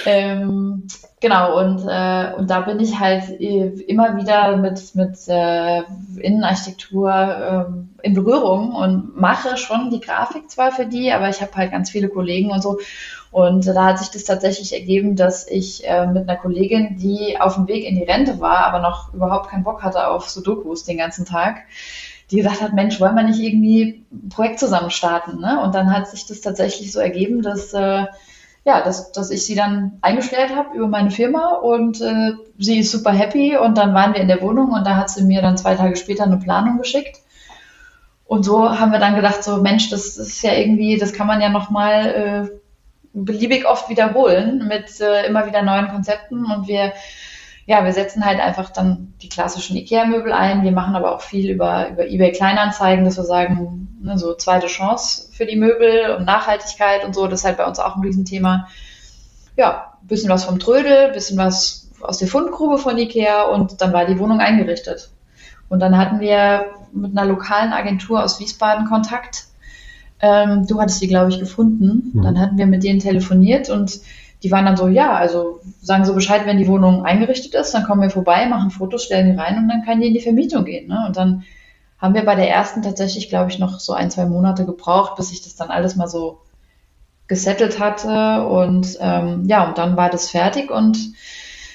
Ähm, 0.05 0.87
genau, 1.21 1.59
und, 1.59 1.87
äh, 1.89 2.35
und 2.37 2.51
da 2.51 2.61
bin 2.61 2.79
ich 2.81 2.99
halt 2.99 3.31
immer 3.31 4.17
wieder 4.19 4.57
mit, 4.59 4.95
mit 4.95 5.17
äh, 5.29 5.83
Innenarchitektur 6.21 7.11
äh, 8.03 8.07
in 8.07 8.15
Berührung 8.15 8.75
und 8.75 9.17
mache 9.17 9.57
schon 9.57 9.89
die 9.91 10.01
Grafik 10.01 10.51
zwar 10.51 10.73
für 10.73 10.85
die, 10.85 11.11
aber 11.11 11.31
ich 11.31 11.41
habe 11.41 11.55
halt 11.55 11.71
ganz 11.71 11.91
viele 11.91 12.09
Kollegen 12.09 12.51
und 12.51 12.63
so. 12.63 12.79
Und 13.31 13.67
da 13.67 13.87
hat 13.87 13.99
sich 13.99 14.11
das 14.11 14.25
tatsächlich 14.25 14.75
ergeben, 14.75 15.17
dass 15.17 15.49
ich 15.49 15.89
äh, 15.89 16.07
mit 16.07 16.29
einer 16.29 16.39
Kollegin, 16.39 16.99
die 16.99 17.41
auf 17.41 17.55
dem 17.55 17.67
Weg 17.67 17.87
in 17.87 17.97
die 17.97 18.05
Rente 18.05 18.41
war, 18.41 18.67
aber 18.67 18.81
noch 18.81 19.15
überhaupt 19.15 19.49
keinen 19.49 19.65
Bock 19.65 19.83
hatte 19.83 20.07
auf 20.07 20.29
Sudokus 20.29 20.85
den 20.85 20.99
ganzen 20.99 21.25
Tag, 21.25 21.63
die 22.33 22.39
gesagt 22.39 22.63
hat, 22.63 22.73
Mensch, 22.73 22.99
wollen 22.99 23.15
wir 23.15 23.25
nicht 23.25 23.41
irgendwie 23.41 24.07
ein 24.11 24.31
Projekt 24.31 24.59
zusammen 24.59 24.91
starten? 24.91 25.39
Ne? 25.39 25.61
Und 25.63 25.75
dann 25.75 25.95
hat 25.95 26.09
sich 26.09 26.27
das 26.27 26.41
tatsächlich 26.41 26.91
so 26.91 26.99
ergeben, 26.99 27.43
dass, 27.43 27.75
äh, 27.75 28.07
ja, 28.65 28.81
dass, 28.83 29.13
dass 29.13 29.31
ich 29.31 29.45
sie 29.45 29.55
dann 29.55 29.99
eingestellt 30.01 30.57
habe 30.57 30.75
über 30.75 30.89
meine 30.89 31.11
Firma 31.11 31.57
und 31.57 32.01
äh, 32.01 32.33
sie 32.59 32.79
ist 32.79 32.91
super 32.91 33.13
happy 33.13 33.59
und 33.59 33.77
dann 33.77 33.93
waren 33.93 34.15
wir 34.15 34.21
in 34.23 34.29
der 34.29 34.41
Wohnung 34.41 34.71
und 34.73 34.87
da 34.87 34.97
hat 34.97 35.11
sie 35.11 35.25
mir 35.25 35.43
dann 35.43 35.59
zwei 35.59 35.75
Tage 35.75 35.95
später 35.97 36.25
eine 36.25 36.39
Planung 36.39 36.79
geschickt. 36.79 37.19
Und 38.25 38.45
so 38.45 38.79
haben 38.81 38.93
wir 38.93 38.99
dann 38.99 39.15
gedacht, 39.15 39.45
so 39.45 39.59
Mensch, 39.59 39.91
das 39.91 40.17
ist 40.17 40.43
ja 40.43 40.55
irgendwie, 40.55 40.97
das 40.97 41.13
kann 41.13 41.27
man 41.27 41.43
ja 41.43 41.51
nochmal 41.51 42.49
äh, 42.49 42.59
beliebig 43.13 43.67
oft 43.67 43.91
wiederholen 43.91 44.67
mit 44.69 45.03
äh, 45.03 45.27
immer 45.27 45.47
wieder 45.47 45.61
neuen 45.61 45.89
Konzepten 45.89 46.47
und 46.47 46.67
wir 46.67 46.95
ja, 47.67 47.85
wir 47.85 47.93
setzen 47.93 48.25
halt 48.25 48.41
einfach 48.41 48.71
dann 48.71 49.15
die 49.23 49.29
klassischen 49.29 49.77
IKEA-Möbel 49.77 50.33
ein. 50.33 50.65
Wir 50.65 50.73
machen 50.73 50.97
aber 50.97 51.15
auch 51.15 51.21
viel 51.21 51.51
über, 51.51 51.91
über 51.91 52.07
eBay 52.07 52.33
Kleinanzeigen, 52.33 53.05
dass 53.05 53.17
wir 53.17 53.25
sagen, 53.25 53.99
ne, 54.01 54.19
so 54.19 54.35
zweite 54.35 54.67
Chance 54.67 55.29
für 55.33 55.47
die 55.47 55.57
Möbel 55.57 56.17
und 56.17 56.25
Nachhaltigkeit 56.25 57.05
und 57.05 57.15
so. 57.15 57.27
Das 57.29 57.41
ist 57.41 57.47
halt 57.47 57.59
bei 57.59 57.67
uns 57.67 57.79
auch 57.79 57.97
ein 57.97 58.03
Riesenthema. 58.03 58.67
Ja, 59.57 59.93
bisschen 60.03 60.31
was 60.31 60.45
vom 60.45 60.59
Trödel, 60.59 61.13
bisschen 61.13 61.39
was 61.39 61.91
aus 62.01 62.19
der 62.19 62.29
Fundgrube 62.29 62.79
von 62.79 62.99
IKEA 62.99 63.45
und 63.45 63.81
dann 63.81 63.93
war 63.93 64.07
die 64.07 64.19
Wohnung 64.19 64.41
eingerichtet. 64.41 65.11
Und 65.69 65.81
dann 65.81 65.97
hatten 65.97 66.19
wir 66.19 66.67
mit 66.93 67.17
einer 67.17 67.29
lokalen 67.29 67.73
Agentur 67.73 68.23
aus 68.23 68.41
Wiesbaden 68.41 68.89
Kontakt, 68.89 69.47
ähm, 70.21 70.67
du 70.67 70.81
hattest 70.81 71.03
die, 71.03 71.09
glaube 71.09 71.31
ich, 71.31 71.39
gefunden. 71.39 72.13
Mhm. 72.15 72.23
Dann 72.23 72.41
hatten 72.41 72.59
wir 72.59 72.67
mit 72.67 72.85
denen 72.85 73.01
telefoniert 73.01 73.71
und 73.71 74.01
die 74.43 74.51
waren 74.51 74.65
dann 74.65 74.77
so, 74.77 74.89
ja, 74.89 75.15
also 75.15 75.61
sagen 75.81 76.05
so 76.05 76.15
Bescheid, 76.15 76.47
wenn 76.47 76.59
die 76.59 76.67
Wohnung 76.67 77.05
eingerichtet 77.05 77.55
ist, 77.55 77.73
dann 77.73 77.85
kommen 77.85 78.03
wir 78.03 78.11
vorbei, 78.11 78.47
machen 78.47 78.71
Fotos, 78.71 79.05
stellen 79.05 79.31
die 79.31 79.39
rein 79.39 79.59
und 79.59 79.69
dann 79.69 79.85
kann 79.85 80.01
die 80.01 80.09
in 80.09 80.15
die 80.15 80.21
Vermietung 80.21 80.65
gehen. 80.65 80.89
Ne? 80.89 81.05
Und 81.07 81.17
dann 81.17 81.45
haben 81.99 82.15
wir 82.15 82.25
bei 82.25 82.35
der 82.35 82.51
ersten 82.51 82.83
tatsächlich, 82.83 83.29
glaube 83.29 83.51
ich, 83.51 83.61
noch 83.61 83.79
so 83.79 83.93
ein, 83.93 84.11
zwei 84.11 84.27
Monate 84.27 84.67
gebraucht, 84.67 85.15
bis 85.17 85.29
sich 85.29 85.43
das 85.43 85.55
dann 85.55 85.71
alles 85.71 85.95
mal 85.95 86.09
so 86.09 86.41
gesettelt 87.29 87.79
hatte. 87.79 88.47
Und 88.47 88.99
ähm, 89.01 89.45
ja, 89.47 89.69
und 89.69 89.79
dann 89.79 89.97
war 89.97 90.11
das 90.11 90.31
fertig 90.31 90.71
und 90.71 90.99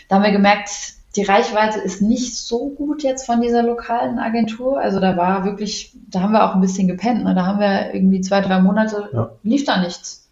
da 0.09 0.15
haben 0.15 0.23
wir 0.23 0.31
gemerkt, 0.31 0.69
die 1.15 1.23
Reichweite 1.23 1.79
ist 1.79 2.01
nicht 2.01 2.37
so 2.37 2.69
gut 2.69 3.01
jetzt 3.03 3.25
von 3.25 3.41
dieser 3.41 3.63
lokalen 3.63 4.19
Agentur. 4.19 4.79
Also 4.79 4.99
da 4.99 5.17
war 5.17 5.45
wirklich, 5.45 5.95
da 6.09 6.21
haben 6.21 6.33
wir 6.33 6.43
auch 6.43 6.53
ein 6.53 6.61
bisschen 6.61 6.87
gepennt. 6.87 7.23
Ne? 7.23 7.33
Da 7.33 7.45
haben 7.45 7.59
wir 7.59 7.93
irgendwie 7.93 8.21
zwei, 8.21 8.41
drei 8.41 8.59
Monate, 8.59 9.09
ja. 9.13 9.29
lief 9.41 9.65
da 9.65 9.81
nichts. 9.81 10.26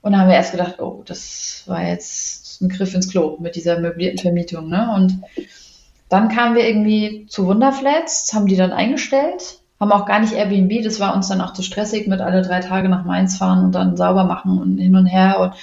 Und 0.00 0.12
da 0.12 0.18
haben 0.18 0.28
wir 0.28 0.36
erst 0.36 0.52
gedacht, 0.52 0.80
oh, 0.80 1.02
das 1.04 1.64
war 1.66 1.82
jetzt 1.82 2.60
ein 2.60 2.68
Griff 2.68 2.94
ins 2.94 3.10
Klo 3.10 3.36
mit 3.40 3.56
dieser 3.56 3.80
möblierten 3.80 4.18
Vermietung. 4.18 4.68
Ne? 4.68 4.92
Und 4.94 5.22
dann 6.08 6.28
kamen 6.28 6.54
wir 6.54 6.66
irgendwie 6.66 7.26
zu 7.28 7.46
Wunderflats, 7.46 8.32
haben 8.32 8.46
die 8.46 8.56
dann 8.56 8.72
eingestellt, 8.72 9.58
haben 9.78 9.92
auch 9.92 10.06
gar 10.06 10.20
nicht 10.20 10.32
Airbnb, 10.32 10.82
das 10.82 11.00
war 11.00 11.14
uns 11.14 11.28
dann 11.28 11.40
auch 11.40 11.52
zu 11.52 11.62
stressig 11.62 12.06
mit 12.06 12.20
alle 12.20 12.42
drei 12.42 12.60
Tage 12.60 12.88
nach 12.88 13.04
Mainz 13.04 13.36
fahren 13.36 13.64
und 13.64 13.72
dann 13.72 13.96
sauber 13.96 14.24
machen 14.24 14.58
und 14.58 14.78
hin 14.78 14.96
und 14.96 15.06
her. 15.06 15.38
Und 15.40 15.54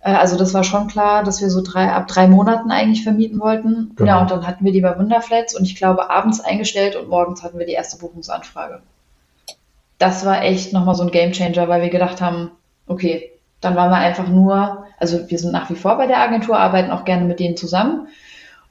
äh, 0.00 0.14
also 0.14 0.36
das 0.36 0.54
war 0.54 0.64
schon 0.64 0.88
klar, 0.88 1.22
dass 1.22 1.40
wir 1.40 1.50
so 1.50 1.62
drei, 1.62 1.90
ab 1.92 2.08
drei 2.08 2.26
Monaten 2.26 2.70
eigentlich 2.70 3.04
vermieten 3.04 3.38
wollten. 3.40 3.92
Genau. 3.96 4.08
Ja, 4.08 4.20
und 4.20 4.30
dann 4.30 4.46
hatten 4.46 4.64
wir 4.64 4.72
die 4.72 4.80
bei 4.80 4.98
Wunderflats 4.98 5.56
und 5.56 5.64
ich 5.64 5.76
glaube 5.76 6.10
abends 6.10 6.40
eingestellt 6.40 6.96
und 6.96 7.08
morgens 7.08 7.42
hatten 7.42 7.58
wir 7.58 7.66
die 7.66 7.72
erste 7.72 7.98
Buchungsanfrage. 7.98 8.80
Das 9.98 10.24
war 10.24 10.42
echt 10.42 10.72
nochmal 10.72 10.94
so 10.94 11.02
ein 11.02 11.10
Gamechanger, 11.10 11.68
weil 11.68 11.82
wir 11.82 11.90
gedacht 11.90 12.20
haben, 12.20 12.52
okay, 12.86 13.32
dann 13.60 13.76
waren 13.76 13.90
wir 13.90 13.96
einfach 13.96 14.28
nur, 14.28 14.84
also 14.98 15.28
wir 15.28 15.38
sind 15.38 15.52
nach 15.52 15.70
wie 15.70 15.74
vor 15.74 15.96
bei 15.96 16.06
der 16.06 16.20
Agentur, 16.20 16.58
arbeiten 16.58 16.90
auch 16.90 17.04
gerne 17.04 17.24
mit 17.24 17.40
denen 17.40 17.56
zusammen. 17.56 18.08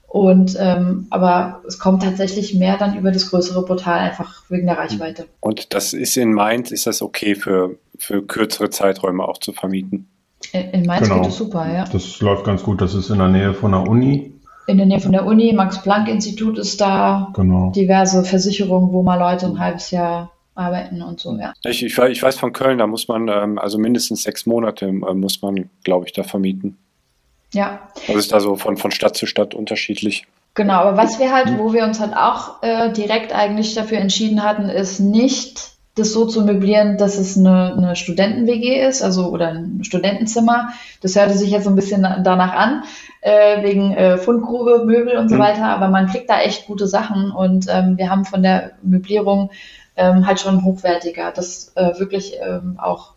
Und 0.08 0.56
ähm, 0.58 1.08
aber 1.10 1.62
es 1.68 1.80
kommt 1.80 2.02
tatsächlich 2.02 2.56
mehr 2.56 2.78
dann 2.78 2.98
über 2.98 3.12
das 3.12 3.30
größere 3.30 3.66
Portal 3.66 4.00
einfach 4.00 4.44
wegen 4.50 4.66
der 4.66 4.78
Reichweite. 4.78 5.28
Und 5.42 5.74
das 5.74 5.92
ist 5.92 6.16
in 6.16 6.32
Mainz, 6.34 6.72
ist 6.72 6.88
das 6.88 7.02
okay 7.02 7.36
für, 7.36 7.78
für 7.98 8.26
kürzere 8.26 8.70
Zeiträume 8.70 9.24
auch 9.24 9.38
zu 9.38 9.52
vermieten? 9.52 10.08
In, 10.54 10.62
in 10.70 10.86
Mainz 10.86 11.10
genau. 11.10 11.22
geht 11.22 11.32
es 11.32 11.38
super, 11.38 11.70
ja. 11.72 11.84
Das 11.92 12.22
läuft 12.22 12.46
ganz 12.46 12.64
gut. 12.64 12.80
Das 12.80 12.94
ist 12.94 13.10
in 13.10 13.18
der 13.18 13.28
Nähe 13.28 13.54
von 13.54 13.74
der 13.74 13.82
Uni. 13.82 14.34
In 14.68 14.78
der 14.78 14.86
Nähe 14.86 15.00
von 15.00 15.12
der 15.12 15.26
Uni, 15.26 15.54
Max-Planck-Institut 15.54 16.58
ist 16.58 16.80
da, 16.80 17.32
genau. 17.34 17.72
diverse 17.72 18.24
Versicherungen, 18.24 18.92
wo 18.92 19.04
mal 19.04 19.18
Leute 19.20 19.46
ein 19.46 19.60
halbes 19.60 19.92
Jahr 19.92 20.32
arbeiten 20.58 21.02
und 21.02 21.20
so, 21.20 21.38
ja. 21.38 21.54
Ich, 21.64 21.84
ich, 21.84 21.98
ich 21.98 22.24
weiß 22.24 22.38
von 22.38 22.54
Köln, 22.54 22.80
da 22.80 22.88
muss 22.88 23.08
man, 23.08 23.28
ähm, 23.28 23.60
also 23.60 23.78
mindestens 23.78 24.24
sechs 24.24 24.46
Monate 24.46 24.88
äh, 24.88 25.14
muss 25.14 25.42
man, 25.42 25.70
glaube 25.84 26.06
ich, 26.06 26.14
da 26.14 26.24
vermieten. 26.24 26.78
Ja. 27.54 27.90
Das 28.08 28.16
ist 28.16 28.32
da 28.32 28.40
so 28.40 28.56
von, 28.56 28.78
von 28.78 28.92
Stadt 28.92 29.16
zu 29.16 29.26
Stadt 29.26 29.54
unterschiedlich. 29.54 30.26
Genau, 30.56 30.74
aber 30.74 30.98
was 30.98 31.20
wir 31.20 31.34
halt, 31.34 31.58
wo 31.60 31.72
wir 31.74 31.84
uns 31.84 32.00
halt 32.00 32.16
auch 32.16 32.64
äh, 32.64 32.92
direkt 32.92 33.34
eigentlich 33.34 33.76
dafür 33.76 34.00
entschieden 34.00 34.44
hatten, 34.44 34.70
ist 34.70 35.00
nicht 35.00 35.78
das 35.98 36.14
so 36.14 36.26
zu 36.26 36.42
möblieren, 36.42 36.98
dass 36.98 37.18
es 37.18 37.38
eine, 37.38 37.74
eine 37.76 37.96
Studenten-WG 37.96 38.88
ist, 38.88 39.02
also 39.02 39.30
oder 39.30 39.50
ein 39.50 39.84
Studentenzimmer. 39.84 40.70
Das 41.02 41.16
hörte 41.16 41.34
sich 41.36 41.50
jetzt 41.50 41.64
so 41.64 41.70
ein 41.70 41.76
bisschen 41.76 42.02
danach 42.02 42.54
an, 42.54 42.84
äh, 43.22 43.64
wegen 43.64 43.94
äh, 43.94 44.18
Fundgrube, 44.18 44.84
Möbel 44.86 45.18
und 45.18 45.30
so 45.30 45.36
mhm. 45.36 45.40
weiter, 45.40 45.66
aber 45.66 45.90
man 45.90 46.08
kriegt 46.08 46.30
da 46.30 46.40
echt 46.40 46.68
gute 46.68 46.88
Sachen 46.88 47.32
und 47.32 47.66
ähm, 47.70 47.98
wir 47.98 48.10
haben 48.10 48.26
von 48.26 48.44
der 48.44 48.72
Möblierung 48.84 49.50
ähm, 49.98 50.26
halt 50.26 50.40
schon 50.40 50.64
hochwertiger, 50.64 51.32
dass 51.32 51.74
äh, 51.76 52.00
wirklich 52.00 52.36
ähm, 52.42 52.80
auch 52.80 53.14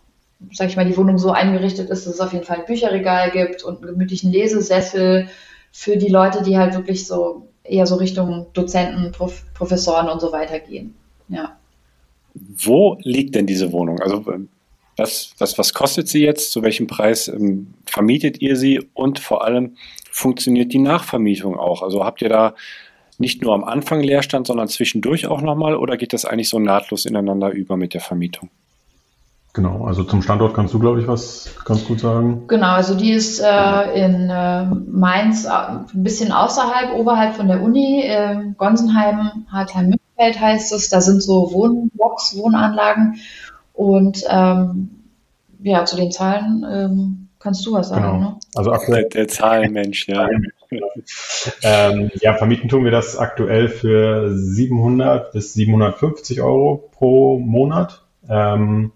sag 0.52 0.68
ich 0.68 0.76
mal, 0.76 0.86
die 0.86 0.96
Wohnung 0.96 1.18
so 1.18 1.30
eingerichtet 1.30 1.90
ist, 1.90 2.06
dass 2.06 2.14
es 2.14 2.20
auf 2.20 2.32
jeden 2.32 2.44
Fall 2.44 2.60
ein 2.60 2.66
Bücherregal 2.66 3.30
gibt 3.30 3.62
und 3.62 3.78
einen 3.78 3.92
gemütlichen 3.92 4.32
Lesesessel 4.32 5.28
für 5.70 5.96
die 5.96 6.08
Leute, 6.08 6.42
die 6.42 6.58
halt 6.58 6.74
wirklich 6.74 7.06
so 7.06 7.48
eher 7.62 7.86
so 7.86 7.96
Richtung 7.96 8.46
Dozenten, 8.54 9.12
Prof 9.12 9.44
Professoren 9.54 10.08
und 10.08 10.20
so 10.20 10.32
weiter 10.32 10.58
gehen. 10.58 10.94
Ja. 11.28 11.56
Wo 12.34 12.96
liegt 13.02 13.34
denn 13.34 13.46
diese 13.46 13.72
Wohnung? 13.72 14.00
Also 14.00 14.24
was, 14.96 15.34
was, 15.38 15.58
was 15.58 15.74
kostet 15.74 16.08
sie 16.08 16.24
jetzt? 16.24 16.52
Zu 16.52 16.62
welchem 16.62 16.86
Preis 16.86 17.28
ähm, 17.28 17.74
vermietet 17.86 18.40
ihr 18.40 18.56
sie? 18.56 18.80
Und 18.94 19.18
vor 19.18 19.44
allem 19.44 19.76
funktioniert 20.10 20.72
die 20.72 20.78
Nachvermietung 20.78 21.58
auch? 21.58 21.82
Also 21.82 22.04
habt 22.04 22.22
ihr 22.22 22.28
da 22.28 22.54
nicht 23.20 23.42
nur 23.42 23.54
am 23.54 23.64
Anfang 23.64 24.00
Leerstand, 24.00 24.46
sondern 24.46 24.68
zwischendurch 24.68 25.26
auch 25.26 25.42
nochmal 25.42 25.76
oder 25.76 25.96
geht 25.96 26.12
das 26.12 26.24
eigentlich 26.24 26.48
so 26.48 26.58
nahtlos 26.58 27.04
ineinander 27.04 27.50
über 27.50 27.76
mit 27.76 27.94
der 27.94 28.00
Vermietung? 28.00 28.50
Genau, 29.52 29.84
also 29.84 30.04
zum 30.04 30.22
Standort 30.22 30.54
kannst 30.54 30.74
du, 30.74 30.78
glaube 30.78 31.00
ich, 31.00 31.08
was 31.08 31.56
ganz 31.64 31.84
gut 31.84 31.98
sagen. 31.98 32.44
Genau, 32.46 32.68
also 32.68 32.94
die 32.94 33.10
ist 33.10 33.40
äh, 33.40 34.04
in 34.04 34.30
äh, 34.30 34.64
Mainz, 34.64 35.44
äh, 35.44 35.50
ein 35.50 36.02
bisschen 36.04 36.30
außerhalb, 36.30 36.94
oberhalb 36.94 37.34
von 37.34 37.48
der 37.48 37.60
Uni, 37.60 38.02
äh, 38.02 38.52
Gonsenheim, 38.56 39.46
Hartheim-Münfeld 39.50 40.40
heißt 40.40 40.72
es. 40.72 40.88
Da 40.88 41.00
sind 41.00 41.20
so 41.20 41.52
Wohnblocks, 41.52 42.36
Wohnanlagen. 42.36 43.16
Und 43.72 44.22
ähm, 44.28 44.90
ja, 45.62 45.84
zu 45.84 45.96
den 45.96 46.12
Zahlen 46.12 46.64
ähm, 46.70 47.28
kannst 47.40 47.66
du 47.66 47.72
was 47.72 47.88
sagen. 47.88 48.02
Genau. 48.02 48.18
Ne? 48.18 48.36
Also 48.54 48.72
aktuell 48.72 49.08
der 49.08 49.26
Zahlenmensch, 49.26 50.06
ja. 50.06 50.28
ähm, 51.62 52.10
ja, 52.20 52.34
vermieten 52.34 52.68
tun 52.68 52.84
wir 52.84 52.92
das 52.92 53.18
aktuell 53.18 53.68
für 53.68 54.36
700 54.36 55.32
bis 55.32 55.54
750 55.54 56.42
Euro 56.42 56.88
pro 56.92 57.38
Monat. 57.38 58.04
Ähm, 58.28 58.92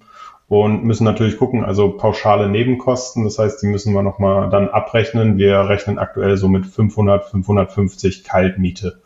und 0.46 0.84
müssen 0.84 1.04
natürlich 1.04 1.38
gucken, 1.38 1.64
also 1.64 1.96
pauschale 1.96 2.48
Nebenkosten, 2.48 3.24
das 3.24 3.38
heißt, 3.38 3.62
die 3.62 3.66
müssen 3.66 3.94
wir 3.94 4.02
nochmal 4.02 4.50
dann 4.50 4.68
abrechnen. 4.68 5.38
Wir 5.38 5.68
rechnen 5.68 5.98
aktuell 5.98 6.36
so 6.36 6.48
mit 6.48 6.66
500, 6.66 7.24
550 7.24 8.24
Kaltmiete 8.24 9.00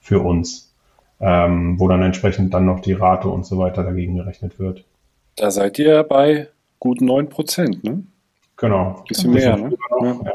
für 0.00 0.20
uns, 0.20 0.72
ähm, 1.20 1.78
wo 1.80 1.88
dann 1.88 2.02
entsprechend 2.02 2.54
dann 2.54 2.64
noch 2.64 2.80
die 2.80 2.92
Rate 2.92 3.28
und 3.28 3.44
so 3.44 3.58
weiter 3.58 3.82
dagegen 3.82 4.16
gerechnet 4.16 4.58
wird. 4.60 4.84
Da 5.36 5.50
seid 5.50 5.78
ihr 5.78 6.04
bei 6.04 6.48
gut 6.78 7.00
9 7.00 7.28
Prozent, 7.28 7.82
ne? 7.82 8.04
Genau. 8.58 9.04
Bisschen 9.08 9.32
mehr, 9.32 9.56
ne? 9.56 9.70
Noch, 9.90 10.02
ja. 10.02 10.12
ja. 10.24 10.32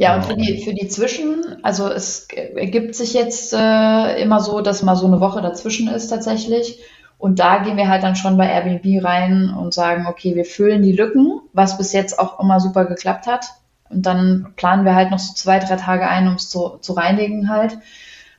Ja, 0.00 0.14
und 0.14 0.26
für 0.26 0.36
die, 0.36 0.62
für 0.62 0.74
die 0.74 0.86
Zwischen, 0.86 1.58
also 1.64 1.88
es 1.88 2.28
ergibt 2.30 2.94
sich 2.94 3.14
jetzt 3.14 3.52
äh, 3.52 4.22
immer 4.22 4.38
so, 4.38 4.60
dass 4.60 4.84
mal 4.84 4.94
so 4.94 5.08
eine 5.08 5.20
Woche 5.20 5.42
dazwischen 5.42 5.88
ist 5.88 6.06
tatsächlich. 6.06 6.78
Und 7.18 7.40
da 7.40 7.58
gehen 7.58 7.76
wir 7.76 7.88
halt 7.88 8.04
dann 8.04 8.14
schon 8.14 8.36
bei 8.36 8.48
Airbnb 8.48 9.04
rein 9.04 9.52
und 9.52 9.74
sagen, 9.74 10.06
okay, 10.06 10.36
wir 10.36 10.44
füllen 10.44 10.82
die 10.82 10.92
Lücken, 10.92 11.40
was 11.52 11.78
bis 11.78 11.92
jetzt 11.92 12.16
auch 12.20 12.38
immer 12.38 12.60
super 12.60 12.84
geklappt 12.84 13.26
hat. 13.26 13.46
Und 13.90 14.06
dann 14.06 14.52
planen 14.54 14.84
wir 14.84 14.94
halt 14.94 15.10
noch 15.10 15.18
so 15.18 15.34
zwei, 15.34 15.58
drei 15.58 15.74
Tage 15.74 16.06
ein, 16.06 16.28
um 16.28 16.34
es 16.34 16.48
zu, 16.48 16.78
zu 16.80 16.92
reinigen 16.92 17.48
halt, 17.48 17.76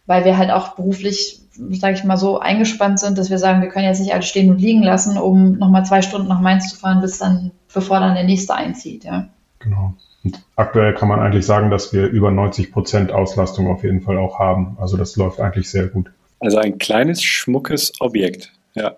weil 0.05 0.23
wir 0.23 0.37
halt 0.37 0.51
auch 0.51 0.75
beruflich, 0.75 1.38
sage 1.71 1.95
ich 1.95 2.03
mal 2.03 2.17
so, 2.17 2.39
eingespannt 2.39 2.99
sind, 2.99 3.17
dass 3.17 3.29
wir 3.29 3.37
sagen, 3.37 3.61
wir 3.61 3.69
können 3.69 3.85
jetzt 3.85 3.99
nicht 3.99 4.13
alles 4.13 4.27
stehen 4.27 4.49
und 4.51 4.59
liegen 4.59 4.83
lassen, 4.83 5.17
um 5.17 5.57
nochmal 5.57 5.85
zwei 5.85 6.01
Stunden 6.01 6.27
nach 6.27 6.41
Mainz 6.41 6.69
zu 6.69 6.77
fahren, 6.77 7.01
bis 7.01 7.19
dann, 7.19 7.51
bevor 7.73 7.99
dann 7.99 8.15
der 8.15 8.23
nächste 8.23 8.55
einzieht, 8.55 9.03
ja. 9.03 9.29
Genau. 9.59 9.93
Und 10.23 10.41
aktuell 10.55 10.93
kann 10.93 11.07
man 11.07 11.19
eigentlich 11.19 11.45
sagen, 11.45 11.69
dass 11.69 11.93
wir 11.93 12.07
über 12.07 12.31
90 12.31 12.71
Prozent 12.71 13.11
Auslastung 13.11 13.67
auf 13.67 13.83
jeden 13.83 14.01
Fall 14.01 14.17
auch 14.17 14.39
haben. 14.39 14.77
Also 14.79 14.97
das 14.97 15.15
läuft 15.15 15.39
eigentlich 15.39 15.69
sehr 15.69 15.87
gut. 15.87 16.11
Also 16.39 16.57
ein 16.57 16.77
kleines, 16.77 17.23
schmuckes 17.23 17.93
Objekt. 17.99 18.51
Ja. 18.73 18.95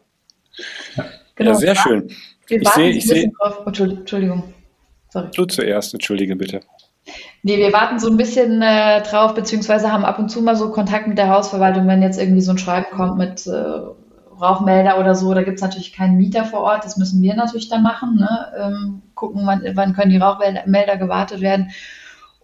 Genau, 1.36 1.52
ja, 1.52 1.56
sehr 1.56 1.76
schön. 1.76 2.12
Wir 2.48 2.62
ich 2.62 2.70
sehe, 2.70 2.90
ich 2.90 3.08
sehe. 3.08 3.32
Drauf. 3.40 3.66
Entschuldigung. 3.66 4.54
Sorry. 5.10 5.30
Du 5.36 5.46
zuerst, 5.46 5.94
entschuldige 5.94 6.36
bitte. 6.36 6.62
Nee, 7.44 7.58
wir 7.58 7.74
warten 7.74 8.00
so 8.00 8.10
ein 8.10 8.18
bisschen 8.18 8.62
äh, 8.62 9.02
drauf, 9.02 9.34
beziehungsweise 9.34 9.92
haben 9.92 10.06
ab 10.06 10.20
und 10.20 10.30
zu 10.30 10.42
mal 10.42 10.56
so 10.56 10.72
Kontakt 10.72 11.08
mit 11.08 11.18
der 11.18 11.30
Hausverwaltung, 11.30 11.88
wenn 11.88 12.02
jetzt 12.02 12.20
irgendwie 12.20 12.42
so 12.42 12.52
ein 12.52 12.58
Schreiben 12.58 12.96
kommt 12.96 13.18
mit 13.18 13.48
äh, 13.48 13.80
Rauchmelder 14.42 15.00
oder 15.00 15.16
so, 15.16 15.34
da 15.34 15.44
gibt 15.44 15.58
es 15.58 15.62
natürlich 15.62 15.94
keinen 15.94 16.18
Mieter 16.18 16.46
vor 16.46 16.62
Ort, 16.62 16.84
das 16.84 16.98
müssen 16.98 17.22
wir 17.22 17.36
natürlich 17.36 17.70
dann 17.70 17.84
machen, 17.84 18.16
ne? 18.16 18.48
ähm, 18.60 19.02
gucken, 19.14 19.42
wann, 19.46 19.64
wann 19.74 19.94
können 19.94 20.12
die 20.12 20.18
Rauchmelder 20.18 20.98
gewartet 20.98 21.42
werden. 21.42 21.72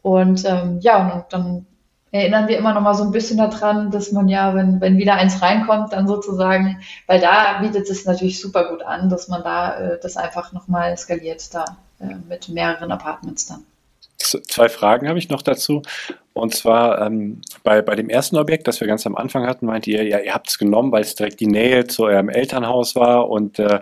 Und 0.04 0.46
ähm, 0.46 0.80
ja, 0.82 1.14
und 1.14 1.26
dann 1.32 1.66
erinnern 2.12 2.48
wir 2.48 2.58
immer 2.58 2.74
noch 2.74 2.82
mal 2.82 2.94
so 2.94 3.04
ein 3.04 3.12
bisschen 3.12 3.38
daran, 3.38 3.92
dass 3.92 4.12
man 4.12 4.30
ja, 4.30 4.56
wenn, 4.56 4.80
wenn 4.80 4.98
wieder 4.98 5.16
eins 5.16 5.42
reinkommt, 5.42 5.94
dann 5.94 6.08
sozusagen, 6.08 6.80
weil 7.08 7.20
da 7.20 7.60
bietet 7.62 7.90
es 7.90 8.06
natürlich 8.06 8.40
super 8.40 8.70
gut 8.70 8.84
an, 8.84 9.10
dass 9.10 9.28
man 9.28 9.44
da 9.44 9.76
äh, 9.78 10.00
das 10.02 10.18
einfach 10.18 10.54
noch 10.54 10.68
mal 10.68 10.96
skaliert 10.98 11.54
da 11.54 11.66
äh, 12.00 12.16
mit 12.30 12.50
mehreren 12.50 12.92
Apartments 12.92 13.48
dann. 13.48 13.66
Zwei 14.18 14.70
Fragen 14.70 15.08
habe 15.08 15.20
ich 15.20 15.30
noch 15.30 15.42
dazu. 15.42 15.84
Und 16.34 16.54
zwar 16.54 17.02
ähm, 17.02 17.42
bei, 17.64 17.82
bei 17.82 17.96
dem 17.96 18.10
ersten 18.10 18.38
Objekt, 18.38 18.68
das 18.68 18.80
wir 18.80 18.88
ganz 18.88 19.06
am 19.08 19.16
Anfang 19.16 19.48
hatten, 19.48 19.66
meint 19.66 19.88
ihr, 19.88 20.04
ja, 20.04 20.20
ihr 20.20 20.34
habt 20.34 20.50
es 20.50 20.58
genommen, 20.60 20.92
weil 20.92 21.02
es 21.02 21.16
direkt 21.16 21.40
die 21.40 21.48
Nähe 21.48 21.88
zu 21.88 22.04
eurem 22.04 22.30
Elternhaus 22.30 22.96
war 22.96 23.30
und 23.30 23.58
äh, 23.60 23.82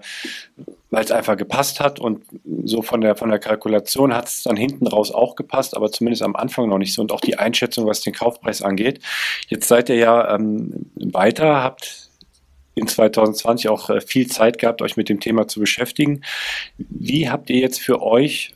weil 0.90 1.04
es 1.04 1.12
einfach 1.12 1.36
gepasst 1.36 1.82
hat. 1.82 2.00
Und 2.00 2.24
so 2.64 2.82
von 2.82 3.02
der, 3.02 3.16
von 3.16 3.30
der 3.30 3.40
Kalkulation 3.40 4.14
hat 4.14 4.28
es 4.28 4.44
dann 4.44 4.56
hinten 4.56 4.88
raus 4.88 5.12
auch 5.12 5.36
gepasst, 5.36 5.76
aber 5.76 5.92
zumindest 5.92 6.24
am 6.24 6.36
Anfang 6.36 6.70
noch 6.70 6.78
nicht 6.78 6.94
so. 6.94 7.02
Und 7.02 7.12
auch 7.12 7.22
die 7.22 7.38
Einschätzung, 7.38 7.86
was 7.86 8.02
den 8.02 8.14
Kaufpreis 8.14 8.62
angeht. 8.62 9.02
Jetzt 9.48 9.68
seid 9.68 9.90
ihr 9.90 9.98
ja 9.98 10.34
ähm, 10.34 10.90
weiter, 10.96 11.62
habt 11.62 12.10
in 12.76 12.88
2020 12.88 13.70
auch 13.70 13.90
äh, 13.90 14.00
viel 14.00 14.28
Zeit 14.28 14.60
gehabt, 14.60 14.82
euch 14.82 14.96
mit 14.96 15.10
dem 15.10 15.20
Thema 15.20 15.48
zu 15.48 15.60
beschäftigen. 15.60 16.22
Wie 16.78 17.30
habt 17.30 17.50
ihr 17.50 17.58
jetzt 17.58 17.82
für 17.82 18.02
euch 18.02 18.55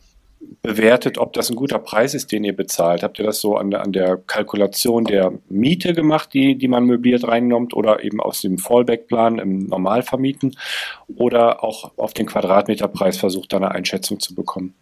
bewertet, 0.61 1.17
ob 1.17 1.33
das 1.33 1.49
ein 1.49 1.55
guter 1.55 1.79
Preis 1.79 2.13
ist, 2.13 2.31
den 2.31 2.43
ihr 2.43 2.55
bezahlt? 2.55 3.03
Habt 3.03 3.19
ihr 3.19 3.25
das 3.25 3.41
so 3.41 3.57
an 3.57 3.71
der, 3.71 3.81
an 3.81 3.91
der 3.91 4.17
Kalkulation 4.17 5.03
der 5.03 5.33
Miete 5.49 5.93
gemacht, 5.93 6.33
die, 6.33 6.57
die 6.57 6.67
man 6.67 6.85
möbliert 6.85 7.27
reinnimmt 7.27 7.73
oder 7.73 8.03
eben 8.03 8.19
aus 8.19 8.41
dem 8.41 8.57
Fallback-Plan 8.57 9.39
im 9.39 9.67
Normalvermieten 9.67 10.55
oder 11.15 11.63
auch 11.63 11.91
auf 11.97 12.13
den 12.13 12.25
Quadratmeterpreis 12.25 13.17
versucht, 13.17 13.53
da 13.53 13.57
eine 13.57 13.71
Einschätzung 13.71 14.19
zu 14.19 14.35
bekommen? 14.35 14.73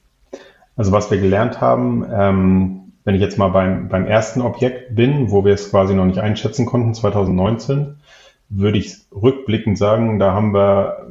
Also 0.75 0.91
was 0.91 1.09
wir 1.09 1.17
gelernt 1.17 1.59
haben, 1.59 2.05
ähm, 2.13 2.93
wenn 3.03 3.15
ich 3.15 3.21
jetzt 3.21 3.37
mal 3.37 3.47
beim, 3.47 3.87
beim 3.87 4.05
ersten 4.05 4.41
Objekt 4.41 4.93
bin, 4.93 5.31
wo 5.31 5.45
wir 5.45 5.53
es 5.53 5.71
quasi 5.71 5.95
noch 5.95 6.05
nicht 6.05 6.19
einschätzen 6.19 6.65
konnten, 6.65 6.93
2019, 6.93 7.95
würde 8.49 8.77
ich 8.77 8.95
rückblickend 9.11 9.77
sagen, 9.77 10.19
da 10.19 10.33
haben 10.33 10.53
wir 10.53 11.07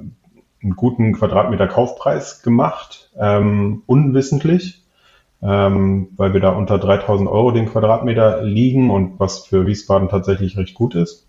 einen 0.63 0.77
guten 0.77 1.13
Quadratmeter 1.13 1.67
Kaufpreis 1.67 2.43
gemacht, 2.43 3.11
ähm, 3.19 3.83
unwissentlich, 3.87 4.83
ähm, 5.43 6.09
weil 6.17 6.33
wir 6.33 6.41
da 6.41 6.51
unter 6.51 6.79
3000 6.79 7.29
Euro 7.29 7.51
den 7.51 7.67
Quadratmeter 7.67 8.43
liegen 8.43 8.91
und 8.91 9.21
was 9.21 9.47
für 9.47 9.67
Wiesbaden 9.67 10.09
tatsächlich 10.09 10.57
recht 10.57 10.75
gut 10.75 10.95
ist. 10.95 11.27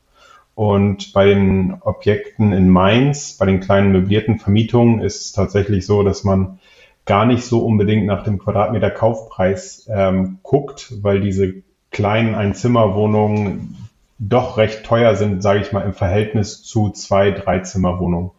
Und 0.56 1.14
bei 1.14 1.26
den 1.26 1.76
Objekten 1.82 2.52
in 2.52 2.70
Mainz, 2.70 3.38
bei 3.38 3.46
den 3.46 3.60
kleinen 3.60 3.92
möblierten 3.92 4.40
Vermietungen 4.40 5.02
ist 5.02 5.22
es 5.22 5.32
tatsächlich 5.32 5.86
so, 5.86 6.02
dass 6.02 6.24
man 6.24 6.60
gar 7.06 7.26
nicht 7.26 7.44
so 7.44 7.60
unbedingt 7.60 8.08
nach 8.08 8.24
dem 8.24 8.40
Quadratmeter 8.40 8.90
Kaufpreis 8.90 9.88
ähm, 9.92 10.40
guckt, 10.42 10.94
weil 11.02 11.22
diese 11.22 11.54
kleinen 11.92 12.36
Einzimmerwohnungen 12.36 13.76
doch 14.20 14.58
recht 14.58 14.84
teuer 14.84 15.16
sind, 15.16 15.42
sage 15.42 15.60
ich 15.60 15.72
mal, 15.72 15.82
im 15.82 15.94
Verhältnis 15.94 16.64
zu 16.64 16.90
zwei 16.90 17.32
Dreizimmerwohnungen. 17.32 18.32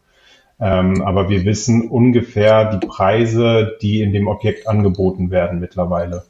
Ähm, 0.61 1.03
aber 1.03 1.29
wir 1.29 1.45
wissen 1.45 1.89
ungefähr 1.89 2.77
die 2.77 2.87
Preise, 2.87 3.77
die 3.81 4.03
in 4.03 4.13
dem 4.13 4.27
Objekt 4.27 4.69
angeboten 4.69 5.31
werden 5.31 5.61
mittlerweile. 5.61 6.25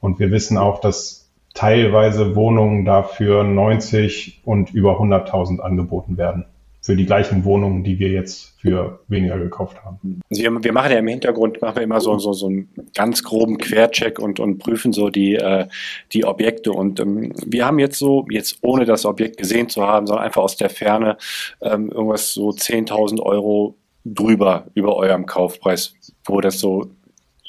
Und 0.00 0.18
wir 0.18 0.30
wissen 0.30 0.58
auch, 0.58 0.80
dass 0.80 1.30
teilweise 1.54 2.34
Wohnungen 2.34 2.84
dafür 2.84 3.44
90 3.44 4.40
und 4.44 4.72
über 4.72 5.00
100.000 5.00 5.60
angeboten 5.60 6.16
werden 6.16 6.46
für 6.90 6.96
die 6.96 7.06
gleichen 7.06 7.44
Wohnungen, 7.44 7.84
die 7.84 8.00
wir 8.00 8.08
jetzt 8.08 8.60
für 8.60 8.98
weniger 9.06 9.38
gekauft 9.38 9.76
haben. 9.84 10.20
Also 10.28 10.42
wir, 10.42 10.64
wir 10.64 10.72
machen 10.72 10.90
ja 10.90 10.98
im 10.98 11.06
Hintergrund 11.06 11.62
machen 11.62 11.76
wir 11.76 11.82
immer 11.84 12.00
so, 12.00 12.18
so, 12.18 12.32
so 12.32 12.48
einen 12.48 12.68
ganz 12.96 13.22
groben 13.22 13.58
Quercheck 13.58 14.18
und, 14.18 14.40
und 14.40 14.58
prüfen 14.58 14.92
so 14.92 15.08
die, 15.08 15.36
äh, 15.36 15.68
die 16.12 16.24
Objekte. 16.24 16.72
Und 16.72 16.98
ähm, 16.98 17.32
wir 17.46 17.64
haben 17.64 17.78
jetzt 17.78 17.96
so, 17.96 18.26
jetzt 18.28 18.58
ohne 18.62 18.86
das 18.86 19.06
Objekt 19.06 19.36
gesehen 19.36 19.68
zu 19.68 19.86
haben, 19.86 20.08
sondern 20.08 20.24
einfach 20.24 20.42
aus 20.42 20.56
der 20.56 20.68
Ferne 20.68 21.16
ähm, 21.60 21.92
irgendwas 21.92 22.34
so 22.34 22.48
10.000 22.48 23.22
Euro 23.22 23.76
drüber 24.04 24.66
über 24.74 24.96
eurem 24.96 25.26
Kaufpreis, 25.26 25.94
wo 26.24 26.40
das 26.40 26.58
so 26.58 26.90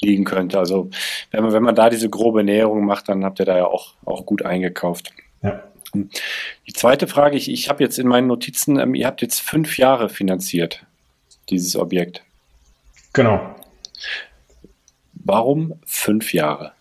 liegen 0.00 0.22
könnte. 0.22 0.60
Also 0.60 0.88
wenn 1.32 1.42
man, 1.42 1.52
wenn 1.52 1.64
man 1.64 1.74
da 1.74 1.90
diese 1.90 2.08
grobe 2.08 2.44
Näherung 2.44 2.84
macht, 2.84 3.08
dann 3.08 3.24
habt 3.24 3.40
ihr 3.40 3.46
da 3.46 3.56
ja 3.56 3.66
auch, 3.66 3.94
auch 4.04 4.24
gut 4.24 4.44
eingekauft. 4.44 5.12
Ja. 5.42 5.64
Die 5.94 6.72
zweite 6.72 7.06
Frage, 7.06 7.36
ich, 7.36 7.50
ich 7.50 7.68
habe 7.68 7.82
jetzt 7.82 7.98
in 7.98 8.08
meinen 8.08 8.26
Notizen, 8.26 8.78
ähm, 8.78 8.94
ihr 8.94 9.06
habt 9.06 9.22
jetzt 9.22 9.40
fünf 9.40 9.78
Jahre 9.78 10.08
finanziert, 10.08 10.86
dieses 11.50 11.76
Objekt. 11.76 12.24
Genau. 13.12 13.40
Warum 15.12 15.74
fünf 15.84 16.32
Jahre? 16.32 16.72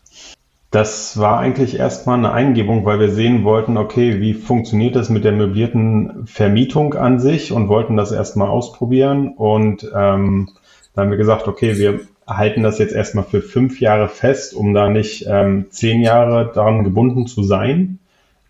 Das 0.72 1.20
war 1.20 1.40
eigentlich 1.40 1.78
erstmal 1.78 2.18
eine 2.18 2.32
Eingebung, 2.32 2.86
weil 2.86 3.00
wir 3.02 3.12
sehen 3.12 3.44
wollten, 3.44 3.76
okay, 3.76 4.22
wie 4.22 4.34
funktioniert 4.34 4.96
das 4.96 5.10
mit 5.10 5.26
der 5.26 5.34
möblierten 5.34 6.26
Vermietung 6.26 6.94
an 6.94 7.20
sich 7.20 7.52
und 7.52 7.68
wollten 7.68 7.98
das 7.98 8.14
erstmal 8.14 8.48
ausprobieren. 8.48 9.34
Und 9.36 9.84
ähm, 9.84 10.50
dann 10.96 11.04
haben 11.04 11.12
wir 11.12 11.18
gesagt, 11.18 11.50
okay, 11.50 11.78
wir 11.78 12.00
halten 12.26 12.64
das 12.64 12.80
jetzt 12.80 12.94
erstmal 12.94 13.26
für 13.26 13.42
fünf 13.42 13.82
Jahre 13.82 14.08
fest, 14.08 14.54
um 14.54 14.74
da 14.74 14.90
nicht 14.90 15.26
ähm, 15.28 15.66
zehn 15.72 16.02
Jahre 16.02 16.52
daran 16.54 16.86
gebunden 16.86 17.28
zu 17.28 17.44
sein. 17.44 18.00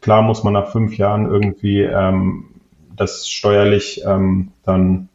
Klar 0.01 0.23
muss 0.23 0.43
man 0.43 0.53
nach 0.53 0.71
fünf 0.71 0.97
Jahren 0.97 1.29
irgendwie 1.29 1.81
ähm, 1.81 2.49
das 2.95 3.29
steuerlich 3.29 4.03
ähm, 4.05 4.51
dann 4.63 5.09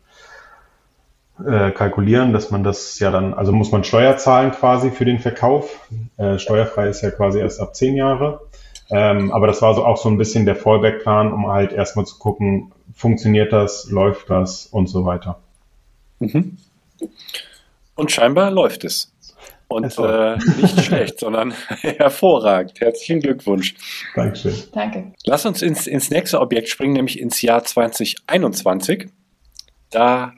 äh, 1.44 1.70
kalkulieren, 1.70 2.32
dass 2.32 2.50
man 2.50 2.64
das 2.64 2.98
ja 2.98 3.10
dann, 3.10 3.34
also 3.34 3.52
muss 3.52 3.72
man 3.72 3.84
Steuer 3.84 4.16
zahlen 4.16 4.52
quasi 4.52 4.90
für 4.90 5.04
den 5.04 5.18
Verkauf. 5.18 5.88
Äh, 6.16 6.38
steuerfrei 6.38 6.88
ist 6.88 7.02
ja 7.02 7.10
quasi 7.10 7.40
erst 7.40 7.60
ab 7.60 7.74
zehn 7.76 7.96
Jahre. 7.96 8.40
Ähm, 8.88 9.32
aber 9.32 9.46
das 9.46 9.60
war 9.62 9.74
so 9.74 9.84
auch 9.84 9.96
so 9.96 10.08
ein 10.08 10.16
bisschen 10.16 10.46
der 10.46 10.56
Fallback-Plan, 10.56 11.32
um 11.32 11.48
halt 11.48 11.72
erstmal 11.72 12.06
zu 12.06 12.18
gucken, 12.18 12.72
funktioniert 12.94 13.52
das, 13.52 13.90
läuft 13.90 14.30
das 14.30 14.66
und 14.66 14.88
so 14.88 15.04
weiter. 15.04 15.40
Mhm. 16.20 16.56
Und 17.96 18.12
scheinbar 18.12 18.50
läuft 18.50 18.84
es. 18.84 19.12
Und 19.68 19.98
äh, 19.98 20.36
nicht 20.60 20.84
schlecht, 20.84 21.18
sondern 21.18 21.52
hervorragend. 21.80 22.80
Herzlichen 22.80 23.20
Glückwunsch. 23.20 23.74
Dankeschön. 24.14 24.54
Danke. 24.72 25.12
Lass 25.24 25.44
uns 25.44 25.60
ins, 25.60 25.86
ins 25.86 26.10
nächste 26.10 26.40
Objekt 26.40 26.68
springen, 26.68 26.92
nämlich 26.92 27.18
ins 27.18 27.42
Jahr 27.42 27.64
2021. 27.64 29.08
Da 29.90 30.34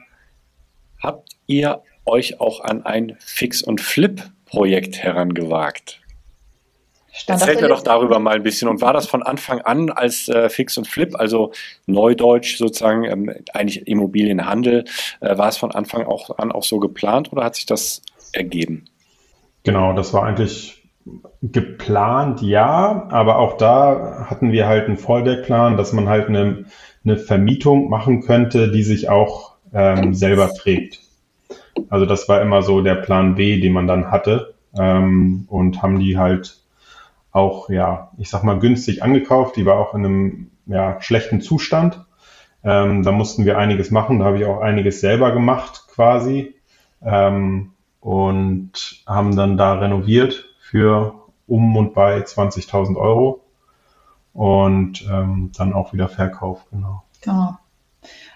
habt 1.01 1.29
ihr 1.45 1.83
euch 2.05 2.39
auch 2.39 2.61
an 2.61 2.85
ein 2.85 3.17
Fix- 3.19 3.61
und 3.61 3.81
Flip-Projekt 3.81 4.97
herangewagt. 4.97 6.01
Stand 7.11 7.41
Erzählt 7.41 7.61
mir 7.61 7.67
doch 7.67 7.83
darüber 7.83 8.19
mal 8.19 8.35
ein 8.35 8.43
bisschen. 8.43 8.67
Und 8.67 8.81
war 8.81 8.93
das 8.93 9.07
von 9.07 9.23
Anfang 9.23 9.61
an 9.61 9.89
als 9.89 10.29
äh, 10.29 10.49
Fix 10.49 10.77
und 10.77 10.87
Flip, 10.87 11.15
also 11.15 11.51
Neudeutsch 11.85 12.57
sozusagen, 12.57 13.03
ähm, 13.03 13.33
eigentlich 13.53 13.87
Immobilienhandel, 13.87 14.85
äh, 15.19 15.37
war 15.37 15.49
es 15.49 15.57
von 15.57 15.71
Anfang 15.71 16.05
auch 16.05 16.37
an 16.37 16.51
auch 16.51 16.63
so 16.63 16.79
geplant 16.79 17.31
oder 17.31 17.43
hat 17.43 17.55
sich 17.55 17.65
das 17.65 18.01
ergeben? 18.31 18.85
Genau, 19.69 19.93
das 19.93 20.15
war 20.15 20.23
eigentlich 20.23 20.81
geplant, 21.43 22.41
ja, 22.41 23.05
aber 23.11 23.37
auch 23.37 23.55
da 23.57 24.25
hatten 24.27 24.51
wir 24.51 24.65
halt 24.65 24.87
einen 24.87 24.97
Fallback-Plan, 24.97 25.77
dass 25.77 25.93
man 25.93 26.09
halt 26.09 26.27
eine, 26.27 26.65
eine 27.05 27.17
Vermietung 27.17 27.87
machen 27.87 28.21
könnte, 28.21 28.71
die 28.71 28.81
sich 28.81 29.09
auch 29.09 29.57
ähm, 29.71 30.15
selber 30.15 30.51
trägt. 30.51 31.01
Also 31.87 32.07
das 32.07 32.27
war 32.27 32.41
immer 32.41 32.63
so 32.63 32.81
der 32.81 32.95
Plan 32.95 33.35
B, 33.35 33.61
den 33.61 33.73
man 33.73 33.85
dann 33.85 34.09
hatte 34.09 34.55
ähm, 34.75 35.45
und 35.49 35.83
haben 35.83 35.99
die 35.99 36.17
halt 36.17 36.57
auch, 37.31 37.69
ja, 37.69 38.09
ich 38.17 38.31
sag 38.31 38.43
mal, 38.43 38.57
günstig 38.57 39.03
angekauft. 39.03 39.55
Die 39.55 39.67
war 39.67 39.75
auch 39.75 39.93
in 39.93 40.03
einem 40.03 40.51
ja, 40.65 40.99
schlechten 40.99 41.41
Zustand. 41.41 42.03
Ähm, 42.63 43.03
da 43.03 43.11
mussten 43.11 43.45
wir 43.45 43.59
einiges 43.59 43.91
machen. 43.91 44.17
Da 44.17 44.25
habe 44.25 44.39
ich 44.39 44.45
auch 44.45 44.61
einiges 44.61 44.99
selber 44.99 45.31
gemacht 45.31 45.83
quasi. 45.93 46.55
Ähm, 47.05 47.73
und 47.99 49.03
haben 49.05 49.35
dann 49.35 49.57
da 49.57 49.73
renoviert 49.73 50.45
für 50.59 51.15
um 51.47 51.75
und 51.75 51.93
bei 51.93 52.19
20.000 52.19 52.95
Euro 52.95 53.43
und 54.33 55.05
ähm, 55.09 55.51
dann 55.57 55.73
auch 55.73 55.93
wieder 55.93 56.07
verkauft, 56.07 56.67
genau. 56.71 57.03
Genau. 57.21 57.57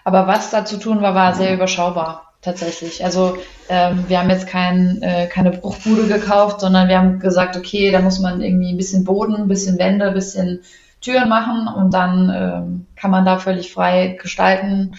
Aber 0.04 0.26
was 0.26 0.50
da 0.50 0.64
zu 0.64 0.78
tun 0.78 1.00
war, 1.00 1.14
war 1.14 1.34
sehr 1.34 1.54
überschaubar 1.54 2.34
tatsächlich. 2.42 3.02
Also 3.02 3.38
ähm, 3.70 4.04
wir 4.08 4.20
haben 4.20 4.28
jetzt 4.28 4.46
kein, 4.46 5.00
äh, 5.00 5.26
keine 5.28 5.50
Bruchbude 5.50 6.06
gekauft, 6.06 6.60
sondern 6.60 6.88
wir 6.88 6.98
haben 6.98 7.18
gesagt, 7.18 7.56
okay, 7.56 7.90
da 7.90 8.00
muss 8.00 8.18
man 8.18 8.42
irgendwie 8.42 8.70
ein 8.70 8.76
bisschen 8.76 9.04
Boden, 9.04 9.36
ein 9.36 9.48
bisschen 9.48 9.78
Wände, 9.78 10.08
ein 10.08 10.14
bisschen 10.14 10.60
Türen 11.00 11.28
machen 11.28 11.68
und 11.68 11.94
dann 11.94 12.30
ähm, 12.34 12.86
kann 12.96 13.10
man 13.10 13.24
da 13.24 13.38
völlig 13.38 13.72
frei 13.72 14.18
gestalten 14.20 14.96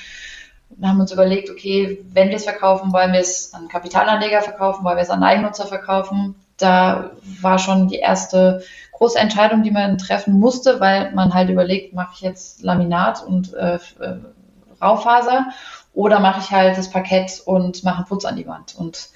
wir 0.78 0.89
haben 0.89 0.99
uns 0.99 1.11
überlegt, 1.11 1.49
okay, 1.49 2.03
wenn 2.11 2.30
wir 2.30 2.36
es 2.36 2.43
verkaufen, 2.43 2.91
wollen 2.91 3.13
wir 3.13 3.19
es 3.19 3.53
an 3.53 3.67
Kapitalanleger 3.67 4.41
verkaufen, 4.41 4.84
wollen 4.84 4.97
wir 4.97 5.03
es 5.03 5.09
an 5.09 5.23
Eigennutzer 5.23 5.67
verkaufen. 5.67 6.36
Da 6.57 7.11
war 7.41 7.59
schon 7.59 7.88
die 7.88 7.97
erste 7.97 8.63
große 8.93 9.19
Entscheidung, 9.19 9.63
die 9.63 9.71
man 9.71 9.97
treffen 9.97 10.39
musste, 10.39 10.80
weil 10.80 11.11
man 11.13 11.34
halt 11.34 11.49
überlegt, 11.49 11.93
mache 11.93 12.13
ich 12.15 12.21
jetzt 12.21 12.63
Laminat 12.63 13.23
und 13.23 13.53
äh, 13.53 13.76
äh, 13.76 14.17
Raufaser 14.82 15.47
oder 15.93 16.19
mache 16.19 16.41
ich 16.41 16.51
halt 16.51 16.78
das 16.78 16.89
Parkett 16.89 17.41
und 17.45 17.84
mache 17.84 17.97
einen 17.97 18.05
Putz 18.05 18.26
an 18.26 18.36
die 18.36 18.47
Wand. 18.47 18.76
Und 18.76 19.09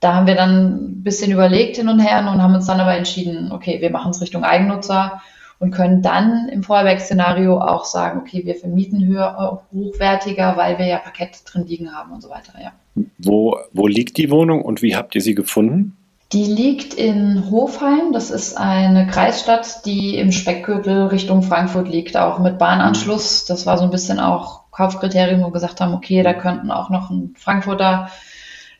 da 0.00 0.14
haben 0.14 0.26
wir 0.26 0.34
dann 0.34 0.74
ein 0.74 1.02
bisschen 1.02 1.32
überlegt 1.32 1.76
hin 1.76 1.88
und 1.88 1.98
her 1.98 2.18
und 2.18 2.42
haben 2.42 2.54
uns 2.54 2.66
dann 2.66 2.80
aber 2.80 2.94
entschieden, 2.94 3.52
okay, 3.52 3.80
wir 3.80 3.90
machen 3.90 4.10
es 4.10 4.20
Richtung 4.20 4.44
Eigennutzer 4.44 5.22
und 5.64 5.70
können 5.70 6.02
dann 6.02 6.50
im 6.50 6.62
Feuerwerksszenario 6.62 7.58
auch 7.58 7.86
sagen, 7.86 8.20
okay, 8.20 8.42
wir 8.44 8.54
vermieten 8.54 9.06
höher, 9.06 9.62
hochwertiger, 9.72 10.58
weil 10.58 10.78
wir 10.78 10.84
ja 10.84 10.98
Parkett 10.98 11.40
drin 11.46 11.66
liegen 11.66 11.90
haben 11.90 12.12
und 12.12 12.22
so 12.22 12.28
weiter. 12.28 12.52
Ja. 12.62 12.72
Wo, 13.16 13.56
wo 13.72 13.86
liegt 13.86 14.18
die 14.18 14.30
Wohnung 14.30 14.60
und 14.60 14.82
wie 14.82 14.94
habt 14.94 15.14
ihr 15.14 15.22
sie 15.22 15.34
gefunden? 15.34 15.96
Die 16.32 16.44
liegt 16.44 16.92
in 16.92 17.50
Hofheim. 17.50 18.12
Das 18.12 18.30
ist 18.30 18.58
eine 18.58 19.06
Kreisstadt, 19.06 19.86
die 19.86 20.18
im 20.18 20.32
Speckgürtel 20.32 21.06
Richtung 21.06 21.42
Frankfurt 21.42 21.88
liegt, 21.88 22.14
auch 22.18 22.38
mit 22.40 22.58
Bahnanschluss. 22.58 23.46
Das 23.46 23.64
war 23.64 23.78
so 23.78 23.84
ein 23.84 23.90
bisschen 23.90 24.20
auch 24.20 24.70
Kaufkriterium, 24.70 25.40
wo 25.40 25.46
wir 25.46 25.52
gesagt 25.52 25.80
haben, 25.80 25.94
okay, 25.94 26.22
da 26.22 26.34
könnten 26.34 26.70
auch 26.70 26.90
noch 26.90 27.08
ein 27.08 27.34
Frankfurter 27.38 28.10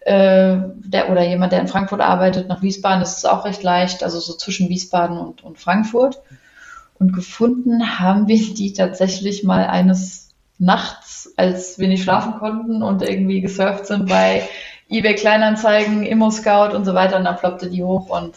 äh, 0.00 0.58
der, 0.84 1.10
oder 1.10 1.26
jemand, 1.26 1.52
der 1.52 1.60
in 1.60 1.68
Frankfurt 1.68 2.02
arbeitet, 2.02 2.48
nach 2.48 2.60
Wiesbaden. 2.60 3.00
Das 3.00 3.16
ist 3.16 3.24
auch 3.24 3.46
recht 3.46 3.62
leicht, 3.62 4.02
also 4.02 4.20
so 4.20 4.34
zwischen 4.34 4.68
Wiesbaden 4.68 5.16
und, 5.16 5.42
und 5.42 5.58
Frankfurt. 5.58 6.20
Und 6.98 7.12
gefunden 7.12 7.98
haben 7.98 8.28
wir 8.28 8.54
die 8.54 8.72
tatsächlich 8.72 9.42
mal 9.44 9.66
eines 9.66 10.30
Nachts, 10.58 11.32
als 11.36 11.78
wir 11.78 11.88
nicht 11.88 12.04
schlafen 12.04 12.34
konnten 12.38 12.82
und 12.82 13.02
irgendwie 13.02 13.40
gesurft 13.40 13.86
sind 13.86 14.08
bei 14.08 14.48
eBay 14.88 15.14
Kleinanzeigen, 15.14 16.04
Immo 16.04 16.30
Scout 16.30 16.74
und 16.74 16.84
so 16.84 16.94
weiter. 16.94 17.16
Und 17.16 17.24
dann 17.24 17.36
ploppte 17.36 17.68
die 17.68 17.82
hoch 17.82 18.08
und 18.08 18.34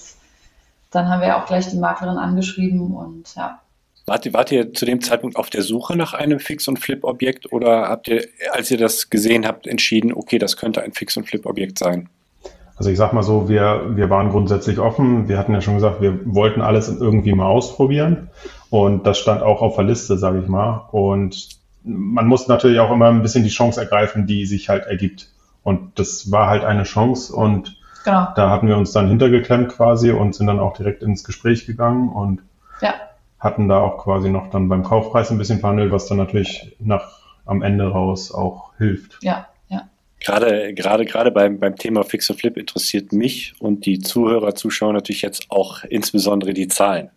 dann 0.92 1.10
haben 1.10 1.22
wir 1.22 1.38
auch 1.38 1.46
gleich 1.46 1.70
die 1.70 1.78
Maklerin 1.78 2.18
angeschrieben 2.18 2.96
und 2.96 3.36
ja. 3.36 3.62
Wart 4.06 4.26
ihr, 4.26 4.34
wart 4.34 4.52
ihr 4.54 4.74
zu 4.74 4.86
dem 4.86 5.02
Zeitpunkt 5.02 5.36
auf 5.36 5.50
der 5.50 5.62
Suche 5.64 5.98
nach 5.98 6.14
einem 6.14 6.40
Fix- 6.40 6.70
und 6.70 6.80
Flip-Objekt 6.80 7.52
oder 7.52 7.90
habt 7.90 8.08
ihr, 8.08 8.26
als 8.52 8.72
ihr 8.72 8.78
das 8.78 9.10
gesehen 9.10 9.46
habt, 9.46 9.68
entschieden, 9.68 10.14
okay, 10.14 10.40
das 10.40 10.56
könnte 10.56 10.82
ein 10.82 10.94
Fix- 10.94 11.18
und 11.18 11.26
Flip-Objekt 11.28 11.78
sein? 11.78 12.08
Also 12.78 12.92
ich 12.92 12.98
sag 12.98 13.12
mal 13.14 13.24
so, 13.24 13.50
wir, 13.50 13.96
wir 13.96 14.10
waren 14.10 14.30
grundsätzlich 14.30 14.78
offen. 14.78 15.28
Wir 15.28 15.40
hatten 15.40 15.54
ja 15.54 15.62
schon 15.62 15.76
gesagt, 15.76 16.00
wir 16.00 16.20
wollten 16.26 16.62
alles 16.62 16.90
irgendwie 16.90 17.34
mal 17.34 17.48
ausprobieren. 17.48 18.30
Und 18.70 19.08
das 19.08 19.18
stand 19.18 19.42
auch 19.42 19.62
auf 19.62 19.76
der 19.76 19.86
Liste, 19.86 20.18
sage 20.18 20.40
ich 20.40 20.48
mal. 20.48 20.88
Und 20.92 21.50
man 21.84 22.28
muss 22.28 22.48
natürlich 22.48 22.80
auch 22.80 22.92
immer 22.92 23.08
ein 23.08 23.24
bisschen 23.24 23.44
die 23.44 23.50
Chance 23.50 23.80
ergreifen, 23.80 24.28
die 24.28 24.46
sich 24.46 24.70
halt 24.70 24.86
ergibt. 24.86 25.30
Und 25.64 25.98
das 26.00 26.32
war 26.32 26.48
halt 26.50 26.64
eine 26.64 26.84
Chance. 26.84 27.34
Und 27.36 27.78
genau. 28.06 28.28
da 28.36 28.52
hatten 28.52 28.68
wir 28.68 28.78
uns 28.78 28.92
dann 28.92 29.08
hintergeklemmt 29.08 29.70
quasi 29.70 30.12
und 30.12 30.36
sind 30.36 30.46
dann 30.48 30.60
auch 30.60 30.78
direkt 30.78 31.02
ins 31.02 31.24
Gespräch 31.24 31.66
gegangen 31.66 32.10
und 32.10 32.44
ja. 32.82 32.94
hatten 33.40 33.68
da 33.68 33.80
auch 33.80 33.98
quasi 33.98 34.30
noch 34.30 34.52
dann 34.52 34.70
beim 34.70 34.84
Kaufpreis 34.84 35.32
ein 35.32 35.40
bisschen 35.40 35.60
verhandelt, 35.60 35.92
was 35.92 36.06
dann 36.06 36.18
natürlich 36.18 36.76
nach 36.80 37.18
am 37.46 37.64
Ende 37.64 37.88
raus 37.88 38.32
auch 38.32 38.74
hilft. 38.78 39.18
Ja, 39.24 39.48
Gerade, 40.20 40.74
gerade, 40.74 41.06
gerade 41.06 41.32
beim, 41.32 41.60
beim 41.60 41.76
Thema 41.76 42.04
Fix 42.04 42.30
und 42.30 42.40
Flip 42.40 42.58
interessiert 42.58 43.12
mich 43.14 43.54
und 43.60 43.86
die 43.86 44.00
Zuhörer, 44.00 44.56
Zuschauer 44.56 44.94
natürlich 44.94 45.22
jetzt 45.22 45.50
auch 45.50 45.84
insbesondere 45.84 46.54
die 46.54 46.68
Zahlen. 46.68 47.12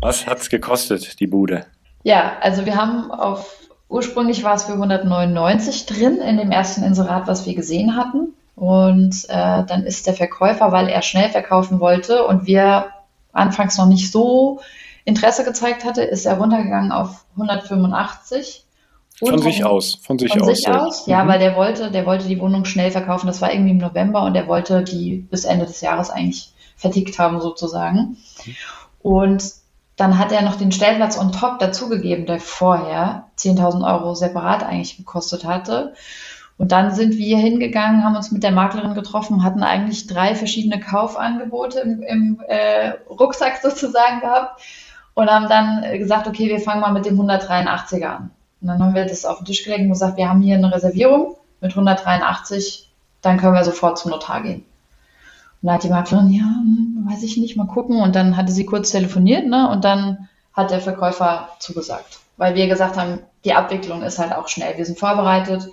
Was 0.00 0.26
hat 0.26 0.38
es 0.38 0.50
gekostet, 0.50 1.20
die 1.20 1.26
Bude? 1.26 1.66
Ja, 2.02 2.38
also 2.40 2.64
wir 2.66 2.76
haben 2.76 3.10
auf, 3.10 3.68
ursprünglich 3.88 4.42
war 4.42 4.54
es 4.54 4.64
für 4.64 4.72
199 4.72 5.86
drin 5.86 6.20
in 6.20 6.38
dem 6.38 6.50
ersten 6.50 6.82
Inserat, 6.82 7.26
was 7.26 7.46
wir 7.46 7.54
gesehen 7.54 7.96
hatten. 7.96 8.34
Und 8.56 9.24
äh, 9.28 9.64
dann 9.64 9.84
ist 9.84 10.06
der 10.06 10.14
Verkäufer, 10.14 10.72
weil 10.72 10.88
er 10.88 11.02
schnell 11.02 11.30
verkaufen 11.30 11.80
wollte 11.80 12.26
und 12.26 12.46
wir 12.46 12.90
anfangs 13.32 13.78
noch 13.78 13.86
nicht 13.86 14.10
so 14.10 14.60
Interesse 15.04 15.44
gezeigt 15.44 15.84
hatte, 15.84 16.02
ist 16.02 16.26
er 16.26 16.36
runtergegangen 16.36 16.92
auf 16.92 17.24
185. 17.36 18.64
Von 19.20 19.38
sich 19.38 19.64
aus, 19.64 19.96
von 20.02 20.18
sich 20.18 20.32
von 20.32 20.42
aus. 20.42 20.56
Sich 20.56 20.68
aus 20.68 21.06
ja, 21.06 21.22
mhm. 21.22 21.28
weil 21.28 21.38
der 21.38 21.56
wollte, 21.56 21.90
der 21.90 22.06
wollte 22.06 22.26
die 22.26 22.40
Wohnung 22.40 22.64
schnell 22.64 22.90
verkaufen. 22.90 23.26
Das 23.26 23.42
war 23.42 23.52
irgendwie 23.52 23.72
im 23.72 23.78
November 23.78 24.22
und 24.22 24.34
der 24.34 24.48
wollte 24.48 24.82
die 24.82 25.26
bis 25.30 25.44
Ende 25.44 25.66
des 25.66 25.80
Jahres 25.82 26.10
eigentlich 26.10 26.52
vertickt 26.76 27.18
haben 27.18 27.40
sozusagen. 27.40 28.16
Mhm. 28.44 28.56
Und 29.02 29.44
dann 29.96 30.18
hat 30.18 30.32
er 30.32 30.42
noch 30.42 30.56
den 30.56 30.72
Stellplatz 30.72 31.18
on 31.18 31.32
top 31.32 31.58
dazugegeben, 31.58 32.24
der 32.24 32.40
vorher 32.40 33.26
10.000 33.38 33.86
Euro 33.86 34.14
separat 34.14 34.62
eigentlich 34.62 34.96
gekostet 34.96 35.44
hatte. 35.44 35.92
Und 36.56 36.72
dann 36.72 36.94
sind 36.94 37.16
wir 37.16 37.38
hingegangen, 37.38 38.04
haben 38.04 38.16
uns 38.16 38.32
mit 38.32 38.42
der 38.42 38.52
Maklerin 38.52 38.94
getroffen, 38.94 39.42
hatten 39.42 39.62
eigentlich 39.62 40.06
drei 40.06 40.34
verschiedene 40.34 40.80
Kaufangebote 40.80 41.80
im, 41.80 42.02
im 42.02 42.42
äh, 42.48 42.92
Rucksack 43.08 43.60
sozusagen 43.62 44.20
gehabt 44.20 44.62
und 45.14 45.30
haben 45.30 45.48
dann 45.48 45.82
gesagt, 45.98 46.26
okay, 46.26 46.48
wir 46.48 46.60
fangen 46.60 46.80
mal 46.80 46.92
mit 46.92 47.06
dem 47.06 47.18
183er 47.20 48.04
an. 48.04 48.30
Und 48.60 48.68
dann 48.68 48.82
haben 48.82 48.94
wir 48.94 49.06
das 49.06 49.24
auf 49.24 49.38
den 49.38 49.46
Tisch 49.46 49.64
gelegt 49.64 49.82
und 49.82 49.90
gesagt, 49.90 50.16
wir 50.16 50.28
haben 50.28 50.42
hier 50.42 50.56
eine 50.56 50.72
Reservierung 50.72 51.36
mit 51.60 51.72
183, 51.72 52.90
dann 53.22 53.38
können 53.38 53.54
wir 53.54 53.64
sofort 53.64 53.98
zum 53.98 54.10
Notar 54.10 54.42
gehen. 54.42 54.64
Und 55.62 55.66
da 55.66 55.74
hat 55.74 55.82
die 55.82 55.88
Maklerin, 55.88 56.30
ja, 56.30 56.42
hm, 56.42 57.06
weiß 57.08 57.22
ich 57.22 57.36
nicht, 57.36 57.56
mal 57.56 57.66
gucken. 57.66 58.00
Und 58.00 58.14
dann 58.16 58.36
hatte 58.36 58.52
sie 58.52 58.64
kurz 58.64 58.90
telefoniert, 58.90 59.46
ne? 59.46 59.68
Und 59.70 59.84
dann 59.84 60.28
hat 60.52 60.70
der 60.70 60.80
Verkäufer 60.80 61.48
zugesagt. 61.58 62.18
Weil 62.36 62.54
wir 62.54 62.66
gesagt 62.66 62.96
haben, 62.96 63.20
die 63.44 63.52
Abwicklung 63.52 64.02
ist 64.02 64.18
halt 64.18 64.32
auch 64.32 64.48
schnell. 64.48 64.76
Wir 64.76 64.86
sind 64.86 64.98
vorbereitet 64.98 65.68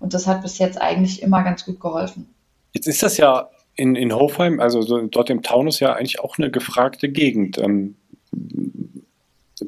und 0.00 0.14
das 0.14 0.26
hat 0.26 0.42
bis 0.42 0.58
jetzt 0.58 0.80
eigentlich 0.80 1.22
immer 1.22 1.42
ganz 1.42 1.64
gut 1.64 1.80
geholfen. 1.80 2.28
Jetzt 2.72 2.86
ist 2.86 3.02
das 3.02 3.16
ja 3.16 3.48
in, 3.74 3.94
in 3.94 4.12
Hofheim, 4.12 4.60
also 4.60 4.82
so 4.82 5.00
dort 5.06 5.30
im 5.30 5.42
Taunus 5.42 5.80
ja 5.80 5.94
eigentlich 5.94 6.20
auch 6.20 6.38
eine 6.38 6.50
gefragte 6.50 7.08
Gegend. 7.08 7.58
Ähm, 7.58 7.96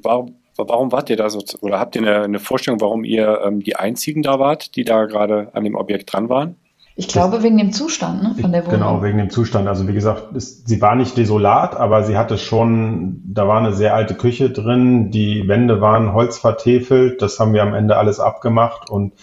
warum, 0.02 0.34
warum 0.68 0.92
wart 0.92 1.10
ihr 1.10 1.16
da 1.16 1.30
so, 1.30 1.42
oder 1.60 1.78
habt 1.78 1.96
ihr 1.96 2.02
eine, 2.02 2.22
eine 2.22 2.38
Vorstellung, 2.38 2.80
warum 2.80 3.04
ihr 3.04 3.40
ähm, 3.44 3.60
die 3.60 3.76
Einzigen 3.76 4.22
da 4.22 4.38
wart, 4.38 4.76
die 4.76 4.84
da 4.84 5.06
gerade 5.06 5.50
an 5.54 5.64
dem 5.64 5.74
Objekt 5.74 6.12
dran 6.12 6.28
waren? 6.28 6.56
Ich 6.96 7.08
glaube, 7.08 7.42
wegen 7.42 7.56
dem 7.56 7.72
Zustand 7.72 8.22
ne, 8.22 8.34
von 8.38 8.52
der 8.52 8.66
Wohnung. 8.66 8.78
Genau, 8.78 9.02
wegen 9.02 9.18
dem 9.18 9.30
Zustand. 9.30 9.66
Also 9.68 9.88
wie 9.88 9.94
gesagt, 9.94 10.34
es, 10.36 10.64
sie 10.66 10.82
war 10.82 10.94
nicht 10.96 11.16
desolat, 11.16 11.74
aber 11.74 12.02
sie 12.02 12.18
hatte 12.18 12.36
schon, 12.36 13.22
da 13.24 13.48
war 13.48 13.58
eine 13.58 13.72
sehr 13.72 13.94
alte 13.94 14.14
Küche 14.14 14.50
drin, 14.50 15.10
die 15.10 15.48
Wände 15.48 15.80
waren 15.80 16.12
holzvertefelt, 16.12 17.22
das 17.22 17.40
haben 17.40 17.54
wir 17.54 17.62
am 17.62 17.72
Ende 17.72 17.96
alles 17.96 18.20
abgemacht 18.20 18.90
und 18.90 19.14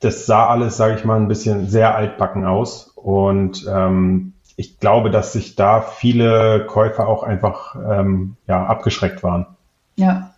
das 0.00 0.26
sah 0.26 0.48
alles, 0.48 0.76
sage 0.76 0.96
ich 0.96 1.04
mal, 1.04 1.16
ein 1.16 1.28
bisschen 1.28 1.68
sehr 1.68 1.94
altbacken 1.94 2.44
aus. 2.44 2.92
Und 2.96 3.66
ähm, 3.72 4.33
ich 4.56 4.78
glaube, 4.78 5.10
dass 5.10 5.32
sich 5.32 5.56
da 5.56 5.80
viele 5.80 6.66
Käufer 6.66 7.08
auch 7.08 7.22
einfach 7.22 7.74
ähm, 7.74 8.36
ja, 8.46 8.64
abgeschreckt 8.64 9.22
waren. 9.22 9.46
Ja. 9.96 10.30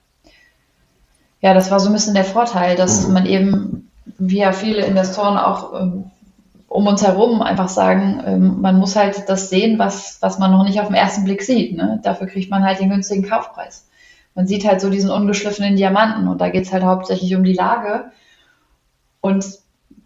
Ja, 1.41 1.55
das 1.55 1.71
war 1.71 1.81
so 1.81 1.89
ein 1.89 1.93
bisschen 1.93 2.15
der 2.15 2.25
Vorteil, 2.25 2.77
dass 2.77 3.07
mhm. 3.07 3.15
man 3.15 3.27
eben 3.27 3.91
wie 4.19 4.39
ja 4.39 4.53
viele 4.53 4.85
Investoren 4.85 5.37
auch 5.37 5.81
ähm, 5.81 6.11
um 6.69 6.87
uns 6.87 7.07
herum 7.07 7.43
einfach 7.43 7.69
sagen, 7.69 8.23
ähm, 8.27 8.61
man 8.61 8.79
muss 8.79 8.97
halt 8.97 9.29
das 9.29 9.51
sehen, 9.51 9.79
was, 9.79 10.19
was 10.21 10.39
man 10.39 10.51
noch 10.51 10.65
nicht 10.65 10.81
auf 10.81 10.89
den 10.89 10.95
ersten 10.95 11.25
Blick 11.25 11.43
sieht. 11.43 11.77
Ne? 11.77 12.01
Dafür 12.03 12.27
kriegt 12.27 12.51
man 12.51 12.65
halt 12.65 12.81
den 12.81 12.91
günstigen 12.91 13.27
Kaufpreis. 13.27 13.87
Man 14.35 14.47
sieht 14.47 14.67
halt 14.67 14.81
so 14.81 14.91
diesen 14.91 15.11
ungeschliffenen 15.11 15.77
Diamanten 15.77 16.29
und 16.29 16.41
da 16.41 16.51
geht 16.51 16.65
es 16.65 16.73
halt 16.73 16.85
hauptsächlich 16.85 17.35
um 17.35 17.45
die 17.45 17.55
Lage. 17.55 18.11
Und 19.21 19.47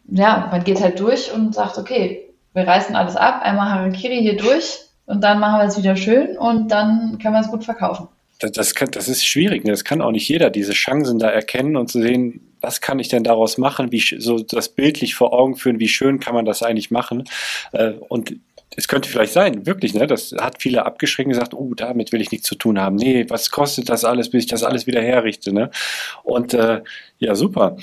ja, 0.06 0.48
man 0.50 0.62
geht 0.62 0.80
halt 0.80 1.00
durch 1.00 1.32
und 1.34 1.54
sagt, 1.54 1.78
okay, 1.78 2.29
wir 2.54 2.66
reißen 2.66 2.96
alles 2.96 3.16
ab, 3.16 3.42
einmal 3.42 3.70
Harakiri 3.70 4.20
hier 4.20 4.36
durch 4.36 4.78
und 5.06 5.22
dann 5.22 5.40
machen 5.40 5.60
wir 5.60 5.66
es 5.66 5.78
wieder 5.78 5.96
schön 5.96 6.36
und 6.36 6.68
dann 6.68 7.18
können 7.20 7.34
wir 7.34 7.40
es 7.40 7.48
gut 7.48 7.64
verkaufen. 7.64 8.08
Das, 8.38 8.52
das, 8.52 8.74
kann, 8.74 8.90
das 8.90 9.08
ist 9.08 9.26
schwierig, 9.26 9.64
ne? 9.64 9.70
das 9.70 9.84
kann 9.84 10.00
auch 10.00 10.12
nicht 10.12 10.28
jeder, 10.28 10.50
diese 10.50 10.72
Chancen 10.72 11.18
da 11.18 11.28
erkennen 11.28 11.76
und 11.76 11.88
zu 11.90 12.00
sehen, 12.00 12.40
was 12.60 12.80
kann 12.80 12.98
ich 12.98 13.08
denn 13.08 13.24
daraus 13.24 13.58
machen, 13.58 13.92
wie 13.92 14.00
so 14.18 14.38
das 14.38 14.70
bildlich 14.70 15.14
vor 15.14 15.32
Augen 15.32 15.56
führen, 15.56 15.78
wie 15.78 15.88
schön 15.88 16.20
kann 16.20 16.34
man 16.34 16.44
das 16.44 16.62
eigentlich 16.62 16.90
machen. 16.90 17.24
Äh, 17.72 17.92
und 18.08 18.34
es 18.76 18.86
könnte 18.88 19.08
vielleicht 19.08 19.32
sein, 19.32 19.66
wirklich, 19.66 19.94
ne? 19.94 20.06
Das 20.06 20.32
hat 20.38 20.62
viele 20.62 20.86
abgeschreckt 20.86 21.26
und 21.26 21.32
gesagt, 21.32 21.54
oh, 21.54 21.74
damit 21.74 22.12
will 22.12 22.20
ich 22.20 22.30
nichts 22.30 22.46
zu 22.46 22.54
tun 22.54 22.78
haben. 22.78 22.96
Nee, 22.96 23.26
was 23.28 23.50
kostet 23.50 23.88
das 23.88 24.04
alles, 24.04 24.30
bis 24.30 24.44
ich 24.44 24.50
das 24.50 24.62
alles 24.62 24.86
wieder 24.86 25.02
herrichte, 25.02 25.52
ne? 25.52 25.70
Und 26.22 26.54
äh, 26.54 26.82
ja, 27.18 27.34
super. 27.34 27.76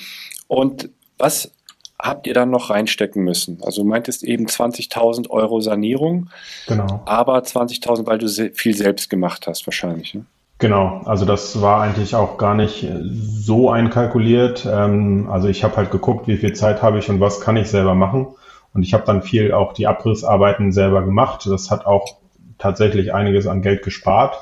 Und 0.48 0.90
was 1.18 1.52
habt 2.00 2.28
ihr 2.28 2.34
dann 2.34 2.50
noch 2.50 2.70
reinstecken 2.70 3.24
müssen? 3.24 3.60
Also 3.64 3.84
du 3.84 3.88
meintest 3.88 4.24
eben 4.24 4.46
20.000 4.46 5.30
Euro 5.30 5.60
Sanierung, 5.62 6.30
genau. 6.68 7.02
aber 7.06 7.40
20.000, 7.40 8.06
weil 8.06 8.18
du 8.18 8.28
viel 8.54 8.76
selbst 8.76 9.10
gemacht 9.10 9.48
hast 9.48 9.66
wahrscheinlich. 9.66 10.14
Ne? 10.14 10.26
Genau, 10.60 11.02
also 11.06 11.26
das 11.26 11.62
war 11.62 11.82
eigentlich 11.82 12.16
auch 12.16 12.38
gar 12.38 12.56
nicht 12.56 12.88
so 13.02 13.70
einkalkuliert. 13.70 14.68
Ähm, 14.70 15.28
also 15.30 15.48
ich 15.48 15.64
habe 15.64 15.76
halt 15.78 15.92
geguckt, 15.92 16.28
wie 16.28 16.38
viel 16.38 16.54
Zeit 16.54 16.82
habe 16.82 16.98
ich 17.00 17.10
und 17.10 17.20
was 17.20 17.42
kann 17.42 17.58
ich 17.58 17.70
selber 17.70 17.94
machen. 17.94 18.28
Und 18.74 18.84
ich 18.84 18.94
habe 18.94 19.06
dann 19.06 19.22
viel 19.22 19.54
auch 19.54 19.74
die 19.74 19.88
Abrissarbeiten 19.88 20.72
selber 20.72 21.04
gemacht. 21.04 21.46
Das 21.46 21.70
hat 21.70 21.86
auch 21.86 22.18
tatsächlich 22.58 23.14
einiges 23.14 23.46
an 23.48 23.62
Geld 23.62 23.84
gespart, 23.84 24.36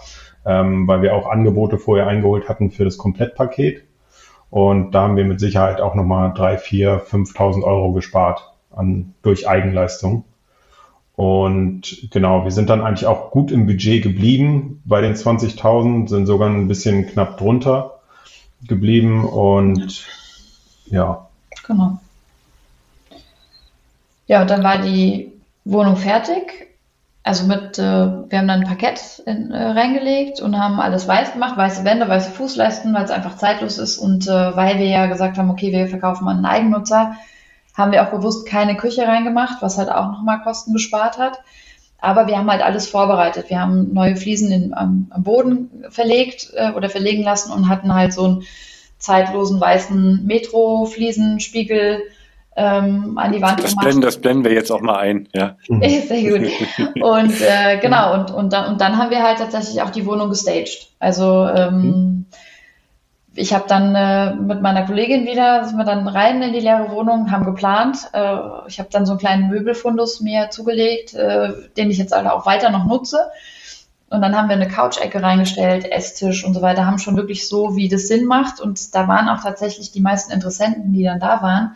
ähm, 0.45 0.87
weil 0.87 1.01
wir 1.01 1.15
auch 1.15 1.27
Angebote 1.27 1.77
vorher 1.77 2.07
eingeholt 2.07 2.47
hatten 2.47 2.71
für 2.71 2.85
das 2.85 2.97
Komplettpaket. 2.97 3.83
Und 4.55 4.91
da 4.91 5.01
haben 5.01 5.17
wir 5.17 5.25
mit 5.25 5.41
Sicherheit 5.41 5.81
auch 5.81 5.95
nochmal 5.95 6.33
3, 6.33 6.57
4, 6.57 7.05
5.000 7.05 7.63
Euro 7.63 7.91
gespart 7.91 8.53
an, 8.73 9.13
durch 9.21 9.49
Eigenleistung. 9.49 10.23
Und 11.17 12.07
genau, 12.09 12.45
wir 12.45 12.51
sind 12.51 12.69
dann 12.69 12.79
eigentlich 12.79 13.05
auch 13.05 13.31
gut 13.31 13.51
im 13.51 13.65
Budget 13.65 14.01
geblieben. 14.01 14.81
Bei 14.85 15.01
den 15.01 15.13
20.000 15.13 16.07
sind 16.07 16.25
sogar 16.25 16.47
ein 16.47 16.69
bisschen 16.69 17.05
knapp 17.05 17.37
drunter 17.37 17.99
geblieben 18.65 19.25
und 19.25 20.05
ja. 20.85 21.27
Genau. 21.67 21.99
Ja, 24.27 24.41
und 24.41 24.49
dann 24.49 24.63
war 24.63 24.77
die 24.77 25.33
Wohnung 25.65 25.97
fertig. 25.97 26.74
Also 27.27 27.47
mit, 27.47 27.79
äh, 27.79 27.81
wir 27.81 28.37
haben 28.37 28.47
dann 28.47 28.61
ein 28.61 28.67
Parkett 28.67 29.23
in, 29.25 29.49
äh, 29.49 29.71
reingelegt 29.71 30.41
und 30.41 30.59
haben 30.59 30.79
alles 30.79 31.07
weiß 31.07 31.33
gemacht, 31.33 31.57
weiße 31.57 31.83
Wände, 31.83 32.07
weiße 32.07 32.29
Fußleisten, 32.29 32.93
weil 32.93 33.03
es 33.03 33.09
einfach 33.09 33.35
zeitlos 33.35 33.79
ist 33.79 33.97
und 33.97 34.27
äh, 34.27 34.55
weil 34.55 34.77
wir 34.77 34.85
ja 34.85 35.07
gesagt 35.07 35.39
haben, 35.39 35.49
okay, 35.49 35.71
wir 35.71 35.87
verkaufen 35.87 36.27
an 36.27 36.37
einen 36.37 36.45
Eigennutzer, 36.45 37.15
haben 37.73 37.91
wir 37.91 38.03
auch 38.03 38.11
bewusst 38.11 38.47
keine 38.47 38.77
Küche 38.77 39.07
reingemacht, 39.07 39.63
was 39.63 39.79
halt 39.79 39.89
auch 39.89 40.11
nochmal 40.11 40.43
Kosten 40.43 40.71
gespart 40.73 41.17
hat. 41.17 41.39
Aber 41.99 42.27
wir 42.27 42.37
haben 42.37 42.51
halt 42.51 42.61
alles 42.61 42.87
vorbereitet. 42.87 43.49
Wir 43.49 43.59
haben 43.59 43.91
neue 43.91 44.17
Fliesen 44.17 44.51
in, 44.51 44.73
am, 44.75 45.07
am, 45.09 45.23
Boden 45.23 45.83
verlegt 45.89 46.51
äh, 46.53 46.73
oder 46.73 46.91
verlegen 46.91 47.23
lassen 47.23 47.51
und 47.51 47.69
hatten 47.69 47.91
halt 47.91 48.13
so 48.13 48.25
einen 48.25 48.43
zeitlosen 48.99 49.59
weißen 49.59 50.23
Metro-Fliesenspiegel 50.27 52.03
ähm, 52.55 53.17
an 53.17 53.31
die 53.31 53.41
Wand 53.41 53.59
das 53.59 53.71
gemacht. 53.71 53.83
Blenden, 53.83 54.01
das 54.01 54.17
blenden 54.19 54.43
wir 54.45 54.53
jetzt 54.53 54.71
auch 54.71 54.81
mal 54.81 54.97
ein, 54.97 55.27
ja. 55.33 55.57
Sehr 55.67 56.39
gut. 56.39 56.49
Und 57.01 57.41
äh, 57.41 57.77
genau, 57.81 58.13
und, 58.13 58.31
und, 58.31 58.53
dann, 58.53 58.71
und 58.71 58.81
dann 58.81 58.97
haben 58.97 59.09
wir 59.09 59.21
halt 59.23 59.39
tatsächlich 59.39 59.81
auch 59.81 59.89
die 59.89 60.05
Wohnung 60.05 60.29
gestaged. 60.29 60.89
Also 60.99 61.47
ähm, 61.47 61.81
mhm 61.81 62.25
ich 63.35 63.53
habe 63.53 63.65
dann 63.67 63.95
äh, 63.95 64.33
mit 64.35 64.61
meiner 64.61 64.85
Kollegin 64.85 65.25
wieder, 65.25 65.65
sind 65.65 65.77
wir 65.77 65.83
dann 65.83 66.07
rein 66.07 66.41
in 66.41 66.53
die 66.53 66.59
leere 66.59 66.89
Wohnung, 66.91 67.31
haben 67.31 67.45
geplant. 67.45 67.97
Äh, 68.13 68.37
ich 68.67 68.79
habe 68.79 68.89
dann 68.91 69.05
so 69.05 69.11
einen 69.11 69.19
kleinen 69.19 69.49
Möbelfundus 69.49 70.21
mir 70.21 70.49
zugelegt, 70.49 71.13
äh, 71.13 71.51
den 71.75 71.91
ich 71.91 71.97
jetzt 71.97 72.13
alle 72.13 72.33
auch 72.33 72.45
weiter 72.45 72.69
noch 72.69 72.85
nutze. 72.85 73.29
Und 74.09 74.21
dann 74.21 74.37
haben 74.37 74.47
wir 74.47 74.55
eine 74.55 74.67
Couch-Ecke 74.67 75.21
reingestellt, 75.21 75.91
Esstisch 75.91 76.45
und 76.45 76.53
so 76.53 76.61
weiter, 76.61 76.85
haben 76.85 76.99
schon 76.99 77.17
wirklich 77.17 77.49
so, 77.49 77.75
wie 77.75 77.89
das 77.89 78.07
Sinn 78.07 78.25
macht. 78.25 78.61
Und 78.61 78.95
da 78.95 79.07
waren 79.07 79.27
auch 79.27 79.41
tatsächlich 79.43 79.91
die 79.91 80.01
meisten 80.01 80.31
Interessenten, 80.31 80.93
die 80.93 81.03
dann 81.03 81.19
da 81.19 81.41
waren, 81.41 81.75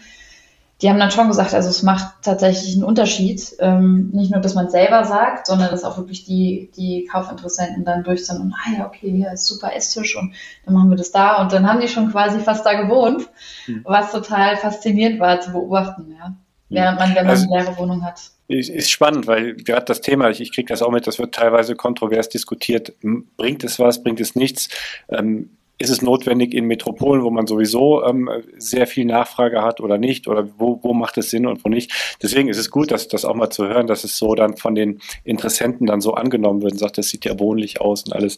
die 0.82 0.90
haben 0.90 1.00
dann 1.00 1.12
schon 1.12 1.28
gesagt, 1.28 1.54
also 1.54 1.70
es 1.70 1.84
macht 1.84 2.24
tatsächlich 2.24 2.76
einen 2.76 2.86
Unterschied. 2.86 3.56
Ähm, 3.60 4.12
nicht 4.14 4.32
nur, 4.32 4.40
dass 4.40 4.56
man 4.56 4.70
selber 4.70 5.04
sagt, 5.04 5.48
sondern 5.48 5.72
dass 5.72 5.84
auch 5.84 5.98
wirklich 5.98 6.24
die, 6.24 6.72
die 6.76 7.06
Kaufinteressenten 7.12 7.84
dann 7.84 8.04
durch 8.04 8.26
sind 8.26 8.40
und, 8.40 8.54
ah 8.54 8.78
ja, 8.78 8.88
okay, 8.88 9.12
hier 9.12 9.32
ist 9.34 9.46
super 9.46 9.76
Esstisch 9.76 10.16
und 10.16 10.34
dann 10.66 10.74
machen 10.74 10.90
wir 10.90 10.96
das 10.96 11.12
da. 11.12 11.42
Und 11.42 11.52
dann 11.52 11.68
haben 11.68 11.82
die 11.82 11.90
schon 11.90 12.12
quasi 12.12 12.40
fast 12.40 12.66
da 12.66 12.82
gewohnt, 12.82 13.30
mhm. 13.68 13.82
was 13.84 14.12
total 14.12 14.56
faszinierend 14.56 15.20
war 15.20 15.42
zu 15.42 15.52
beobachten, 15.52 16.16
ja. 16.18 16.36
Während 16.72 17.00
man, 17.00 17.16
wenn 17.16 17.26
man 17.26 17.30
also, 17.32 17.52
eine 17.52 17.64
leere 17.64 17.78
Wohnung 17.78 18.06
hat. 18.06 18.22
Ist 18.48 18.92
spannend, 18.92 19.26
weil 19.26 19.56
gerade 19.56 19.86
das 19.86 20.02
Thema, 20.02 20.30
ich, 20.30 20.40
ich 20.40 20.54
kriege 20.54 20.68
das 20.68 20.84
auch 20.84 20.92
mit, 20.92 21.08
das 21.08 21.18
wird 21.18 21.34
teilweise 21.34 21.76
kontrovers 21.76 22.30
diskutiert. 22.30 22.94
Bringt 23.38 23.64
es 23.64 23.80
was, 23.80 24.04
bringt 24.04 24.20
es 24.20 24.36
nichts? 24.36 24.70
Ähm, 25.10 25.50
ist 25.82 25.90
es 25.90 26.02
notwendig 26.02 26.54
in 26.54 26.66
Metropolen, 26.66 27.24
wo 27.24 27.30
man 27.30 27.48
sowieso 27.48 28.04
ähm, 28.04 28.30
sehr 28.58 28.86
viel 28.86 29.06
Nachfrage 29.06 29.62
hat 29.62 29.80
oder 29.80 29.98
nicht? 29.98 30.28
Oder 30.28 30.50
wo, 30.58 30.78
wo 30.84 30.94
macht 30.94 31.18
es 31.18 31.30
Sinn 31.30 31.48
und 31.48 31.64
wo 31.64 31.70
nicht? 31.70 32.18
Deswegen 32.22 32.50
ist 32.50 32.58
es 32.58 32.70
gut, 32.70 32.92
dass 32.92 33.08
das 33.08 33.24
auch 33.24 33.34
mal 33.34 33.50
zu 33.50 33.66
hören, 33.66 33.88
dass 33.88 34.04
es 34.04 34.18
so 34.18 34.36
dann 34.36 34.58
von 34.58 34.76
den 34.76 35.00
Interessenten 35.24 35.88
dann 35.88 36.02
so 36.02 36.14
angenommen 36.14 36.62
wird 36.62 36.74
und 36.74 36.80
sagt, 36.80 36.98
das 36.98 37.08
sieht 37.08 37.24
ja 37.24 37.40
wohnlich 37.40 37.80
aus 37.80 38.04
und 38.04 38.14
alles. 38.14 38.36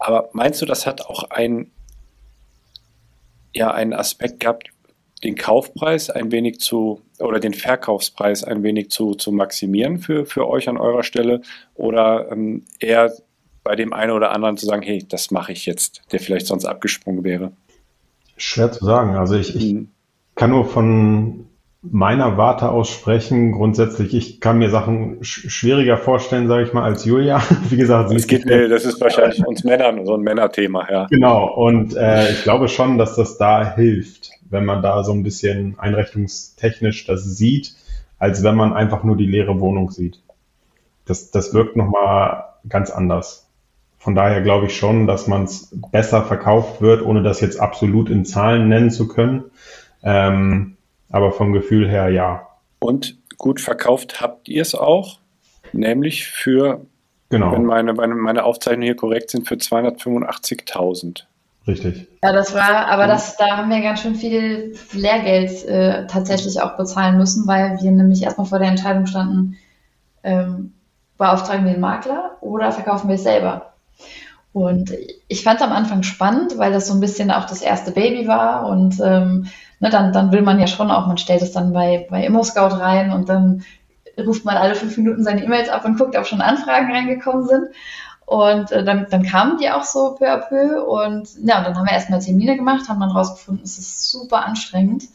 Aber 0.00 0.28
meinst 0.32 0.60
du, 0.60 0.66
das 0.66 0.86
hat 0.86 1.02
auch 1.02 1.30
ein, 1.30 1.70
ja, 3.54 3.70
einen 3.70 3.92
Aspekt 3.92 4.40
gehabt, 4.40 4.70
den 5.22 5.36
Kaufpreis 5.36 6.10
ein 6.10 6.32
wenig 6.32 6.58
zu 6.58 7.00
oder 7.20 7.38
den 7.38 7.54
Verkaufspreis 7.54 8.44
ein 8.44 8.62
wenig 8.62 8.90
zu, 8.90 9.14
zu 9.14 9.30
maximieren 9.30 9.98
für, 9.98 10.26
für 10.26 10.48
euch 10.48 10.68
an 10.68 10.76
eurer 10.76 11.04
Stelle 11.04 11.40
oder 11.74 12.30
ähm, 12.30 12.64
eher 12.80 13.12
bei 13.64 13.76
dem 13.76 13.92
einen 13.92 14.12
oder 14.12 14.30
anderen 14.32 14.56
zu 14.56 14.66
sagen, 14.66 14.82
hey, 14.82 15.04
das 15.08 15.30
mache 15.30 15.52
ich 15.52 15.66
jetzt, 15.66 16.02
der 16.12 16.20
vielleicht 16.20 16.46
sonst 16.46 16.66
abgesprungen 16.66 17.24
wäre? 17.24 17.52
Schwer 18.36 18.70
zu 18.70 18.84
sagen. 18.84 19.16
Also 19.16 19.34
ich, 19.36 19.56
ich 19.56 19.72
mhm. 19.72 19.88
kann 20.34 20.50
nur 20.50 20.66
von 20.66 21.46
meiner 21.80 22.36
Warte 22.36 22.70
aus 22.70 22.90
sprechen. 22.90 23.52
Grundsätzlich, 23.52 24.14
ich 24.14 24.40
kann 24.40 24.58
mir 24.58 24.70
Sachen 24.70 25.22
sch 25.24 25.50
schwieriger 25.50 25.96
vorstellen, 25.96 26.46
sage 26.46 26.64
ich 26.64 26.72
mal, 26.72 26.84
als 26.84 27.04
Julia. 27.04 27.42
Wie 27.70 27.76
gesagt, 27.76 28.12
das, 28.12 28.26
geht, 28.26 28.44
nee, 28.46 28.68
das 28.68 28.84
ist 28.84 29.00
wahrscheinlich 29.00 29.44
uns 29.46 29.64
Männern 29.64 30.04
so 30.04 30.14
ein 30.14 30.20
Männerthema, 30.20 30.86
ja. 30.90 31.06
Genau, 31.10 31.52
und 31.54 31.96
äh, 31.96 32.30
ich 32.32 32.42
glaube 32.42 32.68
schon, 32.68 32.98
dass 32.98 33.16
das 33.16 33.38
da 33.38 33.74
hilft, 33.74 34.30
wenn 34.50 34.64
man 34.64 34.82
da 34.82 35.04
so 35.04 35.12
ein 35.12 35.22
bisschen 35.22 35.78
einrichtungstechnisch 35.78 37.06
das 37.06 37.24
sieht, 37.24 37.74
als 38.18 38.42
wenn 38.42 38.56
man 38.56 38.72
einfach 38.72 39.04
nur 39.04 39.16
die 39.16 39.26
leere 39.26 39.60
Wohnung 39.60 39.90
sieht. 39.90 40.20
Das, 41.06 41.30
das 41.30 41.52
wirkt 41.52 41.76
nochmal 41.76 42.44
ganz 42.68 42.90
anders. 42.90 43.43
Von 44.04 44.14
daher 44.14 44.42
glaube 44.42 44.66
ich 44.66 44.76
schon, 44.76 45.06
dass 45.06 45.28
man 45.28 45.44
es 45.44 45.70
besser 45.90 46.24
verkauft 46.24 46.82
wird, 46.82 47.00
ohne 47.00 47.22
das 47.22 47.40
jetzt 47.40 47.58
absolut 47.58 48.10
in 48.10 48.26
Zahlen 48.26 48.68
nennen 48.68 48.90
zu 48.90 49.08
können. 49.08 49.44
Ähm, 50.02 50.76
aber 51.08 51.32
vom 51.32 51.54
Gefühl 51.54 51.88
her 51.88 52.10
ja. 52.10 52.46
Und 52.80 53.16
gut 53.38 53.62
verkauft 53.62 54.20
habt 54.20 54.50
ihr 54.50 54.60
es 54.60 54.74
auch, 54.74 55.20
nämlich 55.72 56.26
für, 56.26 56.84
genau. 57.30 57.52
wenn 57.52 57.64
meine, 57.64 57.94
meine 57.94 58.44
Aufzeichnungen 58.44 58.84
hier 58.84 58.94
korrekt 58.94 59.30
sind, 59.30 59.48
für 59.48 59.54
285.000. 59.54 61.22
Richtig. 61.66 62.06
Ja, 62.22 62.34
das 62.34 62.54
war, 62.54 62.88
aber 62.88 63.06
das, 63.06 63.38
da 63.38 63.56
haben 63.56 63.70
wir 63.70 63.80
ganz 63.80 64.02
schön 64.02 64.16
viel 64.16 64.76
Lehrgeld 64.92 65.64
äh, 65.64 66.06
tatsächlich 66.08 66.60
auch 66.60 66.76
bezahlen 66.76 67.16
müssen, 67.16 67.46
weil 67.46 67.78
wir 67.80 67.90
nämlich 67.90 68.22
erstmal 68.22 68.46
vor 68.46 68.58
der 68.58 68.68
Entscheidung 68.68 69.06
standen, 69.06 69.56
ähm, 70.22 70.74
beauftragen 71.16 71.64
wir 71.64 71.72
den 71.72 71.80
Makler 71.80 72.36
oder 72.42 72.70
verkaufen 72.70 73.08
wir 73.08 73.14
es 73.14 73.22
selber? 73.22 73.70
Und 74.54 74.92
ich 75.26 75.42
fand 75.42 75.60
es 75.60 75.66
am 75.66 75.72
Anfang 75.72 76.04
spannend, 76.04 76.58
weil 76.58 76.72
das 76.72 76.86
so 76.86 76.94
ein 76.94 77.00
bisschen 77.00 77.32
auch 77.32 77.44
das 77.44 77.60
erste 77.60 77.90
Baby 77.90 78.28
war 78.28 78.68
und 78.68 79.00
ähm, 79.00 79.48
ne, 79.80 79.90
dann, 79.90 80.12
dann 80.12 80.30
will 80.30 80.42
man 80.42 80.60
ja 80.60 80.68
schon 80.68 80.92
auch, 80.92 81.08
man 81.08 81.18
stellt 81.18 81.42
es 81.42 81.50
dann 81.50 81.72
bei, 81.72 82.06
bei 82.08 82.24
ImmoScout 82.24 82.76
rein 82.78 83.10
und 83.10 83.28
dann 83.28 83.64
ruft 84.16 84.44
man 84.44 84.56
alle 84.56 84.76
fünf 84.76 84.96
Minuten 84.96 85.24
seine 85.24 85.42
E-Mails 85.42 85.68
ab 85.70 85.84
und 85.84 85.98
guckt, 85.98 86.16
ob 86.16 86.28
schon 86.28 86.40
Anfragen 86.40 86.92
reingekommen 86.92 87.48
sind. 87.48 87.66
Und 88.26 88.70
äh, 88.70 88.84
dann, 88.84 89.08
dann 89.10 89.24
kamen 89.24 89.58
die 89.58 89.70
auch 89.70 89.82
so 89.82 90.14
peu 90.14 90.32
à 90.32 90.38
peu. 90.38 90.84
Und 90.84 91.30
ja, 91.44 91.58
und 91.58 91.64
dann 91.66 91.76
haben 91.76 91.86
wir 91.86 91.92
erstmal 91.92 92.20
Termine 92.20 92.54
gemacht, 92.54 92.88
haben 92.88 93.00
dann 93.00 93.10
rausgefunden, 93.10 93.64
es 93.64 93.78
ist 93.78 94.08
super 94.12 94.46
anstrengend, 94.46 95.08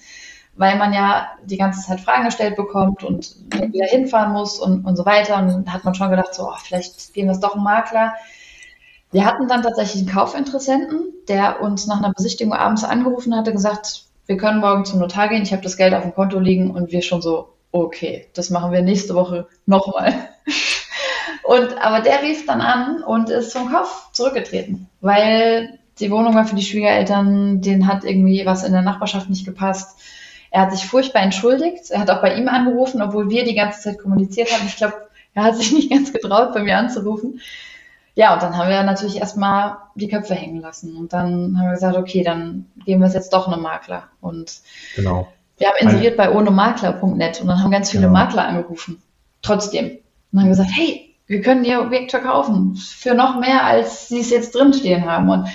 weil 0.58 0.78
man 0.78 0.92
ja 0.92 1.30
die 1.46 1.58
ganze 1.58 1.80
Zeit 1.80 2.02
Fragen 2.02 2.26
gestellt 2.26 2.58
bekommt 2.58 3.06
und 3.06 3.38
wieder 3.54 3.86
hinfahren 3.86 4.34
muss 4.34 4.60
und, 4.60 4.84
und 4.84 4.98
so 4.98 5.06
weiter. 5.06 5.38
Und 5.38 5.48
dann 5.48 5.74
hat 5.74 5.86
man 5.86 5.96
schon 5.96 6.10
gedacht, 6.10 6.34
so, 6.34 6.50
oh, 6.50 6.58
vielleicht 6.62 7.14
gehen 7.14 7.28
wir 7.28 7.32
es 7.32 7.40
doch 7.40 7.56
einen 7.56 7.64
Makler. 7.64 8.16
Wir 9.12 9.26
hatten 9.26 9.48
dann 9.48 9.64
tatsächlich 9.64 10.04
einen 10.04 10.12
Kaufinteressenten, 10.12 11.14
der 11.28 11.62
uns 11.62 11.88
nach 11.88 11.98
einer 11.98 12.14
Besichtigung 12.14 12.54
abends 12.54 12.84
angerufen 12.84 13.36
hatte, 13.36 13.52
gesagt, 13.52 14.04
wir 14.28 14.38
können 14.38 14.60
morgen 14.60 14.86
zum 14.86 15.00
Notar 15.00 15.30
gehen, 15.30 15.42
ich 15.42 15.52
habe 15.52 15.64
das 15.64 15.78
Geld 15.78 15.94
auf 15.94 16.04
dem 16.04 16.14
Konto 16.14 16.40
liegen 16.40 16.72
und 16.72 16.92
wir 16.92 17.02
schon 17.02 17.22
so, 17.22 17.50
okay, 17.72 18.28
das 18.34 18.52
machen 18.52 18.72
wir 18.72 18.82
nächste 18.82 19.16
Woche 19.16 19.48
nochmal. 19.66 20.14
Und, 21.44 21.82
aber 21.82 22.02
der 22.02 22.22
rief 22.22 22.46
dann 22.46 22.62
an 22.62 23.02
und 23.02 23.32
ist 23.32 23.50
zum 23.50 23.72
Kauf 23.72 24.10
zurückgetreten, 24.14 24.88
weil 25.02 25.80
die 26.00 26.12
Wohnung 26.12 26.36
war 26.36 26.46
für 26.46 26.56
die 26.56 26.62
Schwiegereltern, 26.62 27.62
denen 27.62 27.88
hat 27.88 28.04
irgendwie 28.04 28.46
was 28.46 28.64
in 28.64 28.72
der 28.72 28.84
Nachbarschaft 28.84 29.32
nicht 29.32 29.46
gepasst. 29.46 30.00
Er 30.52 30.62
hat 30.62 30.72
sich 30.72 30.86
furchtbar 30.86 31.24
entschuldigt. 31.24 31.90
Er 31.90 32.02
hat 32.02 32.12
auch 32.12 32.22
bei 32.22 32.36
ihm 32.36 32.48
angerufen, 32.50 33.02
obwohl 33.02 33.32
wir 33.32 33.46
die 33.46 33.56
ganze 33.56 33.82
Zeit 33.82 33.98
kommuniziert 33.98 34.52
haben. 34.52 34.68
Ich 34.68 34.78
glaube, 34.78 35.10
er 35.34 35.44
hat 35.44 35.56
sich 35.56 35.72
nicht 35.74 35.90
ganz 35.90 36.14
getraut, 36.14 36.54
bei 36.54 36.62
mir 36.62 36.78
anzurufen. 36.78 37.42
Ja, 38.16 38.34
und 38.34 38.42
dann 38.42 38.58
haben 38.58 38.70
wir 38.70 38.84
natürlich 38.84 39.18
erstmal 39.18 39.78
die 39.96 40.08
Köpfe 40.08 40.36
hängen 40.36 40.62
lassen. 40.62 40.98
Und 40.98 41.14
dann 41.14 41.58
haben 41.58 41.66
wir 41.66 41.74
gesagt, 41.74 41.98
okay, 41.98 42.24
dann 42.24 42.66
geben 42.86 43.02
wir 43.02 43.08
es 43.08 43.14
jetzt 43.14 43.34
doch 43.34 43.48
einem 43.48 43.62
Makler. 43.62 44.04
Und 44.22 44.60
genau. 44.96 45.28
wir 45.58 45.68
haben 45.68 45.78
inseriert 45.80 46.18
bei 46.18 46.32
ohnemakler.net 46.32 47.42
und 47.42 47.48
dann 47.48 47.64
haben 47.64 47.72
ganz 47.72 47.92
viele 47.92 48.08
genau. 48.08 48.14
Makler 48.14 48.48
angerufen. 48.48 49.02
Trotzdem. 49.42 50.00
Und 50.32 50.42
haben 50.42 50.50
gesagt, 50.50 50.72
hey, 50.74 51.16
wir 51.28 51.42
können 51.42 51.64
ihr 51.64 51.82
Objekt 51.82 52.12
verkaufen 52.12 52.76
für 52.76 53.14
noch 53.14 53.40
mehr, 53.40 53.64
als 53.64 54.10
sie 54.10 54.20
es 54.20 54.32
jetzt 54.32 54.56
drinstehen 54.56 55.06
haben. 55.06 55.30
Und 55.30 55.48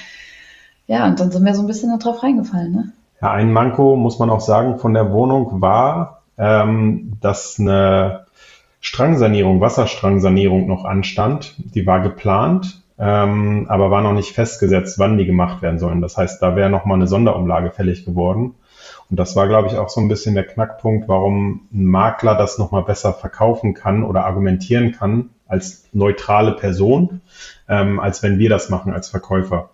ja, 0.87 1.07
und 1.07 1.19
dann 1.19 1.31
sind 1.31 1.45
wir 1.45 1.55
so 1.55 1.63
ein 1.63 1.67
bisschen 1.67 1.99
darauf 1.99 2.23
reingefallen. 2.23 2.73
Ne? 2.73 2.93
Ja, 3.21 3.33
ein 3.33 3.53
Manko, 3.53 3.97
muss 3.97 4.19
man 4.19 4.31
auch 4.31 4.41
sagen, 4.41 4.79
von 4.79 4.95
der 4.95 5.13
Wohnung 5.13 5.61
war, 5.61 6.23
ähm, 6.39 7.19
dass 7.21 7.59
eine 7.59 8.24
Strangsanierung, 8.85 9.63
Wasserstrangsanierung 9.63 10.67
noch 10.67 10.85
anstand. 10.85 11.55
Die 11.57 11.87
war 11.87 12.01
geplant, 12.01 12.83
ähm, 12.99 13.65
aber 13.71 13.91
war 13.91 14.03
noch 14.03 14.13
nicht 14.13 14.35
festgesetzt, 14.35 14.99
wann 14.99 15.17
die 15.17 15.25
gemacht 15.25 15.63
werden 15.63 15.79
sollen. 15.79 16.03
Das 16.03 16.19
heißt, 16.19 16.43
da 16.43 16.55
wäre 16.55 16.69
nochmal 16.69 16.99
eine 16.99 17.07
Sonderumlage 17.07 17.71
fällig 17.71 18.05
geworden. 18.05 18.55
Und 19.11 19.19
das 19.19 19.37
war, 19.37 19.49
glaube 19.49 19.69
ich, 19.69 19.79
auch 19.79 19.89
so 19.89 20.03
ein 20.03 20.09
bisschen 20.09 20.35
der 20.35 20.47
Knackpunkt, 20.47 21.09
warum 21.09 21.67
ein 21.73 21.87
Makler 21.87 22.35
das 22.35 22.59
nochmal 22.59 22.83
besser 22.83 23.15
verkaufen 23.15 23.73
kann 23.73 24.05
oder 24.05 24.27
argumentieren 24.27 24.93
kann 24.93 25.31
als 25.47 25.89
neutrale 25.95 26.53
Person, 26.53 27.23
ähm, 27.69 27.99
als 27.99 28.23
wenn 28.23 28.39
wir 28.39 28.51
das 28.51 28.69
machen 28.69 28.93
als 28.93 29.09
Verkäufer. 29.09 29.71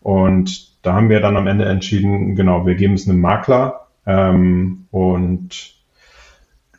Und 0.00 0.82
da 0.82 0.94
haben 0.94 1.10
wir 1.10 1.20
dann 1.20 1.36
am 1.36 1.46
Ende 1.46 1.66
entschieden, 1.66 2.34
genau, 2.34 2.66
wir 2.66 2.76
geben 2.76 2.94
es 2.94 3.06
einem 3.06 3.20
Makler 3.20 3.88
ähm, 4.06 4.86
und 4.90 5.74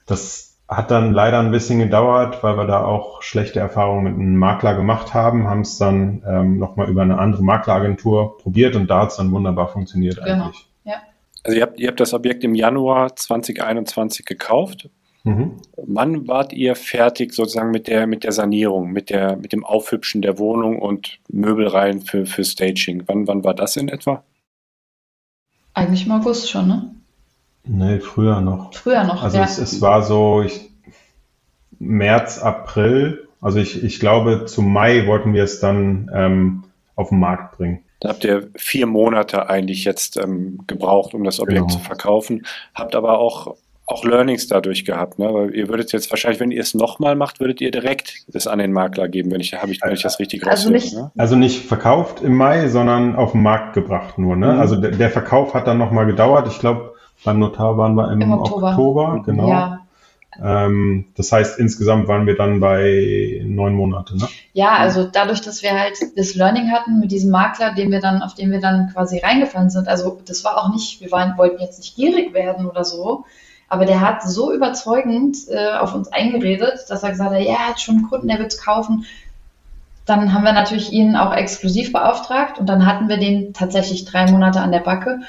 das 0.08 0.49
hat 0.70 0.92
dann 0.92 1.14
leider 1.14 1.40
ein 1.40 1.50
bisschen 1.50 1.80
gedauert, 1.80 2.44
weil 2.44 2.56
wir 2.56 2.68
da 2.68 2.86
auch 2.86 3.24
schlechte 3.24 3.60
Erfahrungen 3.60 4.04
mit 4.04 4.14
einem 4.14 4.38
Makler 4.38 4.76
gemacht 4.76 5.16
haben, 5.16 5.48
haben 5.48 5.62
es 5.62 5.80
dann 5.80 6.24
ähm, 6.28 6.60
nochmal 6.60 6.88
über 6.90 7.02
eine 7.02 7.18
andere 7.18 7.42
Makleragentur 7.42 8.38
probiert 8.38 8.76
und 8.76 8.88
da 8.88 9.02
hat 9.02 9.10
es 9.10 9.18
dann 9.18 9.32
wunderbar 9.32 9.70
funktioniert 9.70 10.24
genau. 10.24 10.46
eigentlich. 10.46 10.68
Ja. 10.84 11.02
Also 11.44 11.58
ihr 11.58 11.64
habt, 11.64 11.80
ihr 11.80 11.88
habt 11.88 12.00
das 12.00 12.14
Objekt 12.14 12.44
im 12.44 12.54
Januar 12.54 13.16
2021 13.16 14.26
gekauft. 14.26 14.90
Mhm. 15.24 15.58
Wann 15.76 16.28
wart 16.28 16.54
ihr 16.54 16.76
fertig 16.76 17.34
sozusagen 17.34 17.72
mit 17.72 17.88
der, 17.88 18.06
mit 18.06 18.24
der 18.24 18.32
Sanierung, 18.32 18.92
mit, 18.92 19.10
der, 19.10 19.38
mit 19.38 19.54
dem 19.54 19.66
Aufhübschen 19.66 20.22
der 20.22 20.38
Wohnung 20.38 20.78
und 20.78 21.20
Möbelreihen 21.30 22.02
für, 22.02 22.28
für 22.28 22.44
Staging? 22.44 23.04
Wann, 23.08 23.28
wann 23.28 23.44
war 23.44 23.56
das 23.56 23.76
in 23.76 23.90
etwa? 23.90 24.24
Eigentlich 25.74 26.06
im 26.06 26.12
August 26.12 26.50
schon, 26.52 26.68
ne? 26.68 26.96
Nee, 27.72 28.00
früher 28.00 28.42
noch. 28.42 28.74
Früher 28.74 29.04
noch, 29.04 29.22
Also 29.22 29.38
ja. 29.38 29.44
es, 29.44 29.60
es 29.60 29.80
war 29.80 30.02
so 30.02 30.42
ich, 30.42 30.72
März, 31.78 32.40
April. 32.40 33.28
Also 33.42 33.60
ich, 33.60 33.84
ich 33.84 34.00
glaube, 34.00 34.46
zum 34.46 34.74
Mai 34.74 35.06
wollten 35.06 35.34
wir 35.34 35.44
es 35.44 35.60
dann 35.60 36.10
ähm, 36.14 36.64
auf 36.96 37.10
den 37.10 37.20
Markt 37.20 37.58
bringen. 37.58 37.84
Da 38.00 38.10
habt 38.10 38.24
ihr 38.24 38.50
vier 38.56 38.88
Monate 38.88 39.50
eigentlich 39.50 39.84
jetzt 39.84 40.18
ähm, 40.18 40.62
gebraucht, 40.66 41.14
um 41.14 41.24
das 41.24 41.40
Objekt 41.40 41.68
genau. 41.68 41.74
zu 41.74 41.80
verkaufen. 41.80 42.46
Habt 42.74 42.96
aber 42.96 43.20
auch, 43.20 43.56
auch 43.86 44.04
Learnings 44.04 44.48
dadurch 44.48 44.84
gehabt. 44.84 45.20
Ne? 45.20 45.32
Weil 45.32 45.54
ihr 45.54 45.68
würdet 45.68 45.92
jetzt 45.92 46.10
wahrscheinlich, 46.10 46.40
wenn 46.40 46.52
ihr 46.52 46.62
es 46.62 46.74
nochmal 46.74 47.16
macht, 47.16 47.40
würdet 47.40 47.62
ihr 47.62 47.70
direkt 47.70 48.24
das 48.30 48.48
an 48.48 48.58
den 48.58 48.72
Makler 48.74 49.10
geben, 49.10 49.32
wenn 49.32 49.42
ich, 49.42 49.54
habe 49.54 49.72
ich, 49.72 49.80
wenn 49.84 49.94
ich 49.94 50.02
das 50.02 50.20
richtig 50.20 50.48
also 50.48 50.72
nicht, 50.72 50.94
ne? 50.94 51.12
also 51.18 51.36
nicht 51.36 51.66
verkauft 51.66 52.22
im 52.22 52.36
Mai, 52.36 52.68
sondern 52.70 53.16
auf 53.16 53.34
den 53.34 53.44
Markt 53.44 53.74
gebracht 53.74 54.18
nur. 54.18 54.36
Ne? 54.36 54.54
Mhm. 54.54 54.60
Also 54.60 54.76
der, 54.76 54.92
der 54.92 55.12
Verkauf 55.12 55.54
hat 55.54 55.68
dann 55.68 55.78
nochmal 55.78 56.08
gedauert. 56.08 56.48
Ich 56.48 56.60
glaube, 56.60 56.96
beim 57.24 57.40
Notar 57.40 57.78
waren 57.78 57.96
wir 57.96 58.12
im, 58.12 58.22
Im 58.22 58.32
Oktober. 58.32 58.70
Oktober. 58.70 59.24
genau. 59.26 59.50
Ja. 59.50 59.80
Ähm, 60.42 61.06
das 61.16 61.32
heißt, 61.32 61.60
insgesamt 61.60 62.08
waren 62.08 62.26
wir 62.26 62.36
dann 62.36 62.60
bei 62.60 63.42
neun 63.46 63.74
Monate, 63.74 64.18
ne? 64.18 64.28
Ja, 64.54 64.76
also 64.76 65.04
dadurch, 65.04 65.42
dass 65.42 65.64
wir 65.64 65.78
halt 65.78 65.98
das 66.16 66.36
Learning 66.36 66.72
hatten 66.72 67.00
mit 67.00 67.12
diesem 67.12 67.32
Makler, 67.32 67.74
den 67.74 67.92
wir 67.92 68.00
dann, 68.00 68.22
auf 68.22 68.36
den 68.36 68.52
wir 68.52 68.62
dann 68.62 68.90
quasi 68.94 69.20
reingefallen 69.20 69.70
sind. 69.70 69.88
Also 69.88 70.20
das 70.26 70.44
war 70.44 70.58
auch 70.58 70.72
nicht, 70.72 71.02
wir 71.02 71.12
waren, 71.12 71.38
wollten 71.38 71.62
jetzt 71.62 71.80
nicht 71.80 71.96
gierig 71.96 72.34
werden 72.34 72.68
oder 72.68 72.86
so, 72.86 73.26
aber 73.68 73.86
der 73.86 74.02
hat 74.02 74.24
so 74.24 74.54
überzeugend 74.54 75.38
äh, 75.50 75.78
auf 75.78 75.94
uns 75.94 76.08
eingeredet, 76.12 76.86
dass 76.90 77.04
er 77.04 77.12
gesagt 77.12 77.32
hat, 77.32 77.42
ja, 77.42 77.54
er 77.54 77.68
hat 77.70 77.82
schon 77.82 77.98
einen 77.98 78.10
Kunden, 78.10 78.28
der 78.28 78.40
wird 78.40 78.54
es 78.54 78.64
kaufen. 78.64 79.06
Dann 80.06 80.34
haben 80.34 80.44
wir 80.44 80.54
natürlich 80.54 80.92
ihn 80.92 81.16
auch 81.16 81.34
exklusiv 81.34 81.92
beauftragt 81.92 82.58
und 82.58 82.68
dann 82.68 82.86
hatten 82.86 83.10
wir 83.10 83.18
den 83.18 83.54
tatsächlich 83.54 84.06
drei 84.06 84.32
Monate 84.32 84.62
an 84.62 84.72
der 84.72 84.80
Backe. 84.80 85.20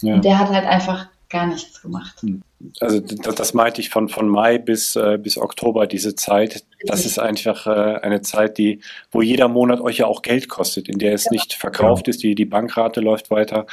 Ja. 0.00 0.14
Und 0.14 0.24
der 0.24 0.38
hat 0.38 0.50
halt 0.50 0.66
einfach 0.66 1.06
gar 1.28 1.46
nichts 1.46 1.82
gemacht. 1.82 2.22
Hm. 2.22 2.42
Also 2.80 3.00
das, 3.00 3.34
das 3.34 3.54
meinte 3.54 3.80
ich 3.80 3.90
von, 3.90 4.08
von 4.08 4.28
Mai 4.28 4.58
bis, 4.58 4.96
äh, 4.96 5.18
bis 5.20 5.38
Oktober, 5.38 5.86
diese 5.86 6.14
Zeit. 6.14 6.64
Das 6.84 7.04
ist 7.04 7.18
einfach 7.18 7.66
äh, 7.66 8.00
eine 8.00 8.22
Zeit, 8.22 8.58
die, 8.58 8.80
wo 9.10 9.22
jeder 9.22 9.48
Monat 9.48 9.80
euch 9.80 9.98
ja 9.98 10.06
auch 10.06 10.22
Geld 10.22 10.48
kostet, 10.48 10.88
in 10.88 10.98
der 10.98 11.14
es 11.14 11.24
genau. 11.24 11.34
nicht 11.34 11.54
verkauft 11.54 12.04
genau. 12.04 12.14
ist, 12.14 12.22
die, 12.22 12.34
die 12.34 12.44
Bankrate 12.44 13.00
läuft 13.00 13.30
weiter. 13.30 13.66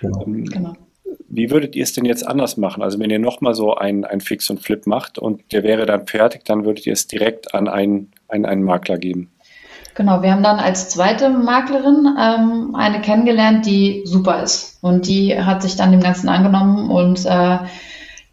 Genau. 0.00 0.24
Ähm, 0.24 0.44
genau. 0.44 0.76
Wie 1.30 1.50
würdet 1.50 1.76
ihr 1.76 1.82
es 1.82 1.92
denn 1.92 2.04
jetzt 2.04 2.26
anders 2.26 2.56
machen? 2.56 2.82
Also 2.82 2.98
wenn 2.98 3.10
ihr 3.10 3.18
nochmal 3.18 3.54
so 3.54 3.74
ein, 3.74 4.04
ein 4.04 4.20
Fix 4.20 4.48
und 4.50 4.62
Flip 4.62 4.86
macht 4.86 5.18
und 5.18 5.52
der 5.52 5.62
wäre 5.62 5.86
dann 5.86 6.06
fertig, 6.06 6.44
dann 6.44 6.64
würdet 6.64 6.86
ihr 6.86 6.92
es 6.92 7.06
direkt 7.06 7.54
an 7.54 7.68
einen, 7.68 8.12
einen, 8.28 8.46
einen 8.46 8.62
Makler 8.62 8.98
geben. 8.98 9.30
Genau, 9.98 10.22
wir 10.22 10.30
haben 10.30 10.44
dann 10.44 10.60
als 10.60 10.90
zweite 10.90 11.28
Maklerin 11.28 12.16
ähm, 12.16 12.76
eine 12.76 13.00
kennengelernt, 13.00 13.66
die 13.66 14.02
super 14.04 14.44
ist. 14.44 14.78
Und 14.80 15.08
die 15.08 15.36
hat 15.42 15.60
sich 15.60 15.74
dann 15.74 15.90
dem 15.90 16.00
Ganzen 16.00 16.28
angenommen 16.28 16.88
und 16.88 17.26
äh, 17.26 17.58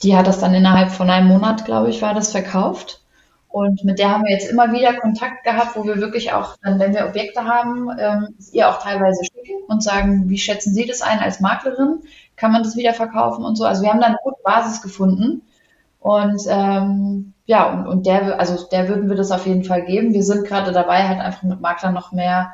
die 0.04 0.16
hat 0.16 0.28
das 0.28 0.38
dann 0.38 0.54
innerhalb 0.54 0.92
von 0.92 1.10
einem 1.10 1.28
Monat, 1.28 1.66
glaube 1.66 1.90
ich, 1.90 2.04
war 2.04 2.14
das 2.14 2.32
verkauft. 2.32 3.02
Und 3.48 3.84
mit 3.84 3.98
der 3.98 4.12
haben 4.12 4.26
wir 4.26 4.32
jetzt 4.32 4.48
immer 4.48 4.72
wieder 4.74 4.94
Kontakt 4.94 5.44
gehabt, 5.44 5.76
wo 5.76 5.86
wir 5.86 5.96
wirklich 5.96 6.34
auch, 6.34 6.56
dann, 6.62 6.78
wenn 6.78 6.94
wir 6.94 7.08
Objekte 7.08 7.46
haben, 7.46 7.90
ähm, 7.98 8.36
ihr 8.52 8.70
auch 8.70 8.78
teilweise 8.78 9.24
schicken 9.24 9.64
und 9.68 9.82
sagen, 9.82 10.30
wie 10.30 10.38
schätzen 10.38 10.72
Sie 10.72 10.86
das 10.86 11.02
ein 11.02 11.18
als 11.18 11.40
Maklerin? 11.40 12.04
Kann 12.36 12.52
man 12.52 12.62
das 12.62 12.78
wieder 12.78 12.94
verkaufen 12.94 13.44
und 13.44 13.56
so? 13.56 13.66
Also 13.66 13.82
wir 13.82 13.90
haben 13.90 14.02
dann 14.02 14.12
eine 14.12 14.20
gute 14.24 14.38
Basis 14.44 14.84
gefunden. 14.84 15.42
Und 16.00 16.44
ähm, 16.48 17.34
ja, 17.46 17.72
und, 17.72 17.88
und 17.88 18.06
der, 18.06 18.40
also 18.40 18.68
der 18.70 18.90
würden 18.90 19.10
wir 19.10 19.16
das 19.16 19.32
auf 19.32 19.46
jeden 19.46 19.64
Fall 19.64 19.86
geben. 19.86 20.14
Wir 20.14 20.24
sind 20.24 20.48
gerade 20.48 20.72
dabei, 20.72 21.08
halt 21.08 21.20
einfach 21.20 21.44
mit 21.44 21.62
Maklern 21.62 21.94
noch 21.94 22.12
mehr 22.12 22.52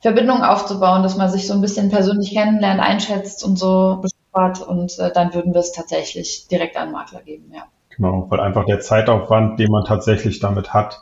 Verbindungen 0.00 0.42
aufzubauen, 0.42 1.02
dass 1.02 1.16
man 1.16 1.30
sich 1.30 1.46
so 1.46 1.54
ein 1.54 1.62
bisschen 1.62 1.90
persönlich 1.90 2.32
kennenlernt, 2.32 2.80
einschätzt 2.80 3.42
und 3.42 3.58
so 3.58 3.98
bespart 4.02 4.60
und 4.60 4.98
äh, 4.98 5.10
dann 5.12 5.34
würden 5.34 5.54
wir 5.54 5.60
es 5.60 5.72
tatsächlich 5.72 6.46
direkt 6.48 6.76
an 6.76 6.92
Makler 6.92 7.22
geben, 7.22 7.50
ja. 7.54 7.62
Genau, 7.96 8.26
weil 8.28 8.40
einfach 8.40 8.66
der 8.66 8.80
Zeitaufwand, 8.80 9.58
den 9.58 9.70
man 9.70 9.84
tatsächlich 9.84 10.38
damit 10.38 10.74
hat, 10.74 11.00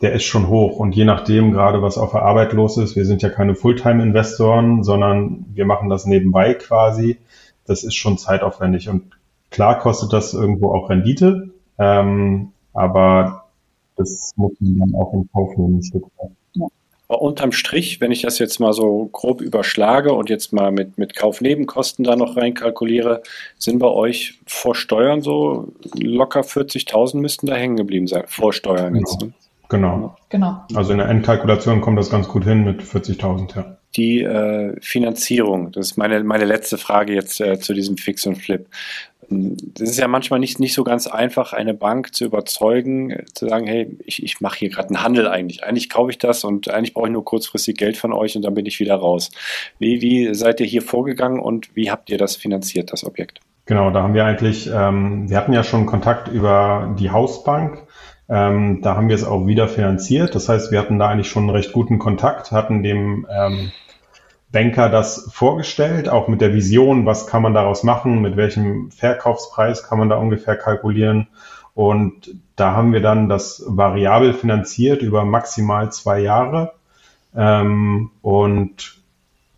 der 0.00 0.12
ist 0.12 0.24
schon 0.24 0.48
hoch. 0.48 0.78
Und 0.78 0.94
je 0.96 1.04
nachdem, 1.04 1.52
gerade 1.52 1.82
was 1.82 1.98
auf 1.98 2.12
der 2.12 2.22
Arbeit 2.22 2.54
los 2.54 2.78
ist, 2.78 2.96
wir 2.96 3.04
sind 3.04 3.20
ja 3.20 3.28
keine 3.28 3.54
Fulltime-Investoren, 3.54 4.82
sondern 4.82 5.44
wir 5.52 5.66
machen 5.66 5.90
das 5.90 6.06
nebenbei 6.06 6.54
quasi. 6.54 7.18
Das 7.66 7.84
ist 7.84 7.94
schon 7.94 8.16
zeitaufwendig. 8.16 8.88
Und 8.88 9.12
klar 9.50 9.78
kostet 9.78 10.14
das 10.14 10.32
irgendwo 10.32 10.72
auch 10.72 10.88
Rendite, 10.88 11.50
ähm, 11.78 12.52
aber 12.72 13.44
das 13.96 14.32
muss 14.36 14.52
man 14.60 14.78
dann 14.78 14.94
auch 14.94 15.12
in 15.12 15.28
Kauf 15.32 15.56
nehmen, 15.56 15.78
ein 15.78 15.82
Stück 15.82 16.04
weit. 16.18 16.30
Aber 17.08 17.22
unterm 17.22 17.52
Strich, 17.52 18.00
wenn 18.00 18.10
ich 18.10 18.22
das 18.22 18.38
jetzt 18.38 18.58
mal 18.58 18.72
so 18.72 19.08
grob 19.12 19.40
überschlage 19.40 20.12
und 20.12 20.28
jetzt 20.28 20.52
mal 20.52 20.72
mit, 20.72 20.98
mit 20.98 21.14
Kaufnebenkosten 21.14 22.04
da 22.04 22.16
noch 22.16 22.36
reinkalkuliere, 22.36 23.22
sind 23.58 23.78
bei 23.78 23.86
euch 23.86 24.40
vor 24.44 24.74
Steuern 24.74 25.22
so 25.22 25.72
locker 25.94 26.40
40.000 26.40 27.18
müssten 27.18 27.46
da 27.46 27.54
hängen 27.54 27.76
geblieben 27.76 28.08
sein. 28.08 28.24
Vor 28.26 28.52
Steuern 28.52 28.94
genau. 28.94 28.98
jetzt. 28.98 29.22
Ne? 29.22 29.32
Genau. 29.68 30.16
genau. 30.28 30.64
Also 30.74 30.92
in 30.92 30.98
der 30.98 31.08
Endkalkulation 31.08 31.80
kommt 31.80 31.98
das 31.98 32.10
ganz 32.10 32.28
gut 32.28 32.44
hin 32.44 32.64
mit 32.64 32.82
40.000, 32.82 33.56
ja. 33.56 33.76
Die 33.94 34.22
äh, 34.22 34.76
Finanzierung, 34.80 35.72
das 35.72 35.92
ist 35.92 35.96
meine, 35.96 36.22
meine 36.22 36.44
letzte 36.44 36.76
Frage 36.76 37.14
jetzt 37.14 37.40
äh, 37.40 37.58
zu 37.58 37.72
diesem 37.72 37.96
Fix 37.96 38.26
und 38.26 38.36
Flip. 38.36 38.66
Das 39.28 39.90
ist 39.90 39.98
ja 39.98 40.08
manchmal 40.08 40.38
nicht, 40.38 40.60
nicht 40.60 40.74
so 40.74 40.84
ganz 40.84 41.06
einfach, 41.06 41.52
eine 41.52 41.74
Bank 41.74 42.14
zu 42.14 42.24
überzeugen, 42.24 43.24
zu 43.34 43.48
sagen, 43.48 43.66
hey, 43.66 43.96
ich, 44.04 44.22
ich 44.22 44.40
mache 44.40 44.58
hier 44.58 44.68
gerade 44.70 44.88
einen 44.88 45.02
Handel 45.02 45.28
eigentlich. 45.28 45.64
Eigentlich 45.64 45.90
kaufe 45.90 46.10
ich 46.10 46.18
das 46.18 46.44
und 46.44 46.68
eigentlich 46.70 46.94
brauche 46.94 47.06
ich 47.06 47.12
nur 47.12 47.24
kurzfristig 47.24 47.76
Geld 47.76 47.96
von 47.96 48.12
euch 48.12 48.36
und 48.36 48.42
dann 48.42 48.54
bin 48.54 48.66
ich 48.66 48.78
wieder 48.78 48.96
raus. 48.96 49.30
Wie, 49.78 50.00
wie 50.00 50.34
seid 50.34 50.60
ihr 50.60 50.66
hier 50.66 50.82
vorgegangen 50.82 51.40
und 51.40 51.74
wie 51.74 51.90
habt 51.90 52.10
ihr 52.10 52.18
das 52.18 52.36
finanziert, 52.36 52.92
das 52.92 53.04
Objekt? 53.04 53.40
Genau, 53.66 53.90
da 53.90 54.02
haben 54.02 54.14
wir 54.14 54.24
eigentlich, 54.24 54.70
ähm, 54.72 55.28
wir 55.28 55.36
hatten 55.36 55.52
ja 55.52 55.64
schon 55.64 55.86
Kontakt 55.86 56.28
über 56.28 56.94
die 56.98 57.10
Hausbank. 57.10 57.82
Ähm, 58.28 58.80
da 58.82 58.96
haben 58.96 59.08
wir 59.08 59.16
es 59.16 59.24
auch 59.24 59.46
wieder 59.46 59.68
finanziert. 59.68 60.34
Das 60.34 60.48
heißt, 60.48 60.70
wir 60.70 60.78
hatten 60.78 60.98
da 60.98 61.08
eigentlich 61.08 61.28
schon 61.28 61.44
einen 61.44 61.50
recht 61.50 61.72
guten 61.72 61.98
Kontakt, 61.98 62.52
hatten 62.52 62.82
dem 62.82 63.26
ähm, 63.30 63.72
Banker 64.56 64.88
das 64.88 65.28
vorgestellt, 65.34 66.08
auch 66.08 66.28
mit 66.28 66.40
der 66.40 66.54
Vision, 66.54 67.04
was 67.04 67.26
kann 67.26 67.42
man 67.42 67.52
daraus 67.52 67.82
machen, 67.82 68.22
mit 68.22 68.38
welchem 68.38 68.90
Verkaufspreis 68.90 69.82
kann 69.82 69.98
man 69.98 70.08
da 70.08 70.16
ungefähr 70.16 70.56
kalkulieren. 70.56 71.28
Und 71.74 72.30
da 72.56 72.72
haben 72.72 72.94
wir 72.94 73.02
dann 73.02 73.28
das 73.28 73.62
variabel 73.66 74.32
finanziert 74.32 75.02
über 75.02 75.26
maximal 75.26 75.92
zwei 75.92 76.20
Jahre. 76.20 76.72
Ähm, 77.36 78.12
und 78.22 78.96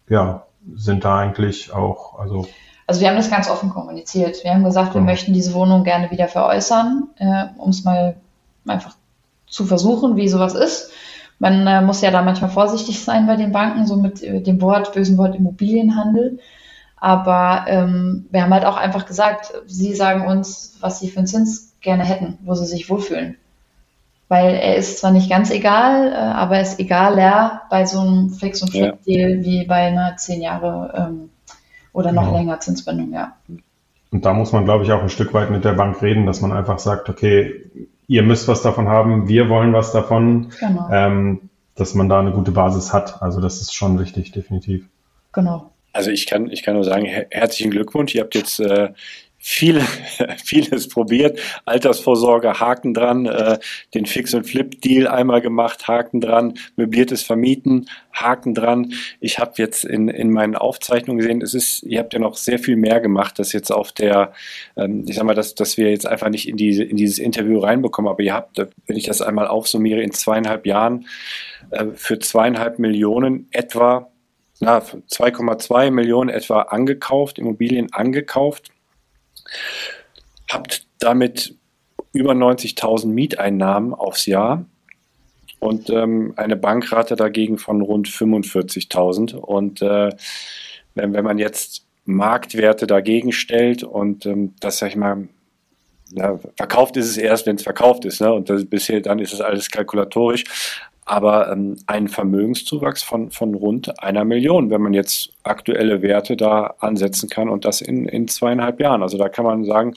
ja, 0.09 0.46
sind 0.74 1.05
da 1.05 1.18
eigentlich 1.18 1.72
auch, 1.72 2.18
also. 2.18 2.49
Also 2.88 3.01
wir 3.01 3.09
haben 3.09 3.16
das 3.16 3.30
ganz 3.30 3.49
offen 3.49 3.70
kommuniziert. 3.70 4.42
Wir 4.42 4.53
haben 4.53 4.64
gesagt, 4.64 4.94
wir 4.94 5.01
ja. 5.01 5.05
möchten 5.07 5.32
diese 5.32 5.55
Wohnung 5.55 5.84
gerne 5.84 6.11
wieder 6.11 6.26
veräußern, 6.26 7.05
äh, 7.18 7.44
um 7.59 7.70
es 7.70 7.84
mal 7.84 8.16
einfach 8.66 8.96
zu 9.46 9.64
versuchen, 9.64 10.16
wie 10.16 10.28
sowas 10.28 10.57
ist. 10.57 10.90
Man 11.39 11.66
äh, 11.66 11.82
muss 11.82 12.01
ja 12.01 12.11
da 12.11 12.22
manchmal 12.22 12.51
vorsichtig 12.51 13.03
sein 13.03 13.26
bei 13.26 13.36
den 13.36 13.53
Banken, 13.53 13.86
so 13.86 13.97
mit 13.97 14.22
äh, 14.22 14.41
dem 14.41 14.61
Wort, 14.61 14.93
bösen 14.93 15.18
Wort 15.18 15.36
Immobilienhandel. 15.36 16.39
Aber 16.97 17.66
ähm, 17.68 18.26
wir 18.30 18.43
haben 18.43 18.53
halt 18.53 18.64
auch 18.64 18.76
einfach 18.76 19.07
gesagt, 19.07 19.53
sie 19.66 19.95
sagen 19.95 20.26
uns, 20.26 20.76
was 20.80 20.99
sie 20.99 21.09
für 21.09 21.18
einen 21.18 21.28
Zins 21.28 21.76
gerne 21.80 22.05
hätten, 22.05 22.39
wo 22.45 22.55
sie 22.55 22.66
sich 22.66 22.91
wohlfühlen. 22.91 23.36
Weil 24.26 24.55
er 24.57 24.76
ist 24.76 24.99
zwar 24.99 25.12
nicht 25.12 25.30
ganz 25.30 25.51
egal, 25.51 26.12
äh, 26.12 26.16
aber 26.16 26.57
er 26.57 26.62
ist 26.62 26.80
egaler 26.80 27.62
bei 27.70 27.86
so 27.86 28.01
einem 28.01 28.30
Fix- 28.30 28.62
und 28.62 28.72
Flip-Deal 28.72 29.36
ja. 29.36 29.45
wie 29.45 29.64
bei 29.64 29.86
einer 29.86 30.16
zehn 30.16 30.43
Jahre 30.43 30.93
ähm, 30.97 31.30
oder 31.93 32.12
noch 32.12 32.24
genau. 32.24 32.36
länger 32.36 32.61
Zinsbindung, 32.61 33.12
ja. 33.12 33.36
Und 34.11 34.24
da 34.24 34.32
muss 34.32 34.53
man, 34.53 34.64
glaube 34.64 34.84
ich, 34.84 34.93
auch 34.93 35.03
ein 35.03 35.09
Stück 35.09 35.32
weit 35.34 35.51
mit 35.51 35.64
der 35.64 35.74
Bank 35.74 36.03
reden, 36.03 36.26
dass 36.26 36.41
man 36.41 36.53
einfach 36.53 36.78
sagt, 36.78 37.09
okay, 37.09 37.70
ihr 38.09 38.22
müsst 38.22 38.48
was 38.48 38.62
davon 38.62 38.88
haben, 38.88 39.28
wir 39.28 39.48
wollen 39.48 39.72
was 39.72 39.92
davon, 39.92 40.48
genau. 40.59 40.88
ähm, 40.90 41.50
dass 41.76 41.94
man 41.94 42.09
da 42.09 42.18
eine 42.18 42.32
gute 42.32 42.50
Basis 42.50 42.92
hat. 42.92 43.22
Also 43.22 43.40
das 43.40 43.61
ist 43.61 43.74
schon 43.74 44.00
wichtig, 44.00 44.32
definitiv. 44.32 44.88
Genau. 45.32 45.70
Also 45.92 46.11
ich 46.11 46.26
kann, 46.26 46.50
ich 46.50 46.62
kann 46.62 46.74
nur 46.74 46.84
sagen, 46.84 47.04
her 47.04 47.26
herzlichen 47.30 47.70
Glückwunsch. 47.70 48.14
Ihr 48.14 48.22
habt 48.22 48.34
jetzt 48.34 48.59
äh, 48.61 48.90
viele, 49.39 49.80
vieles 50.45 50.89
probiert. 50.89 51.39
Altersvorsorge, 51.64 52.61
Haken 52.61 52.93
dran, 52.93 53.26
äh, 53.26 53.59
den 53.95 54.07
Fix- 54.07 54.34
und 54.34 54.45
Flip-Deal 54.45 55.07
einmal 55.07 55.41
gemacht, 55.41 55.86
Haken 55.89 56.20
dran, 56.20 56.55
möbliertes 56.76 57.22
Vermieten, 57.22 57.89
Haken 58.12 58.55
dran. 58.55 58.93
Ich 59.20 59.39
habe 59.39 59.53
jetzt 59.57 59.84
in, 59.84 60.09
in 60.09 60.30
meinen 60.30 60.57
Aufzeichnungen 60.57 61.18
gesehen, 61.18 61.41
es 61.41 61.55
ist, 61.55 61.82
ihr 61.84 62.01
habt 62.01 62.12
ja 62.12 62.18
noch 62.18 62.36
sehr 62.36 62.59
viel 62.59 62.76
mehr 62.76 63.01
gemacht, 63.01 63.39
das 63.39 63.53
jetzt 63.53 63.70
auf 63.70 63.93
der, 63.93 64.32
ähm, 64.76 65.05
ich 65.07 65.14
sag 65.16 65.24
mal, 65.24 65.34
dass, 65.34 65.55
dass 65.55 65.76
wir 65.76 65.91
jetzt 65.91 66.07
einfach 66.07 66.28
nicht 66.28 66.49
in, 66.49 66.57
diese, 66.57 66.82
in 66.82 66.97
dieses 66.97 67.18
Interview 67.18 67.59
reinbekommen, 67.61 68.11
aber 68.11 68.22
ihr 68.22 68.34
habt, 68.34 68.59
wenn 68.59 68.97
ich 68.97 69.07
das 69.07 69.22
einmal 69.22 69.47
aufsummiere, 69.47 70.03
in 70.03 70.12
zweieinhalb 70.12 70.66
Jahren 70.66 71.07
äh, 71.70 71.86
für 71.95 72.18
zweieinhalb 72.18 72.78
Millionen 72.78 73.47
etwa 73.53 74.11
na, 74.61 74.78
2,2 74.78 75.93
Millionen 75.93 76.30
etwa 76.30 76.62
angekauft, 76.62 77.39
Immobilien 77.39 77.93
angekauft 77.93 78.72
habt 80.51 80.86
damit 80.99 81.55
über 82.12 82.32
90.000 82.32 83.07
Mieteinnahmen 83.07 83.94
aufs 83.94 84.26
Jahr 84.26 84.64
und 85.61 85.90
ähm, 85.90 86.32
eine 86.36 86.57
Bankrate 86.57 87.16
dagegen 87.16 87.59
von 87.59 87.82
rund 87.82 88.09
45.000. 88.09 89.34
Und 89.34 89.82
äh, 89.82 90.11
wenn, 90.94 91.12
wenn 91.12 91.24
man 91.24 91.38
jetzt 91.38 91.84
Marktwerte 92.05 92.86
dagegen 92.86 93.32
stellt 93.32 93.82
und 93.82 94.24
ähm, 94.26 94.55
das, 94.61 94.78
sag 94.78 94.88
ich 94.88 94.96
mal, 94.96 95.28
ja, 96.11 96.38
verkauft 96.57 96.96
ist 96.96 97.07
es 97.07 97.18
erst, 97.18 97.46
wenn 97.46 97.57
es 97.57 97.62
verkauft 97.62 98.05
ist. 98.05 98.20
Ne? 98.20 98.32
Und 98.32 98.49
das, 98.49 98.64
bisher 98.64 99.01
dann 99.01 99.18
ist 99.18 99.34
es 99.34 99.40
alles 99.40 99.70
kalkulatorisch 99.70 100.44
aber 101.09 101.50
ähm, 101.50 101.76
einen 101.86 102.09
Vermögenszuwachs 102.09 103.02
von, 103.02 103.30
von 103.30 103.54
rund 103.54 104.02
einer 104.02 104.24
Million, 104.24 104.70
wenn 104.70 104.82
man 104.82 104.92
jetzt 104.92 105.30
aktuelle 105.42 106.02
Werte 106.02 106.36
da 106.36 106.74
ansetzen 106.80 107.30
kann 107.30 107.48
und 107.48 107.64
das 107.64 107.80
in, 107.80 108.06
in 108.06 108.28
zweieinhalb 108.28 108.78
Jahren. 108.78 109.02
Also 109.02 109.16
da 109.16 109.28
kann 109.30 109.46
man 109.46 109.64
sagen, 109.64 109.94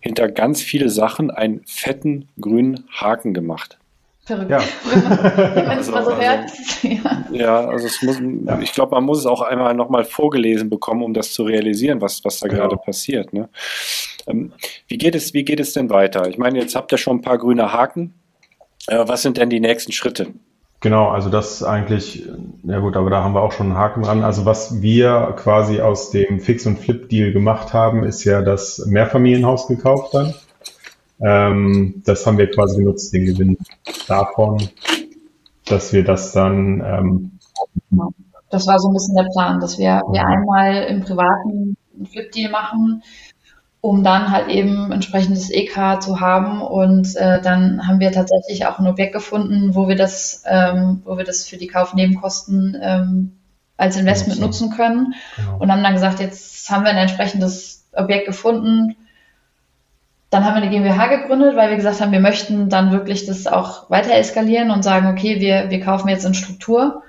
hinter 0.00 0.30
ganz 0.30 0.62
viele 0.62 0.88
Sachen 0.88 1.30
einen 1.30 1.60
fetten 1.66 2.28
grünen 2.40 2.84
Haken 2.90 3.34
gemacht. 3.34 3.78
Verrückt. 4.24 4.50
Ja. 4.50 4.60
Wenn 5.54 5.66
man 5.66 5.78
es 5.78 5.90
mal 5.90 6.02
so 6.02 6.12
also, 6.12 6.22
hört. 6.22 6.50
ja. 6.82 7.24
ja, 7.30 7.68
also 7.68 7.86
es 7.86 8.00
muss, 8.00 8.18
ich 8.62 8.72
glaube, 8.72 8.94
man 8.94 9.04
muss 9.04 9.18
es 9.18 9.26
auch 9.26 9.42
einmal 9.42 9.74
nochmal 9.74 10.04
vorgelesen 10.04 10.70
bekommen, 10.70 11.02
um 11.02 11.12
das 11.12 11.34
zu 11.34 11.42
realisieren, 11.42 12.00
was, 12.00 12.24
was 12.24 12.40
da 12.40 12.48
ja. 12.48 12.54
gerade 12.54 12.78
passiert. 12.78 13.34
Ne? 13.34 13.50
Ähm, 14.26 14.52
wie, 14.88 14.96
geht 14.96 15.14
es, 15.14 15.34
wie 15.34 15.44
geht 15.44 15.60
es 15.60 15.74
denn 15.74 15.90
weiter? 15.90 16.26
Ich 16.26 16.38
meine, 16.38 16.58
jetzt 16.58 16.74
habt 16.74 16.90
ihr 16.90 16.96
schon 16.96 17.18
ein 17.18 17.22
paar 17.22 17.36
grüne 17.36 17.70
Haken. 17.70 18.14
Äh, 18.86 19.04
was 19.06 19.20
sind 19.20 19.36
denn 19.36 19.50
die 19.50 19.60
nächsten 19.60 19.92
Schritte? 19.92 20.28
Genau, 20.84 21.08
also 21.08 21.30
das 21.30 21.62
eigentlich, 21.62 22.28
ja 22.62 22.78
gut, 22.78 22.94
aber 22.98 23.08
da 23.08 23.24
haben 23.24 23.34
wir 23.34 23.40
auch 23.40 23.52
schon 23.52 23.68
einen 23.68 23.78
Haken 23.78 24.02
dran. 24.02 24.22
Also 24.22 24.44
was 24.44 24.82
wir 24.82 25.32
quasi 25.34 25.80
aus 25.80 26.10
dem 26.10 26.40
Fix- 26.40 26.66
und 26.66 26.78
Flip-Deal 26.78 27.32
gemacht 27.32 27.72
haben, 27.72 28.04
ist 28.04 28.22
ja 28.24 28.42
das 28.42 28.84
Mehrfamilienhaus 28.84 29.66
gekauft 29.66 30.12
dann. 30.12 30.34
Ähm, 31.22 32.02
das 32.04 32.26
haben 32.26 32.36
wir 32.36 32.50
quasi 32.50 32.76
genutzt, 32.76 33.14
den 33.14 33.24
Gewinn 33.24 33.56
davon, 34.08 34.68
dass 35.64 35.94
wir 35.94 36.04
das 36.04 36.32
dann. 36.32 36.82
Ähm, 36.84 37.38
das 38.50 38.66
war 38.66 38.78
so 38.78 38.88
ein 38.88 38.92
bisschen 38.92 39.16
der 39.16 39.30
Plan, 39.32 39.60
dass 39.60 39.78
wir, 39.78 40.02
wir 40.12 40.26
einmal 40.26 40.82
im 40.84 41.00
privaten 41.00 41.78
Flip-Deal 42.12 42.50
machen, 42.50 43.02
um 43.84 44.02
dann 44.02 44.30
halt 44.30 44.48
eben 44.48 44.92
entsprechendes 44.92 45.50
EK 45.50 46.00
zu 46.00 46.18
haben. 46.18 46.62
Und 46.62 47.16
äh, 47.16 47.42
dann 47.42 47.86
haben 47.86 48.00
wir 48.00 48.12
tatsächlich 48.12 48.64
auch 48.64 48.78
ein 48.78 48.86
Objekt 48.86 49.12
gefunden, 49.12 49.74
wo 49.74 49.88
wir 49.88 49.94
das, 49.94 50.42
ähm, 50.46 51.02
wo 51.04 51.18
wir 51.18 51.24
das 51.24 51.46
für 51.46 51.58
die 51.58 51.66
Kaufnebenkosten 51.66 52.78
ähm, 52.80 53.32
als 53.76 53.98
Investment 53.98 54.40
ja, 54.40 54.46
nutzen 54.46 54.70
können. 54.70 55.12
Genau. 55.36 55.58
Und 55.58 55.70
haben 55.70 55.82
dann 55.82 55.92
gesagt, 55.92 56.18
jetzt 56.20 56.70
haben 56.70 56.84
wir 56.84 56.92
ein 56.92 56.96
entsprechendes 56.96 57.84
Objekt 57.92 58.24
gefunden. 58.24 58.96
dann 60.30 60.46
haben 60.46 60.54
wir 60.54 60.62
eine 60.62 60.70
GmbH 60.70 61.08
gegründet, 61.08 61.54
weil 61.54 61.68
wir 61.68 61.76
gesagt 61.76 62.00
haben, 62.00 62.12
wir 62.12 62.20
möchten 62.20 62.70
dann 62.70 62.90
wirklich 62.90 63.26
das 63.26 63.46
auch 63.46 63.90
weiter 63.90 64.14
eskalieren 64.14 64.70
und 64.70 64.82
sagen, 64.82 65.08
okay, 65.08 65.40
wir, 65.40 65.68
wir 65.68 65.80
kaufen 65.80 66.08
jetzt 66.08 66.24
in 66.24 66.32
Struktur 66.32 67.02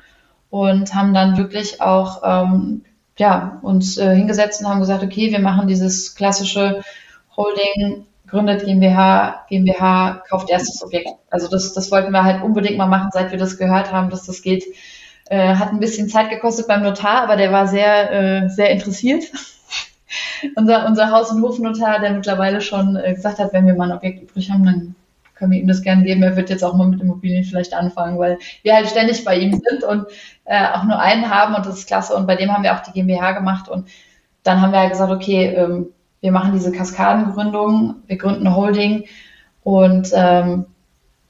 und 0.50 0.94
haben 0.94 1.14
dann 1.14 1.38
wirklich 1.38 1.80
auch 1.80 2.22
ähm, 2.26 2.82
ja, 3.18 3.60
uns 3.62 3.98
äh, 3.98 4.16
hingesetzt 4.16 4.62
und 4.62 4.68
haben 4.68 4.80
gesagt, 4.80 5.04
okay, 5.04 5.32
wir 5.32 5.40
machen 5.40 5.68
dieses 5.68 6.16
klassische 6.16 6.82
Holding, 7.36 8.06
gründet 8.28 8.66
GmbH, 8.66 9.46
GmbH, 9.50 10.24
kauft 10.30 10.50
erstes 10.50 10.84
Objekt. 10.84 11.10
Also 11.30 11.48
das, 11.48 11.74
das 11.74 11.92
wollten 11.92 12.12
wir 12.12 12.24
halt 12.24 12.44
unbedingt 12.44 12.78
mal 12.78 12.88
machen, 12.88 13.10
seit 13.14 13.32
wir 13.32 13.38
das 13.38 13.58
gehört 13.58 13.92
haben, 13.92 14.10
dass 14.10 14.26
das 14.26 14.42
geht. 14.42 14.66
Äh, 15.28 15.56
hat 15.56 15.72
ein 15.72 15.80
bisschen 15.80 16.10
Zeit 16.10 16.30
gekostet 16.30 16.68
beim 16.68 16.84
Notar, 16.84 17.24
aber 17.24 17.36
der 17.36 17.52
war 17.52 17.68
sehr, 17.68 18.12
äh, 18.12 18.50
sehr 18.50 18.70
interessiert 18.70 19.24
unser, 20.56 20.86
unser 20.86 21.12
Haus- 21.12 21.32
und 21.32 21.42
Hofnotar, 21.42 22.00
der 22.00 22.12
mittlerweile 22.12 22.62
schon 22.62 22.96
äh, 22.96 23.14
gesagt 23.14 23.40
hat, 23.40 23.54
wenn 23.54 23.66
wir 23.66 23.76
mal 23.76 23.92
ein 23.92 23.98
Objekt 23.98 24.22
übrig 24.22 24.52
haben, 24.52 24.66
dann 24.66 24.96
können 25.36 25.52
wir 25.52 25.60
ihm 25.60 25.68
das 25.68 25.82
gerne 25.82 26.04
geben. 26.04 26.24
Er 26.24 26.36
wird 26.36 26.50
jetzt 26.50 26.64
auch 26.64 26.74
mal 26.74 26.88
mit 26.88 27.02
Immobilien 27.02 27.44
vielleicht 27.44 27.74
anfangen, 27.74 28.18
weil 28.18 28.40
wir 28.64 28.74
halt 28.74 28.88
ständig 28.88 29.24
bei 29.24 29.38
ihm 29.38 29.52
sind 29.52 29.84
und 29.84 30.08
äh, 30.46 30.68
auch 30.74 30.84
nur 30.84 31.00
einen 31.00 31.30
haben 31.30 31.56
und 31.56 31.66
das 31.66 31.80
ist 31.80 31.88
klasse. 31.88 32.16
Und 32.16 32.26
bei 32.26 32.36
dem 32.36 32.52
haben 32.52 32.64
wir 32.64 32.74
auch 32.74 32.82
die 32.82 32.92
GmbH 32.92 33.34
gemacht 33.34 33.70
und 33.70 33.88
dann 34.44 34.62
haben 34.62 34.72
wir 34.72 34.80
halt 34.80 34.92
gesagt, 34.92 35.12
okay, 35.12 35.54
ähm, 35.56 35.88
wir 36.22 36.32
machen 36.32 36.54
diese 36.54 36.72
Kaskadengründung, 36.72 37.96
wir 38.08 38.18
gründen 38.18 38.56
Holding 38.56 39.06
und, 39.64 40.10
ähm, 40.14 40.66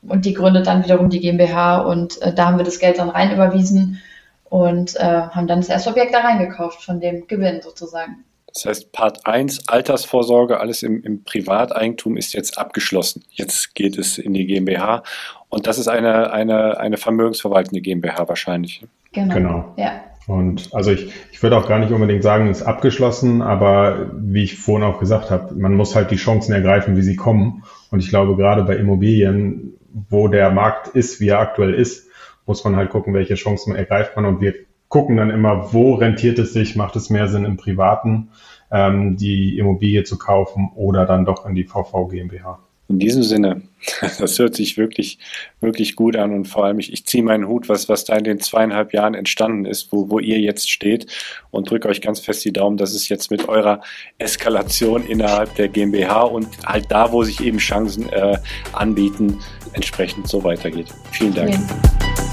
und 0.03 0.25
die 0.25 0.33
gründet 0.33 0.67
dann 0.67 0.83
wiederum 0.83 1.09
die 1.09 1.19
GmbH 1.19 1.79
und 1.79 2.21
äh, 2.21 2.33
da 2.33 2.45
haben 2.45 2.57
wir 2.57 2.65
das 2.65 2.79
Geld 2.79 2.99
dann 2.99 3.09
rein 3.09 3.33
überwiesen 3.33 4.01
und 4.45 4.95
äh, 4.97 5.03
haben 5.03 5.47
dann 5.47 5.59
das 5.59 5.69
erste 5.69 5.89
Objekt 5.89 6.13
da 6.13 6.19
reingekauft 6.19 6.83
von 6.83 6.99
dem 6.99 7.27
Gewinn 7.27 7.61
sozusagen. 7.61 8.23
Das 8.55 8.65
heißt, 8.65 8.91
Part 8.93 9.27
1, 9.27 9.67
Altersvorsorge, 9.67 10.61
alles 10.61 10.81
im, 10.81 11.03
im, 11.03 11.25
Privateigentum 11.25 12.15
ist 12.15 12.31
jetzt 12.33 12.57
abgeschlossen. 12.57 13.25
Jetzt 13.29 13.75
geht 13.75 13.97
es 13.97 14.17
in 14.17 14.33
die 14.33 14.45
GmbH 14.47 15.03
und 15.49 15.67
das 15.67 15.77
ist 15.77 15.89
eine, 15.89 16.31
eine, 16.31 16.79
eine 16.79 16.95
vermögensverwaltende 16.95 17.81
GmbH 17.81 18.29
wahrscheinlich. 18.29 18.87
Genau. 19.11 19.35
genau. 19.35 19.73
Ja. 19.75 20.01
Und 20.27 20.73
also 20.73 20.91
ich, 20.91 21.11
ich 21.33 21.43
würde 21.43 21.57
auch 21.57 21.67
gar 21.67 21.79
nicht 21.79 21.91
unbedingt 21.91 22.23
sagen, 22.23 22.47
es 22.47 22.61
ist 22.61 22.63
abgeschlossen, 22.65 23.41
aber 23.41 24.09
wie 24.15 24.43
ich 24.43 24.57
vorhin 24.57 24.87
auch 24.87 24.99
gesagt 24.99 25.31
habe, 25.31 25.53
man 25.53 25.75
muss 25.75 25.93
halt 25.93 26.09
die 26.11 26.15
Chancen 26.15 26.53
ergreifen, 26.53 26.95
wie 26.95 27.01
sie 27.01 27.17
kommen. 27.17 27.63
Und 27.91 27.99
ich 27.99 28.09
glaube, 28.09 28.37
gerade 28.37 28.63
bei 28.63 28.77
Immobilien, 28.77 29.73
wo 30.09 30.29
der 30.29 30.49
Markt 30.49 30.87
ist, 30.87 31.19
wie 31.19 31.27
er 31.27 31.39
aktuell 31.39 31.73
ist, 31.73 32.07
muss 32.45 32.63
man 32.63 32.77
halt 32.77 32.89
gucken, 32.89 33.13
welche 33.13 33.35
Chancen 33.35 33.75
ergreift 33.75 34.15
man. 34.15 34.25
Und 34.25 34.39
wir 34.39 34.53
gucken 34.95 35.17
dann 35.17 35.29
immer, 35.29 35.73
wo 35.73 35.95
rentiert 35.95 36.39
es 36.39 36.53
sich, 36.53 36.77
macht 36.77 36.95
es 36.95 37.09
mehr 37.09 37.27
Sinn 37.27 37.43
im 37.43 37.57
Privaten, 37.57 38.29
ähm, 38.71 39.17
die 39.17 39.57
Immobilie 39.57 40.05
zu 40.05 40.17
kaufen 40.17 40.71
oder 40.73 41.05
dann 41.05 41.25
doch 41.25 41.45
in 41.45 41.53
die 41.53 41.65
VV 41.65 42.07
GmbH. 42.07 42.59
In 42.87 42.99
diesem 42.99 43.21
Sinne, 43.21 43.63
das 44.19 44.39
hört 44.39 44.55
sich 44.55 44.77
wirklich, 44.77 45.19
wirklich 45.59 45.97
gut 45.97 46.15
an 46.15 46.31
und 46.31 46.47
vor 46.47 46.63
allem 46.63 46.79
ich, 46.79 46.93
ich 46.93 47.05
ziehe 47.05 47.25
meinen 47.25 47.45
Hut, 47.45 47.67
was, 47.67 47.89
was 47.89 48.05
da 48.05 48.15
in 48.15 48.23
den 48.23 48.39
zweieinhalb 48.39 48.93
Jahren 48.93 49.15
entstanden 49.15 49.65
ist, 49.65 49.91
wo, 49.91 50.09
wo 50.09 50.19
ihr 50.19 50.39
jetzt 50.39 50.71
steht 50.71 51.07
und 51.51 51.69
drücke 51.69 51.89
euch 51.89 51.99
ganz 51.99 52.21
fest 52.21 52.45
die 52.45 52.53
Daumen, 52.53 52.77
dass 52.77 52.93
es 52.93 53.09
jetzt 53.09 53.31
mit 53.31 53.49
eurer 53.49 53.81
Eskalation 54.17 55.05
innerhalb 55.05 55.55
der 55.55 55.67
GmbH 55.67 56.21
und 56.21 56.47
halt 56.65 56.85
da, 56.89 57.11
wo 57.11 57.21
sich 57.25 57.43
eben 57.43 57.57
Chancen 57.57 58.07
äh, 58.13 58.37
anbieten, 58.71 59.39
entsprechend 59.73 60.29
so 60.29 60.41
weitergeht. 60.45 60.87
Vielen 61.11 61.33
Dank. 61.33 61.51
Ja. 61.51 62.24